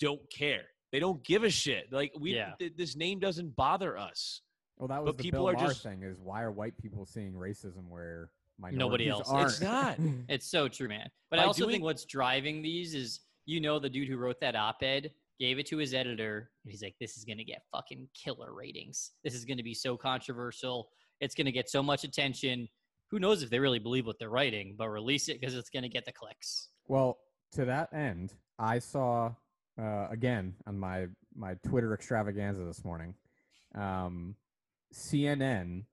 [0.00, 0.62] don't care.
[0.92, 1.90] They don't give a shit.
[1.92, 2.52] Like we, Yeah.
[2.58, 4.42] th- this name doesn't bother us.
[4.76, 6.76] Well, that was But the people Bill are Maher just- thing is why are white
[6.78, 9.28] people seeing racism where minorities Nobody else.
[9.28, 9.48] aren't?
[9.50, 9.98] It's not.
[10.28, 11.10] It's so true, man.
[11.30, 14.40] But I also doing- think what's driving these is you know the dude who wrote
[14.40, 17.62] that op-ed gave it to his editor and he's like this is going to get
[17.72, 19.12] fucking killer ratings.
[19.24, 20.90] This is going to be so controversial.
[21.20, 22.68] It's going to get so much attention.
[23.10, 25.84] Who knows if they really believe what they're writing, but release it because it's going
[25.84, 26.68] to get the clicks.
[26.88, 27.18] Well,
[27.52, 29.32] to that end, I saw
[29.80, 33.14] uh, again on my my Twitter extravaganza this morning.
[33.74, 34.34] Um,
[34.94, 35.84] CNN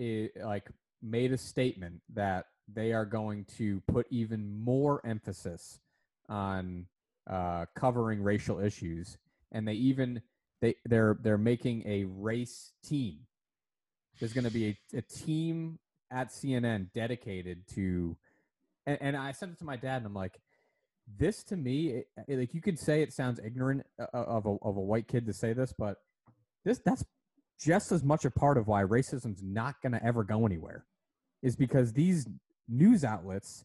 [0.00, 0.70] i like
[1.02, 5.80] made a statement that they are going to put even more emphasis
[6.28, 6.86] on
[7.28, 9.18] uh, covering racial issues,
[9.52, 10.22] and they even
[10.60, 13.18] they they're they're making a race team.
[14.20, 15.78] There's going to be a, a team
[16.12, 18.16] at CNN dedicated to,
[18.86, 20.38] and, and I sent it to my dad, and I'm like,
[21.18, 24.50] this to me, it, it- like you could say it sounds ignorant uh, of a
[24.62, 25.96] of a white kid to say this, but
[26.64, 27.04] this that's
[27.60, 30.84] just as much a part of why racism's not going to ever go anywhere,
[31.42, 32.28] is because these
[32.68, 33.64] news outlets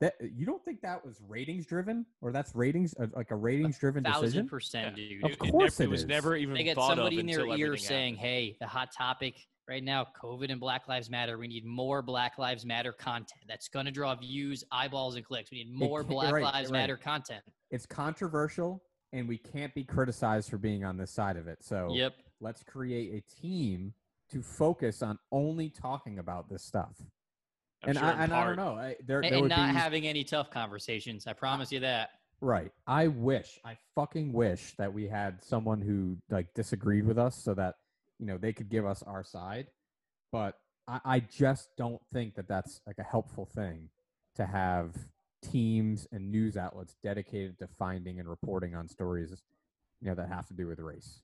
[0.00, 3.78] that you don't think that was ratings driven or that's ratings uh, like a ratings
[3.78, 4.48] driven Thousand decision.
[4.48, 5.24] percent, dude.
[5.24, 6.06] Of It- it, course nev- it was is.
[6.06, 8.28] never even they get somebody of in their ear saying, happened.
[8.28, 9.36] "Hey, the hot topic
[9.68, 11.38] right now, COVID and Black Lives Matter.
[11.38, 13.40] We need more Black Lives Matter content.
[13.48, 15.50] That's going to draw views, eyeballs, and clicks.
[15.50, 16.78] We need more can't- Black right, Lives right.
[16.80, 18.82] Matter content." It's controversial,
[19.12, 21.64] and we can't be criticized for being on this side of it.
[21.64, 22.14] So Yep.
[22.40, 23.94] let's create a team
[24.30, 26.96] to focus on only talking about this stuff.
[27.82, 28.74] I'm and sure I, in and I don't know.
[28.74, 31.26] I, there, And, there and would not be, having any tough conversations.
[31.26, 32.10] I promise you that.
[32.40, 32.72] Right.
[32.86, 37.54] I wish, I fucking wish that we had someone who like disagreed with us so
[37.54, 37.76] that,
[38.18, 39.66] you know, they could give us our side.
[40.32, 40.54] But
[40.88, 43.88] I, I just don't think that that's like a helpful thing
[44.36, 44.94] to have
[45.42, 49.30] teams and news outlets dedicated to finding and reporting on stories,
[50.00, 51.22] you know, that have to do with race.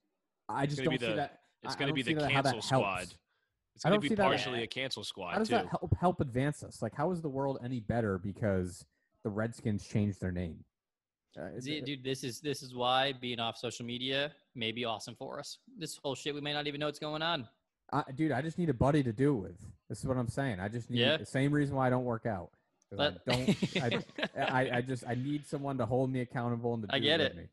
[0.49, 1.39] I just don't see the- that.
[1.63, 2.95] It's going to be the that- that cancel squad.
[2.97, 3.17] helps.
[3.75, 5.55] It's going to see be that- partially a cancel squad How does too.
[5.55, 6.81] that help help advance us?
[6.81, 8.85] Like, how is the world any better because
[9.23, 10.63] the Redskins changed their name?
[11.39, 15.15] Uh, See, dude, this is this is why being off social media may be awesome
[15.15, 15.57] for us.
[15.77, 17.47] This whole shit, we may not even know what's going on.
[17.91, 19.59] I, dude, I just need a buddy to do it with.
[19.89, 20.59] This is what I'm saying.
[20.59, 21.17] I just need Yeah.
[21.17, 22.51] the same reason why I don't work out.
[22.89, 23.55] 'Cause I don't.
[24.37, 26.99] I, I, I just I need someone to hold me accountable and to do I
[26.99, 27.37] get with it.
[27.37, 27.43] me.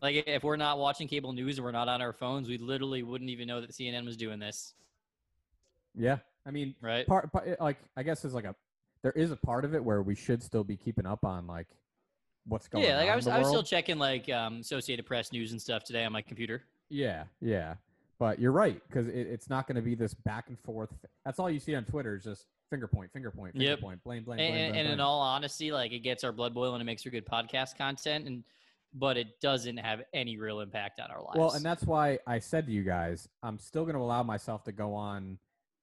[0.00, 3.02] Like if we're not watching cable news and we're not on our phones, we literally
[3.02, 4.74] wouldn't even know that CNN was doing this,
[5.94, 7.06] Yeah, I mean, right?
[7.06, 8.54] part, part like I guess there's like a
[9.02, 11.66] there is a part of it where we should still be keeping up on like
[12.48, 12.90] what's going on.
[12.90, 15.84] Yeah, like I was I was still checking like um, Associated Press news and stuff
[15.84, 16.64] today on my computer.
[16.88, 17.74] Yeah, yeah.
[18.18, 20.90] But you're right because it, it's not going to be this back and forth.
[21.24, 23.80] That's all you see on Twitter is just finger point, finger point, finger Yep.
[23.80, 26.32] point, blame, blame, And, blame, and, blame, and in all honesty, like it gets our
[26.32, 28.42] blood boiling it makes for good podcast content, and
[28.94, 31.38] but it doesn't have any real impact on our lives.
[31.38, 34.64] Well, and that's why I said to you guys, I'm still going to allow myself
[34.64, 35.38] to go on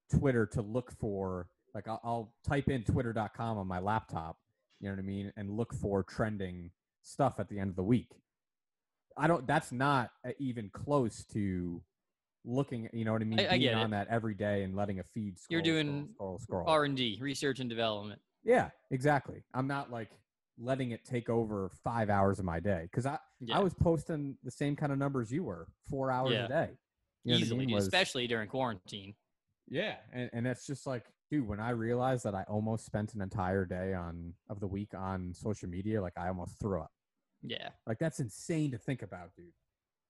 [0.09, 4.37] Twitter to look for like I'll, I'll type in twitter.com on my laptop,
[4.79, 6.71] you know what I mean, and look for trending
[7.01, 8.09] stuff at the end of the week.
[9.17, 9.47] I don't.
[9.47, 11.81] That's not even close to
[12.43, 12.89] looking.
[12.93, 13.39] You know what I mean?
[13.39, 13.91] I- I Being on it.
[13.91, 15.39] that every day and letting a feed.
[15.39, 16.69] Scroll, You're doing scroll, scroll, scroll.
[16.69, 18.21] R and D, research and development.
[18.43, 19.43] Yeah, exactly.
[19.53, 20.09] I'm not like
[20.57, 23.57] letting it take over five hours of my day because I Yeah.
[23.57, 26.45] I was posting the same kind of numbers you were, four hours Yeah.
[26.45, 26.77] a day.
[27.23, 27.75] You know what I Easily, mean?
[27.75, 29.15] Was- especially during quarantine.
[29.67, 33.21] yeah, and and it's just like, dude, when I realized that I almost spent an
[33.21, 36.91] entire day on of the week on social media, like I almost threw up.
[37.41, 37.69] Yeah.
[37.87, 39.53] Like that's insane to think about, dude.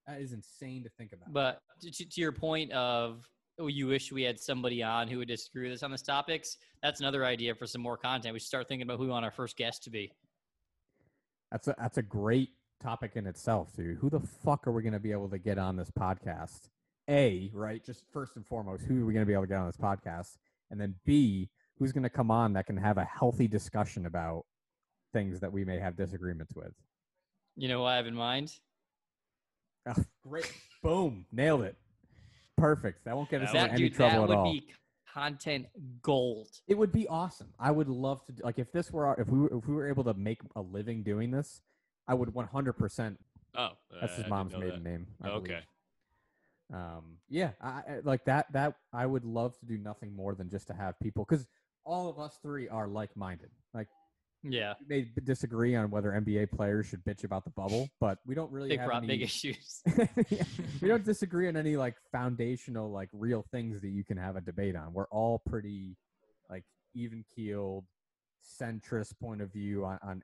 [0.06, 1.32] That is insane to think about.
[1.32, 3.28] But to, to to your point of
[3.58, 6.58] oh, you wish we had somebody on who would disagree with us on this topics,
[6.82, 8.32] that's another idea for some more content.
[8.32, 10.12] We should start thinking about who we want our first guest to be.
[11.50, 12.50] That's a that's a great
[12.82, 13.98] topic in itself, dude.
[13.98, 16.68] Who the fuck are we gonna be able to get on this podcast?
[17.08, 17.84] A, right?
[17.84, 20.36] Just first and foremost, who are we gonna be able to get on this podcast?
[20.70, 21.48] And then B,
[21.78, 24.44] who's gonna come on that can have a healthy discussion about
[25.12, 26.72] things that we may have disagreements with.
[27.56, 28.52] You know what I have in mind?
[29.88, 30.52] Oh, great.
[30.82, 31.26] Boom.
[31.32, 31.76] Nailed it.
[32.56, 33.04] Perfect.
[33.04, 34.52] That won't get us That in any dude, trouble that at would all.
[34.52, 34.66] be
[35.12, 35.66] content
[36.02, 36.48] gold.
[36.66, 37.48] It would be awesome.
[37.58, 39.88] I would love to like if this were our, if we were, if we were
[39.88, 41.62] able to make a living doing this,
[42.08, 43.16] I would 100%.
[43.56, 43.70] Oh,
[44.00, 44.90] That's his mom's maiden that.
[44.90, 45.06] name.
[45.22, 45.46] I Okay.
[45.46, 45.62] believe.
[46.72, 48.52] Um, yeah, I, I- like that.
[48.52, 51.46] That I would love to do nothing more than just to have people because
[51.84, 53.50] all of us three are like-minded.
[53.72, 53.86] Like
[54.42, 54.74] Yeah.
[54.80, 58.50] we may disagree on whether NBA players should bitch about the bubble, but we don't
[58.50, 59.82] really Big have any, big issues.
[60.30, 60.42] Yeah,
[60.82, 64.40] we don't disagree on any like foundational like real things that you can have a
[64.40, 65.96] debate on we're all pretty
[66.50, 66.64] like
[66.94, 67.84] even keeled
[68.60, 70.22] centrist point of view on on,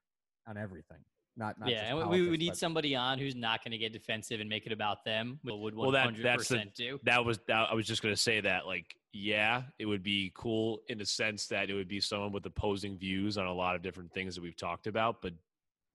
[0.48, 0.98] on everything
[1.36, 3.72] not, not yeah, just and we- we would need but- somebody on who's not going
[3.72, 5.40] to get defensive and make it about them.
[5.42, 7.00] But would Well, one that- hundred that's the- percent do.
[7.04, 10.82] That was that, I was just gonna say that like yeah, it would be cool
[10.88, 13.82] in the sense that it would be someone with opposing views on a lot of
[13.82, 15.34] different things that we've talked about, but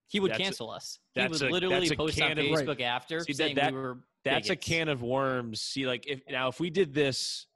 [0.07, 0.99] He would that's a- cancel us.
[1.13, 3.73] He that's would a- literally a post on can of- Facebook after See, saying that-
[3.73, 3.99] we were.
[4.23, 5.61] that's a can of worms.
[5.61, 7.47] See, like if now if we did this,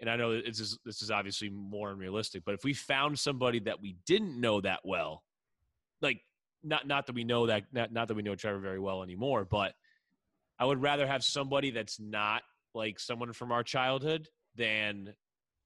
[0.00, 3.58] and I know this is this is obviously more unrealistic, but if we found somebody
[3.60, 5.24] that we didn't know that well,
[6.00, 6.24] like
[6.64, 9.44] not not that we know that not, not that we know Trevor very well anymore,
[9.44, 9.74] but
[10.58, 12.42] I would rather have somebody that's not
[12.74, 15.14] like someone from our childhood than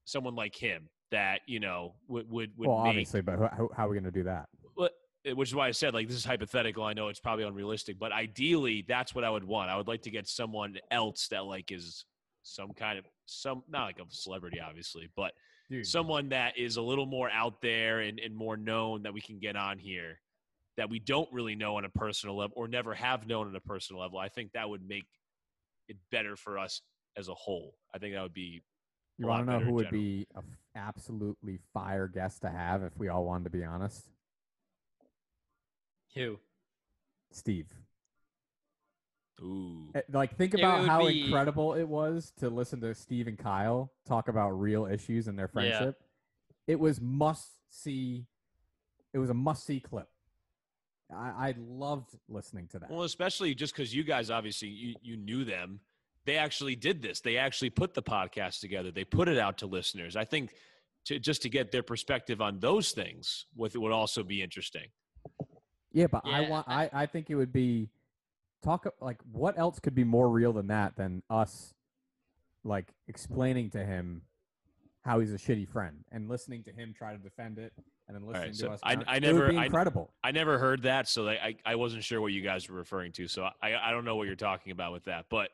[0.05, 3.85] someone like him that you know would would would well make obviously but how, how
[3.85, 4.47] are we going to do that
[5.25, 6.83] eh, which is why I said like this is hypothetical.
[6.83, 9.69] I know it's probably unrealistic, but ideally that's what I would want.
[9.69, 12.05] I would like to get someone else that like is
[12.43, 15.33] some kind of some not like a celebrity, obviously, but
[15.69, 19.21] dude someone that is a little more out there and, and more known that we
[19.21, 20.19] can get on here
[20.77, 23.59] that we don't really know on a personal level or never have known on a
[23.59, 24.19] personal level.
[24.19, 25.05] I think that would make
[25.89, 26.81] it better for us
[27.17, 27.73] as a whole.
[27.93, 28.61] I think that would be
[29.17, 30.01] you want to know who would general.
[30.03, 30.43] be a f-
[30.75, 34.07] absolutely fire guest to have if we all wanted to be honest
[36.13, 36.39] Who?
[37.31, 37.73] steve
[39.41, 39.89] ooh.
[39.95, 43.91] Eh, like think about how be- incredible it was to listen to steve and kyle
[44.05, 45.95] talk about real issues in their friendship
[46.67, 48.27] it was must see
[49.13, 50.07] it was a must see clip
[51.15, 55.17] I, I loved listening to that Well, especially just because you guys obviously you, you
[55.17, 55.79] knew them.
[56.25, 57.21] They actually did this.
[57.21, 58.91] They actually put the podcast together.
[58.91, 60.15] They put it out to listeners.
[60.17, 60.53] I think
[61.05, 64.87] to just to get their perspective on those things with would also be interesting.
[65.93, 67.89] yeah but i want I- I, I think it would be
[68.61, 71.73] talk like what else could be more real than that than us
[72.65, 74.23] like explaining to him
[75.03, 77.71] how he's a shitty friend and listening to him try to defend it
[78.07, 79.65] and then listening right, to so us I- counter- I it never- would be I-
[79.65, 82.77] incredible I never heard that, so I, I I wasn't sure what you guys were
[82.77, 83.27] referring to.
[83.27, 85.25] So I I don't know what you're talking about with that.
[85.29, 85.49] But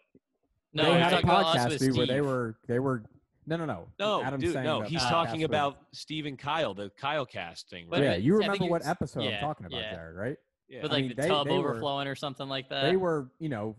[0.74, 3.04] No, they had a talking about us podcast with dude, where they were they were
[3.46, 6.74] no no no no, Adam's dude, no, he's podcast talking with- about Steve and Kyle,
[6.74, 7.90] the Kyle cast thing.
[7.90, 8.02] Right?
[8.04, 9.94] yeah you remember what you're- episode i'm talking about yeah.
[9.96, 10.38] jared right
[10.70, 10.82] yeah.
[10.82, 12.84] with I like mean, the they- tub they were- overflowing or something like that.
[12.84, 13.76] they were, you know,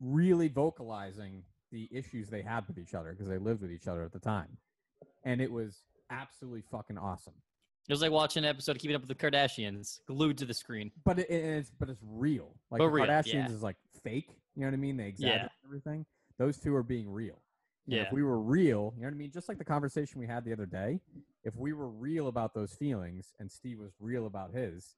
[0.00, 1.42] really vocalizing
[1.72, 4.18] the issues they had with each other because they lived with each other at the
[4.20, 4.56] time.
[5.24, 7.34] And it was absolutely fucking awesome.
[7.88, 10.52] It was like watching an episode of Keeping Up with the Kardashians, glued to the
[10.52, 10.90] screen.
[11.04, 12.54] But it, it- it's but it's real.
[12.70, 13.50] Like But the real, Kardashians yeah.
[13.50, 14.28] is like fake.
[14.54, 14.96] You know what I mean?
[14.96, 15.08] They Yeah.
[15.08, 16.06] exaggerate everything.
[16.38, 17.40] Those two are being real.
[17.86, 18.02] Yeah.
[18.02, 19.30] If we were real, you know what I mean?
[19.32, 21.00] Just like the conversation we had the other day,
[21.44, 24.94] if we were real about those feelings and Steve was real about his,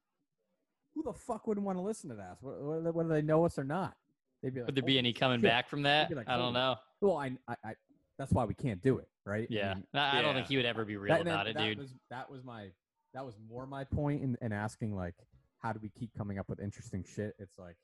[0.94, 2.38] who the fuck wouldn't want to listen to that?
[2.42, 3.94] Wh- wh- Whether they know us or not,
[4.42, 6.10] they'd be like, Would there be "Holy any coming shit." back from that?
[6.16, 6.76] like, I don't holy know.
[7.00, 7.74] Well, I, I, I,
[8.18, 9.46] that's why we can't do it, right?
[9.50, 11.50] I Yeah, mean, I, I don't think he would ever be real that, about that,
[11.50, 11.78] it, that dude.
[11.78, 12.66] Was, that was my,
[13.14, 15.14] that was more my point in, in asking like,
[15.58, 17.34] how do we keep coming up with interesting shit?
[17.38, 17.76] It's like,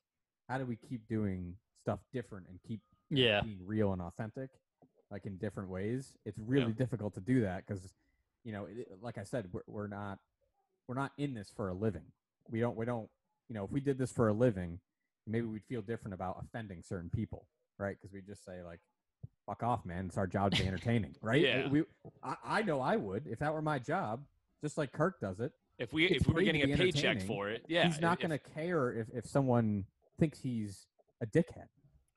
[0.48, 2.80] how do we keep doing stuff different and keep
[3.10, 4.50] Yeah, being real and authentic?
[5.08, 6.78] like in different ways, it's really Yeah.
[6.78, 7.94] difficult to do that because,
[8.42, 10.18] you know, it, like I said, we're, we're not
[10.88, 12.02] we're not in this for a living.
[12.50, 13.08] We don't we don't
[13.48, 14.80] you know if we did this for a living,
[15.24, 17.46] maybe we'd feel different about offending certain people,
[17.78, 17.96] right?
[17.96, 18.80] Because we just say like,
[19.46, 20.06] "Fuck off, man!
[20.06, 21.40] It's our job to be entertaining," right?
[21.40, 21.68] Yeah.
[21.68, 21.84] We,
[22.22, 24.24] I, I know I would if that were my job,
[24.62, 25.52] just like Kirk does it.
[25.78, 28.38] If we if we were getting a paycheck for it, yeah, he's not going to
[28.38, 29.84] care if if someone
[30.18, 30.86] thinks he's
[31.22, 31.66] a dickhead.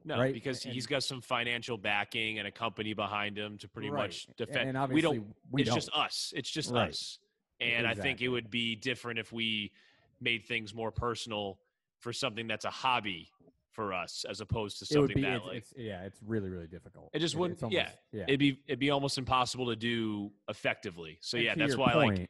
[0.06, 0.34] No, right?
[0.34, 4.04] because And- he's got some financial backing and a company behind him to pretty Right.
[4.04, 4.70] much defend.
[4.70, 5.36] And we obviously, don't.
[5.52, 5.76] we it's don't.
[5.78, 6.34] just us.
[6.38, 6.90] It's just Right.
[6.90, 7.20] us.
[7.60, 9.74] And I think it would be different if we
[10.22, 11.60] made things more personal
[12.00, 13.30] for something that's a hobby
[13.72, 16.20] for us, as opposed to it would something be that it's, like it's yeah, it's
[16.26, 17.10] really really difficult.
[17.14, 17.90] It just wouldn't- it's yeah.
[18.12, 18.24] yeah.
[18.28, 21.18] it'd be it'd be almost impossible to do effectively.
[21.22, 22.28] So And yeah, that's your why like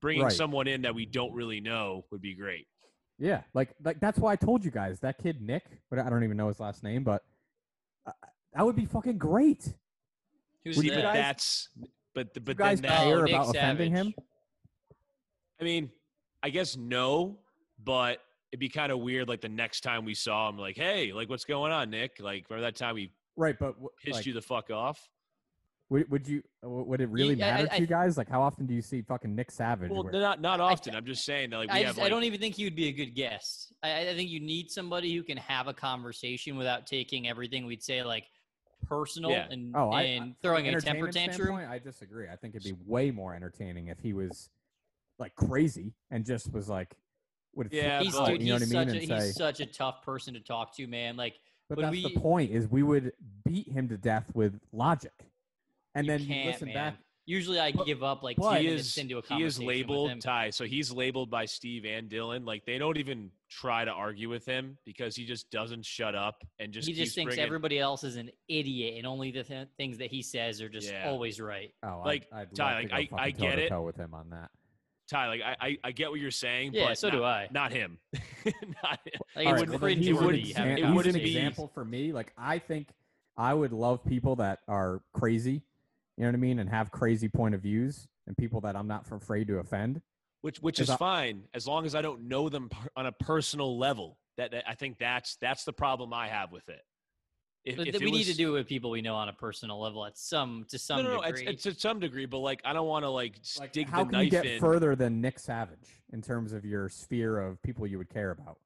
[0.00, 0.32] bringing right.
[0.32, 2.66] someone in that we don't really know would be great.
[3.18, 6.24] Yeah, like like that's why I told you guys that kid Nick, but I don't
[6.24, 7.22] even know his last name, but
[8.06, 8.12] uh,
[8.54, 9.74] that would be fucking great.
[10.64, 11.14] Who's Would See, you but that?
[11.14, 11.68] guys- that's
[12.14, 14.14] but You but guys then that, care Oh, Nick about offending him?
[15.60, 15.90] I mean,
[16.42, 17.38] I guess no,
[17.84, 18.18] but
[18.52, 19.28] it'd be kind of weird.
[19.28, 22.16] Like the next time we saw him, like, hey, like what's going on, Nick?
[22.20, 25.08] Like remember that time he Right, but w- pissed like, you the fuck off?
[25.90, 28.18] would, would you would it really Yeah, matter I- to you guys?
[28.18, 29.90] Like how often do you see fucking Nick Savage?
[29.90, 30.94] Well, where- not not often.
[30.94, 32.64] I'm just saying that like we I, have just, like I don't even think he
[32.64, 33.72] would be a good guest.
[33.82, 37.82] I, I think you need somebody who can have a conversation without taking everything we'd
[37.82, 38.24] say like
[38.86, 39.46] personal Yeah.
[39.50, 41.56] and, oh, I, and I, throwing an a temper entertainment tantrum.
[41.70, 42.28] I disagree.
[42.28, 44.50] I think it'd be way more entertaining if he was
[45.18, 46.96] like crazy and just was like
[47.58, 49.00] would Yeah, He's, but- dude, you know he's what I mean?
[49.08, 51.16] such a, say, he's such a tough person to talk to, man.
[51.16, 51.34] Like
[51.68, 53.12] But that's we- the point is we would
[53.44, 55.12] beat him to death with logic.
[55.94, 56.74] And you then can't, listen man.
[56.74, 56.96] back.
[57.26, 59.58] Usually I But- give up like two he minutes is into a he conversation is
[59.58, 60.18] with labeled him.
[60.20, 60.48] Ty.
[60.48, 62.46] So he's labeled by Steve and Dylan.
[62.46, 66.42] Like they don't even try to argue with him because he just doesn't shut up
[66.58, 69.68] and just he just thinks bringing- everybody else is an idiot, and only the th-
[69.76, 71.06] things that he says are just Yeah.
[71.10, 71.74] always right.
[71.82, 73.68] Oh, Like, I'd, I'd Ty, like, I- I get it.
[73.68, 74.50] toe-to-toe with him on that.
[75.08, 75.28] Ty.
[75.28, 77.48] Like I, I I get what you're saying, Yeah, but so not, do I.
[77.50, 77.98] Not him.
[78.44, 79.20] not him.
[79.36, 81.20] Like All it's right, well, then cringe he's an wouldn't- worthy exam- it he's an
[81.22, 82.12] be- example for me.
[82.12, 82.88] Like I think
[83.36, 85.62] I would love people that are crazy.
[86.16, 88.88] You know what I mean, and have crazy point of views, and people that I'm
[88.88, 90.02] not afraid to offend.
[90.42, 93.12] which which Is is I- fine as long as I don't know them on a
[93.12, 94.18] personal level.
[94.36, 96.82] That, that I think that's that's the problem I have with it.
[97.68, 99.32] If, if th- it we need to do it with people we know on a
[99.32, 101.52] personal level at some to some no, no, no, it's, degree.
[101.52, 104.10] it's to some degree, but like I don't want to like Like, stick how the
[104.10, 104.58] can you get in.
[104.60, 108.58] further than Nick Savage in terms of your sphere of people you would care about?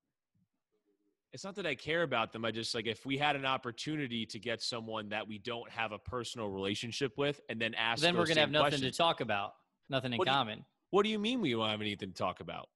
[1.33, 2.45] It's not that I care about them.
[2.45, 5.93] I just like if we had an opportunity to get someone that we don't have
[5.93, 8.03] a personal relationship with, and then ask.
[8.03, 8.93] then we're gonna have nothing questions.
[8.93, 9.55] to talk about,
[9.89, 10.65] nothing in What do you- common.
[10.91, 12.69] What do you mean we don't have anything to talk about?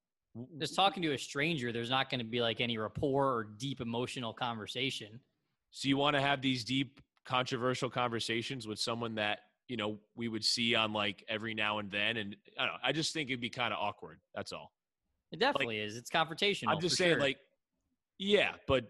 [0.59, 3.79] Just talking to a stranger, there's not going to be like any rapport or deep
[3.79, 5.19] emotional conversation.
[5.71, 10.27] So you want to have these deep, controversial conversations with someone that you know we
[10.27, 12.79] would see on like every now and then, and I don't know.
[12.83, 14.19] I just think it'd be kind of awkward.
[14.33, 14.71] That's all.
[15.31, 15.97] It definitely is.
[15.97, 16.69] It's confrontational.
[16.69, 17.19] I'm just saying, sure.
[17.19, 17.37] like,
[18.17, 18.89] yeah, but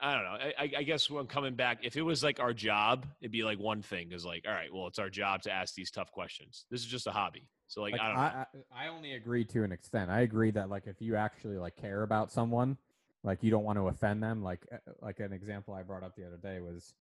[0.00, 0.30] I don't know.
[0.30, 3.42] I, I- I guess when coming back, if it was like our job, it'd be
[3.44, 6.10] like one thing is like, all right, well, it's our job to ask these tough
[6.12, 6.66] questions.
[6.70, 7.48] This is just a hobby.
[7.68, 8.22] So like, Like, I don't know.
[8.22, 8.46] I,
[8.80, 10.10] I, I only agree to an extent.
[10.10, 12.76] I agree that like if you actually like care about someone,
[13.24, 14.42] like you don't want to offend them.
[14.42, 16.94] Like uh, like an example I brought up the other day was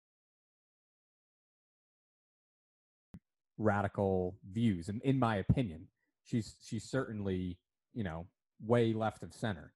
[3.57, 5.87] radical views, and in my opinion,
[6.23, 7.57] she's she's certainly
[7.93, 8.27] you know
[8.65, 9.73] way left of center.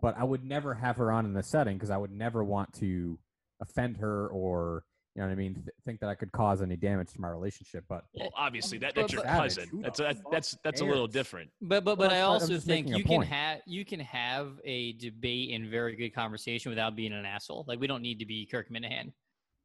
[0.00, 2.74] But I would never have her on in the setting because I would never want
[2.80, 3.18] to
[3.60, 4.84] offend her or
[5.14, 5.54] you know what I mean.
[5.54, 7.84] Th- think that I could cause any damage to my relationship.
[7.88, 9.68] But well, obviously that but- that's your but- Savage, cousin.
[9.70, 11.50] who That's the that's that's a little different.
[11.60, 12.18] But but but I.
[12.20, 16.70] I'm also think you can have you can have a debate and very good conversation
[16.70, 17.64] without being an asshole.
[17.68, 19.12] Like we don't need to be Kirk Minihane.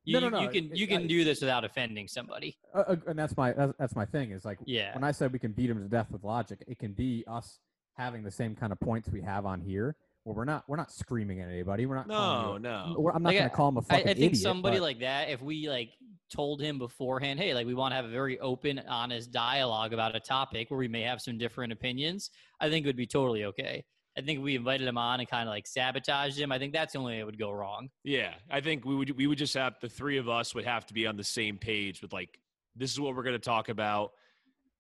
[0.06, 2.58] You, No, no, you can it- you can I- do this without offending somebody.
[2.74, 4.94] uh, and that's my that's, that's my thing is like Yeah.
[4.94, 7.60] when I said we can beat him to death with logic, it can be us
[7.98, 9.96] having the same kind of points we have on here,
[10.30, 11.88] where we're not we're not screaming at anybody.
[11.88, 12.08] We're not.
[12.08, 13.12] No, calling no.
[13.14, 15.00] I'm not Like, going to call him a fucking I think idiot, somebody but- like
[15.00, 15.90] that, if we like
[16.32, 20.16] told him beforehand, hey, like we want to have a very open, honest dialogue about
[20.16, 22.30] a topic where we may have some different opinions,
[22.60, 23.84] I think it would be totally okay.
[24.16, 26.52] I think we invited him on and kind of like sabotaged him.
[26.52, 27.90] I think that's the only way it would go wrong.
[28.04, 30.86] Yeah, I think we would we would just have the three of us would have
[30.88, 32.40] to be on the same page with like
[32.76, 34.12] this is what we're going to talk about.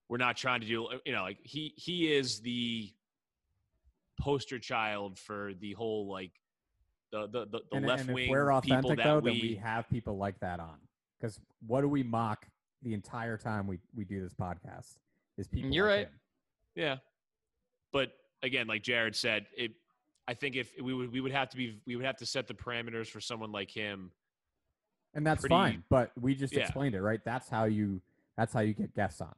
[0.09, 2.91] We're not trying to do you know like he he is the
[4.19, 6.31] poster child for the whole like
[7.11, 9.31] the the the, the and, left and if wing we're people authentic that though, we,
[9.31, 10.77] then we have people like that on.
[11.19, 12.45] Because what do we mock
[12.83, 14.97] the entire time we we do this podcast?
[15.37, 16.07] Is mm, people You're like right.
[16.07, 16.13] him.
[16.75, 16.95] yeah.
[17.91, 18.11] But
[18.43, 19.71] again, like Jared said, it
[20.27, 22.47] I think if we would we would have to be we would have to set
[22.47, 24.11] the parameters for someone like him
[25.15, 25.83] and that's pretty- fine.
[25.89, 26.61] But we just Yeah.
[26.61, 27.23] explained it, right?
[27.25, 28.01] That's how you
[28.37, 29.35] that's how you get guests on.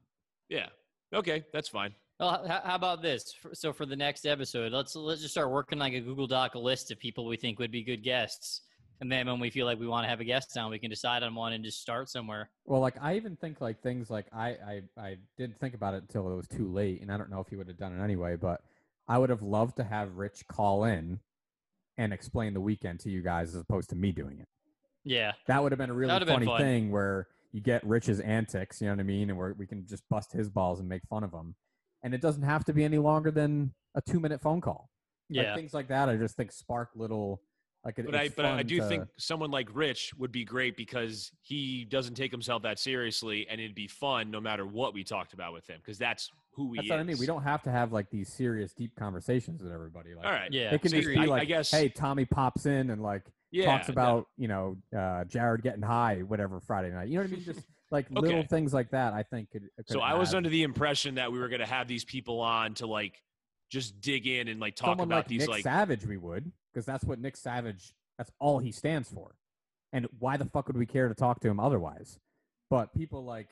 [0.50, 0.68] Yeah.
[1.14, 1.94] Okay, that's fine.
[2.20, 3.34] Well, how about this?
[3.54, 6.60] So for the next episode, let's let's just start working like a Google Doc a
[6.60, 8.62] list of people we think would be good guests,
[9.02, 10.90] and then when we feel like we want to have a guest on, we can
[10.92, 12.52] decide on one and just start somewhere.
[12.66, 16.04] Well, like I even think like things like I I I didn't think about it
[16.04, 18.04] until it was too late, and I don't know if he would have done it
[18.04, 18.36] anyway.
[18.36, 18.62] But
[19.08, 21.20] I would have loved to have Rich call in
[21.98, 24.48] and explain the weekend to you guys as opposed to me doing it.
[25.04, 26.60] Yeah, That would have been a really would've been funny fun.
[26.62, 29.86] thing where you get Rich's antics, you know what I mean, and where we can
[29.88, 31.56] just bust his balls and make fun of him,
[32.04, 34.90] and it doesn't have to be any longer than a two minute phone call.
[35.30, 36.10] Like, yeah, things like that.
[36.10, 37.42] I just think spark little
[37.86, 40.44] like it, But I it's but I do to- think someone like Rich would be
[40.46, 44.94] great because he doesn't take himself that seriously, and it'd be fun no matter what
[44.94, 46.90] we talked about with him because that's who he that's is.
[46.92, 47.18] what I mean.
[47.18, 50.14] We don't have to have like these serious, deep conversations with everybody.
[50.16, 50.52] Like, All right.
[50.52, 50.74] yeah.
[50.74, 53.24] It can So just I- be I like, guess- hey, Tommy pops in and like
[53.52, 53.66] Yeah.
[53.66, 53.92] talks no.
[53.92, 57.10] about you know uh, Jared getting high, whatever Friday night.
[57.10, 57.44] You know what I mean?
[57.44, 59.14] Just like little things like that.
[59.14, 59.64] I think could.
[59.76, 62.40] could So I was under the impression that we were going to have these people
[62.40, 63.22] on to like
[63.70, 66.06] just dig in and like talk someone about like these Nick like Savage.
[66.06, 67.94] We would because that's what Nick Savage.
[68.18, 69.36] That's all he stands for.
[69.94, 72.18] And why the fuck would we care to talk to him otherwise?
[72.70, 73.50] But people like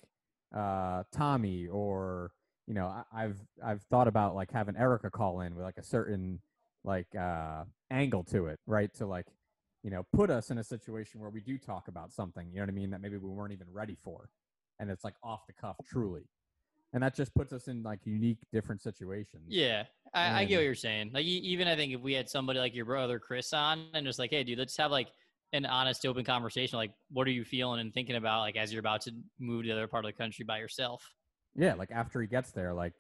[0.56, 2.32] uh, Tommy or
[2.68, 5.84] you know I, I've I've thought about like having Erica call in with like a
[5.84, 6.40] certain
[6.84, 8.94] like uh, angle to it, right?
[8.96, 9.26] To like
[9.84, 12.64] you know put us in a situation where we do talk about something, you know
[12.64, 14.30] what I mean, that maybe we weren't even ready for,
[14.80, 16.23] and it's like off the cuff, truly,
[16.93, 19.43] and that just puts us in like unique, different situations.
[19.47, 19.84] Yeah,
[20.14, 21.11] I, I get what you're saying.
[21.14, 24.19] Like, even I think if we had somebody like your brother Chris on, and just
[24.19, 25.10] like, hey, dude, let's have like
[25.53, 26.77] an honest, open conversation.
[26.77, 29.69] Like, what are you feeling and thinking about, like, as you're about to move to
[29.69, 31.03] the other part of the country by yourself?
[31.56, 32.93] Yeah, like after he gets there, like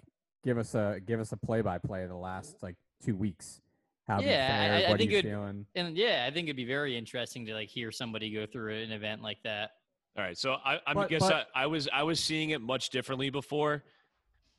[0.43, 3.61] give us a give us a play by play the last like two weeks.
[4.09, 4.71] How Yeah, I- fared?
[4.83, 5.65] I- I what think are you it- feeling?
[5.75, 8.91] And yeah, I think it'd be very interesting to like hear somebody go through an
[8.91, 9.71] event like that.
[10.17, 12.59] All right, so I, I But- guess but- I, I was I was seeing it
[12.61, 13.83] much differently before.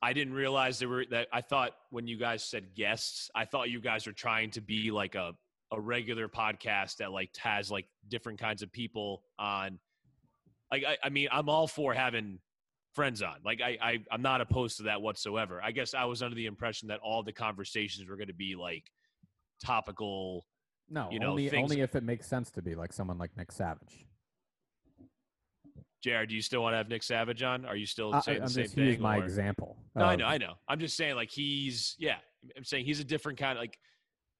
[0.02, 1.28] I didn't realize there were that.
[1.32, 4.90] I thought when you guys said guests, I thought you guys were trying to be
[4.90, 5.34] like a
[5.72, 9.78] a regular podcast that like has like different kinds of people on.
[10.72, 12.38] Like I, I mean, I'm all for having
[12.94, 13.36] friends on.
[13.44, 15.60] Like I, I I'm not opposed to that whatsoever.
[15.62, 18.54] I guess I was under the impression that all the conversations were going to be
[18.56, 18.84] like
[19.60, 20.46] topical.
[20.88, 23.36] No, you know, only things- only if it makes sense to be like someone like
[23.36, 24.06] Nick Savage.
[26.02, 27.66] Jared, do you still want to have Nick Savage on?
[27.66, 28.86] Are you still I, saying the I'm same just thing?
[28.86, 29.76] use my or- example.
[29.94, 30.54] No, I know, I know.
[30.66, 32.16] I'm just saying, like he's yeah.
[32.56, 33.78] I'm saying he's a different kind of like.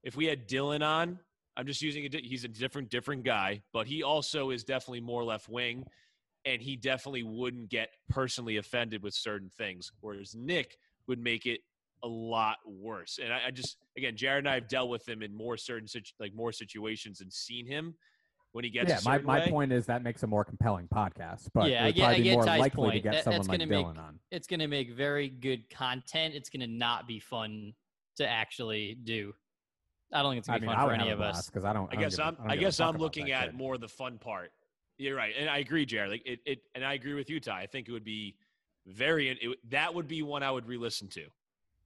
[0.03, 1.19] If we had Dylan on,
[1.59, 2.09] I'm just using a.
[2.09, 5.85] di- He's a different, different guy, but he also is definitely more left wing,
[6.47, 11.61] and he definitely wouldn't get personally offended with certain things, whereas Nick would make it
[12.03, 13.19] a lot worse.
[13.23, 15.87] And I, I just again, Jared and I have dealt with him in more certain
[15.89, 17.95] situ- like more situations and seen him
[18.53, 18.91] when he gets.
[18.91, 19.51] Yeah, a my, my way.
[19.51, 21.49] point is that makes a more compelling podcast.
[21.55, 23.03] But Yeah, it I would get- I probably be get more Ty's likely to point.
[23.03, 24.19] get That- someone that's like gonna make- Dylan on.
[24.31, 26.35] It's going to make very good content.
[26.35, 27.75] It's going to not be fun
[28.17, 29.35] to actually do.
[30.13, 31.47] I don't think it's I going to be I fun for any of us.
[31.47, 31.89] because I don't.
[31.93, 32.37] I guess give a- I'm.
[32.51, 33.55] I guess I'm looking at kid.
[33.55, 34.51] more the fun part.
[34.99, 36.11] You're right, and I agree, Jared.
[36.11, 37.61] Like it, it and I agree with you, Ty.
[37.63, 38.37] I think it would be
[38.87, 39.29] very.
[39.29, 41.27] It, that would be one I would re-listen to,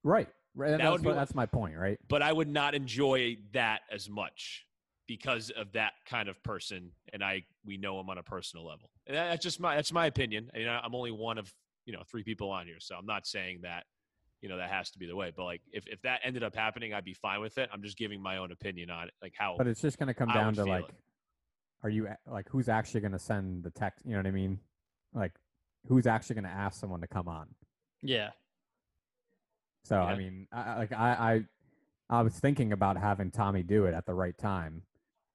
[0.04, 0.70] Right, right.
[0.70, 1.98] That That's, would be what, what- that's my point, right?
[2.08, 4.64] but I would not enjoy that as much
[5.08, 8.90] because of that kind of person, and I we know him on a personal level.
[9.06, 10.50] And that's just my that's my opinion.
[10.54, 11.52] And I- I'm only one of
[11.86, 13.84] you know three people on here, so I'm not saying that
[14.40, 15.32] you know that has to be the way.
[15.34, 17.68] But like if if that ended up happening, I'd be fine with it.
[17.72, 19.56] I'm just giving my own opinion on it, like how.
[19.58, 20.94] But it's just going to come I down to like, it.
[21.82, 24.04] are you like who's actually going to send the text?
[24.04, 24.58] You know what I mean?
[25.12, 25.32] Like,
[25.86, 27.48] who's actually going to ask someone to come on?
[28.02, 28.30] Yeah.
[29.84, 31.44] So I mean, I, like I,
[32.10, 34.82] I, I was thinking about having Tommy do it at the right time,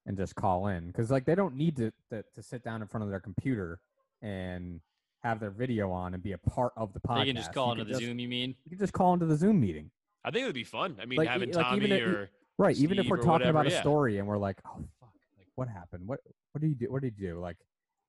[0.06, 2.88] and just call in because like they don't need to, to to sit down in
[2.88, 3.80] front of their computer
[4.22, 4.80] and
[5.22, 7.20] have their video on and be a part of the podcast.
[7.20, 8.54] They can just call You into the just- Zoom, you mean?
[8.64, 9.90] You can just call into the Zoom meeting.
[10.24, 10.96] I think it would be fun.
[11.00, 12.76] I mean, Like, having like, Tommy even if- or Right.
[12.76, 13.80] even if we're talking about whatever, a yeah.
[13.80, 16.06] story and we're like, oh fuck, like what happened?
[16.06, 16.20] What
[16.52, 16.92] what did you do?
[16.92, 17.38] What did you do?
[17.38, 17.56] Like,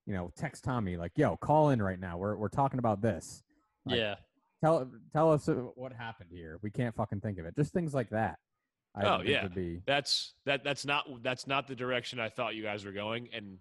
[0.06, 2.18] you know, text Tommy like, yo, call in right now.
[2.18, 3.44] We're we're talking about this.
[3.86, 4.16] Like, yeah.
[4.62, 6.60] Tell tell us what happened here.
[6.62, 7.56] We can't fucking think of it.
[7.56, 8.38] Just things like that.
[8.94, 9.48] I Oh, yeah.
[9.48, 13.30] be that's that that's not that's not the direction I thought you guys were going.
[13.34, 13.58] And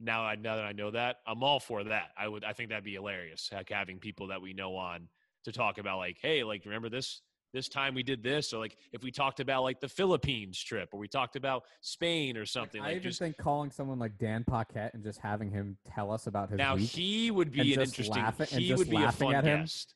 [0.00, 2.10] now I now that I know that, I'm all for that.
[2.18, 5.08] I would I think that'd be hilarious, like having people that we know on
[5.44, 7.22] to talk about like, hey, like remember this
[7.54, 10.88] this time we did this, or like if we talked about like the Philippines trip,
[10.92, 12.80] or we talked about Spain or something.
[12.82, 16.10] I Like even just think calling someone like Dan Paquette and just having him tell
[16.10, 18.22] us about his now he would be an interesting.
[18.22, 19.60] laughing- he would be a laughing fun at him.
[19.60, 19.94] guest.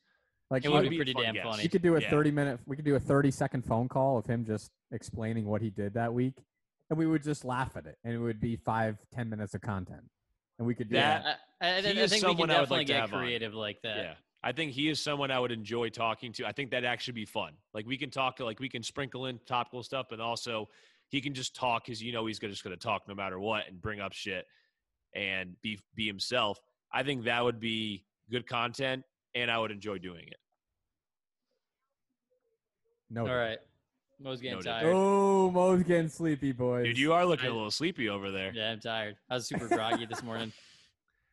[0.51, 1.45] Like It would would be pretty damn guest.
[1.45, 1.63] funny.
[1.65, 2.11] We could do a Yeah.
[2.11, 5.61] 30 minute, we could do a 30 second phone call of him just explaining what
[5.63, 6.35] he did that week.
[6.91, 7.99] And we would just laugh at it.
[8.05, 10.05] And it would be five ten minutes of content.
[10.59, 11.41] and we could do That- that.
[11.61, 13.13] I, I, I He think is we someone can I would definitely like get have
[13.13, 13.19] on.
[13.21, 13.97] creative like that.
[13.99, 14.15] Yeah.
[14.43, 16.47] I think he is someone I would enjoy talking to.
[16.47, 17.53] I think that'd actually be fun.
[17.75, 20.69] Like we can talk, like we can sprinkle in topical stuff, but also
[21.09, 23.67] he can just talk because you know he's just going to talk no matter what
[23.69, 24.47] and bring up shit
[25.15, 26.59] and be be himself.
[26.93, 29.03] I think that would be good content,
[29.37, 30.39] and I would enjoy doing it.
[33.11, 33.27] No.
[33.27, 33.59] All right.
[34.19, 34.69] Mo's getting Noted.
[34.69, 34.93] tired.
[34.95, 36.87] Oh, Mo's getting sleepy, boys.
[36.87, 39.17] Dude, you are looking I- a little sleepy over there Yeah, I'm tired.
[39.29, 40.53] I was super groggy this morning.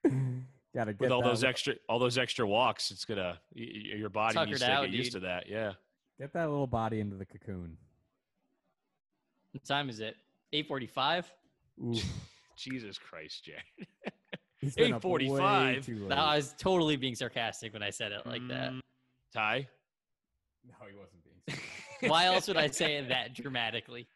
[0.75, 2.91] Gotta get with all that, those li- extra all those extra walks.
[2.91, 5.47] It's gonna y- y- your body Tuckered needs to out, get used to that.
[5.47, 5.73] Yeah.
[6.19, 7.77] Get that little body into the cocoon.
[9.51, 10.15] What time is it?
[10.51, 11.25] 8:45.
[12.57, 13.53] Jesus Christ, Jay.
[14.63, 15.85] he's been up way 8:45.
[15.85, 16.09] too late.
[16.09, 18.71] No, I was totally being sarcastic when I said it like that.
[18.71, 18.79] Mm,
[19.33, 19.67] Ty.
[20.65, 21.35] No, he wasn't being.
[21.99, 22.11] serious.
[22.11, 24.07] Why else would I say it that dramatically?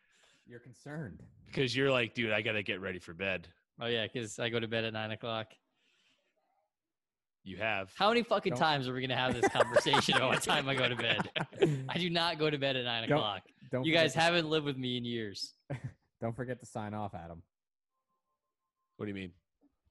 [0.48, 1.22] You're concerned.
[1.46, 3.48] Because you're like, dude, I gotta get ready for bed.
[3.80, 5.48] Oh yeah, because I go to bed at nine o'clock.
[7.44, 7.92] You have.
[7.96, 10.76] How many fucking Don't- times are we gonna have this conversation about what time I
[10.76, 11.86] go to bed?
[11.90, 13.44] I do not go to bed at nine Don't- o'clock.
[13.72, 15.54] Don't You guys to- haven't lived with me in years.
[16.22, 17.42] Don't forget to sign off, Adam.
[18.98, 19.32] What do you mean?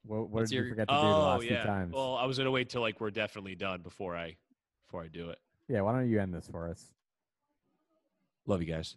[0.06, 1.62] What, what What's did you forget to do the Oh last yeah.
[1.62, 1.94] few times?
[1.94, 4.36] Well, I was gonna wait till like we're definitely done before I
[4.86, 5.38] before I do it.
[5.68, 6.92] yeah, why don't you end this for us?
[8.46, 8.96] Love you guys.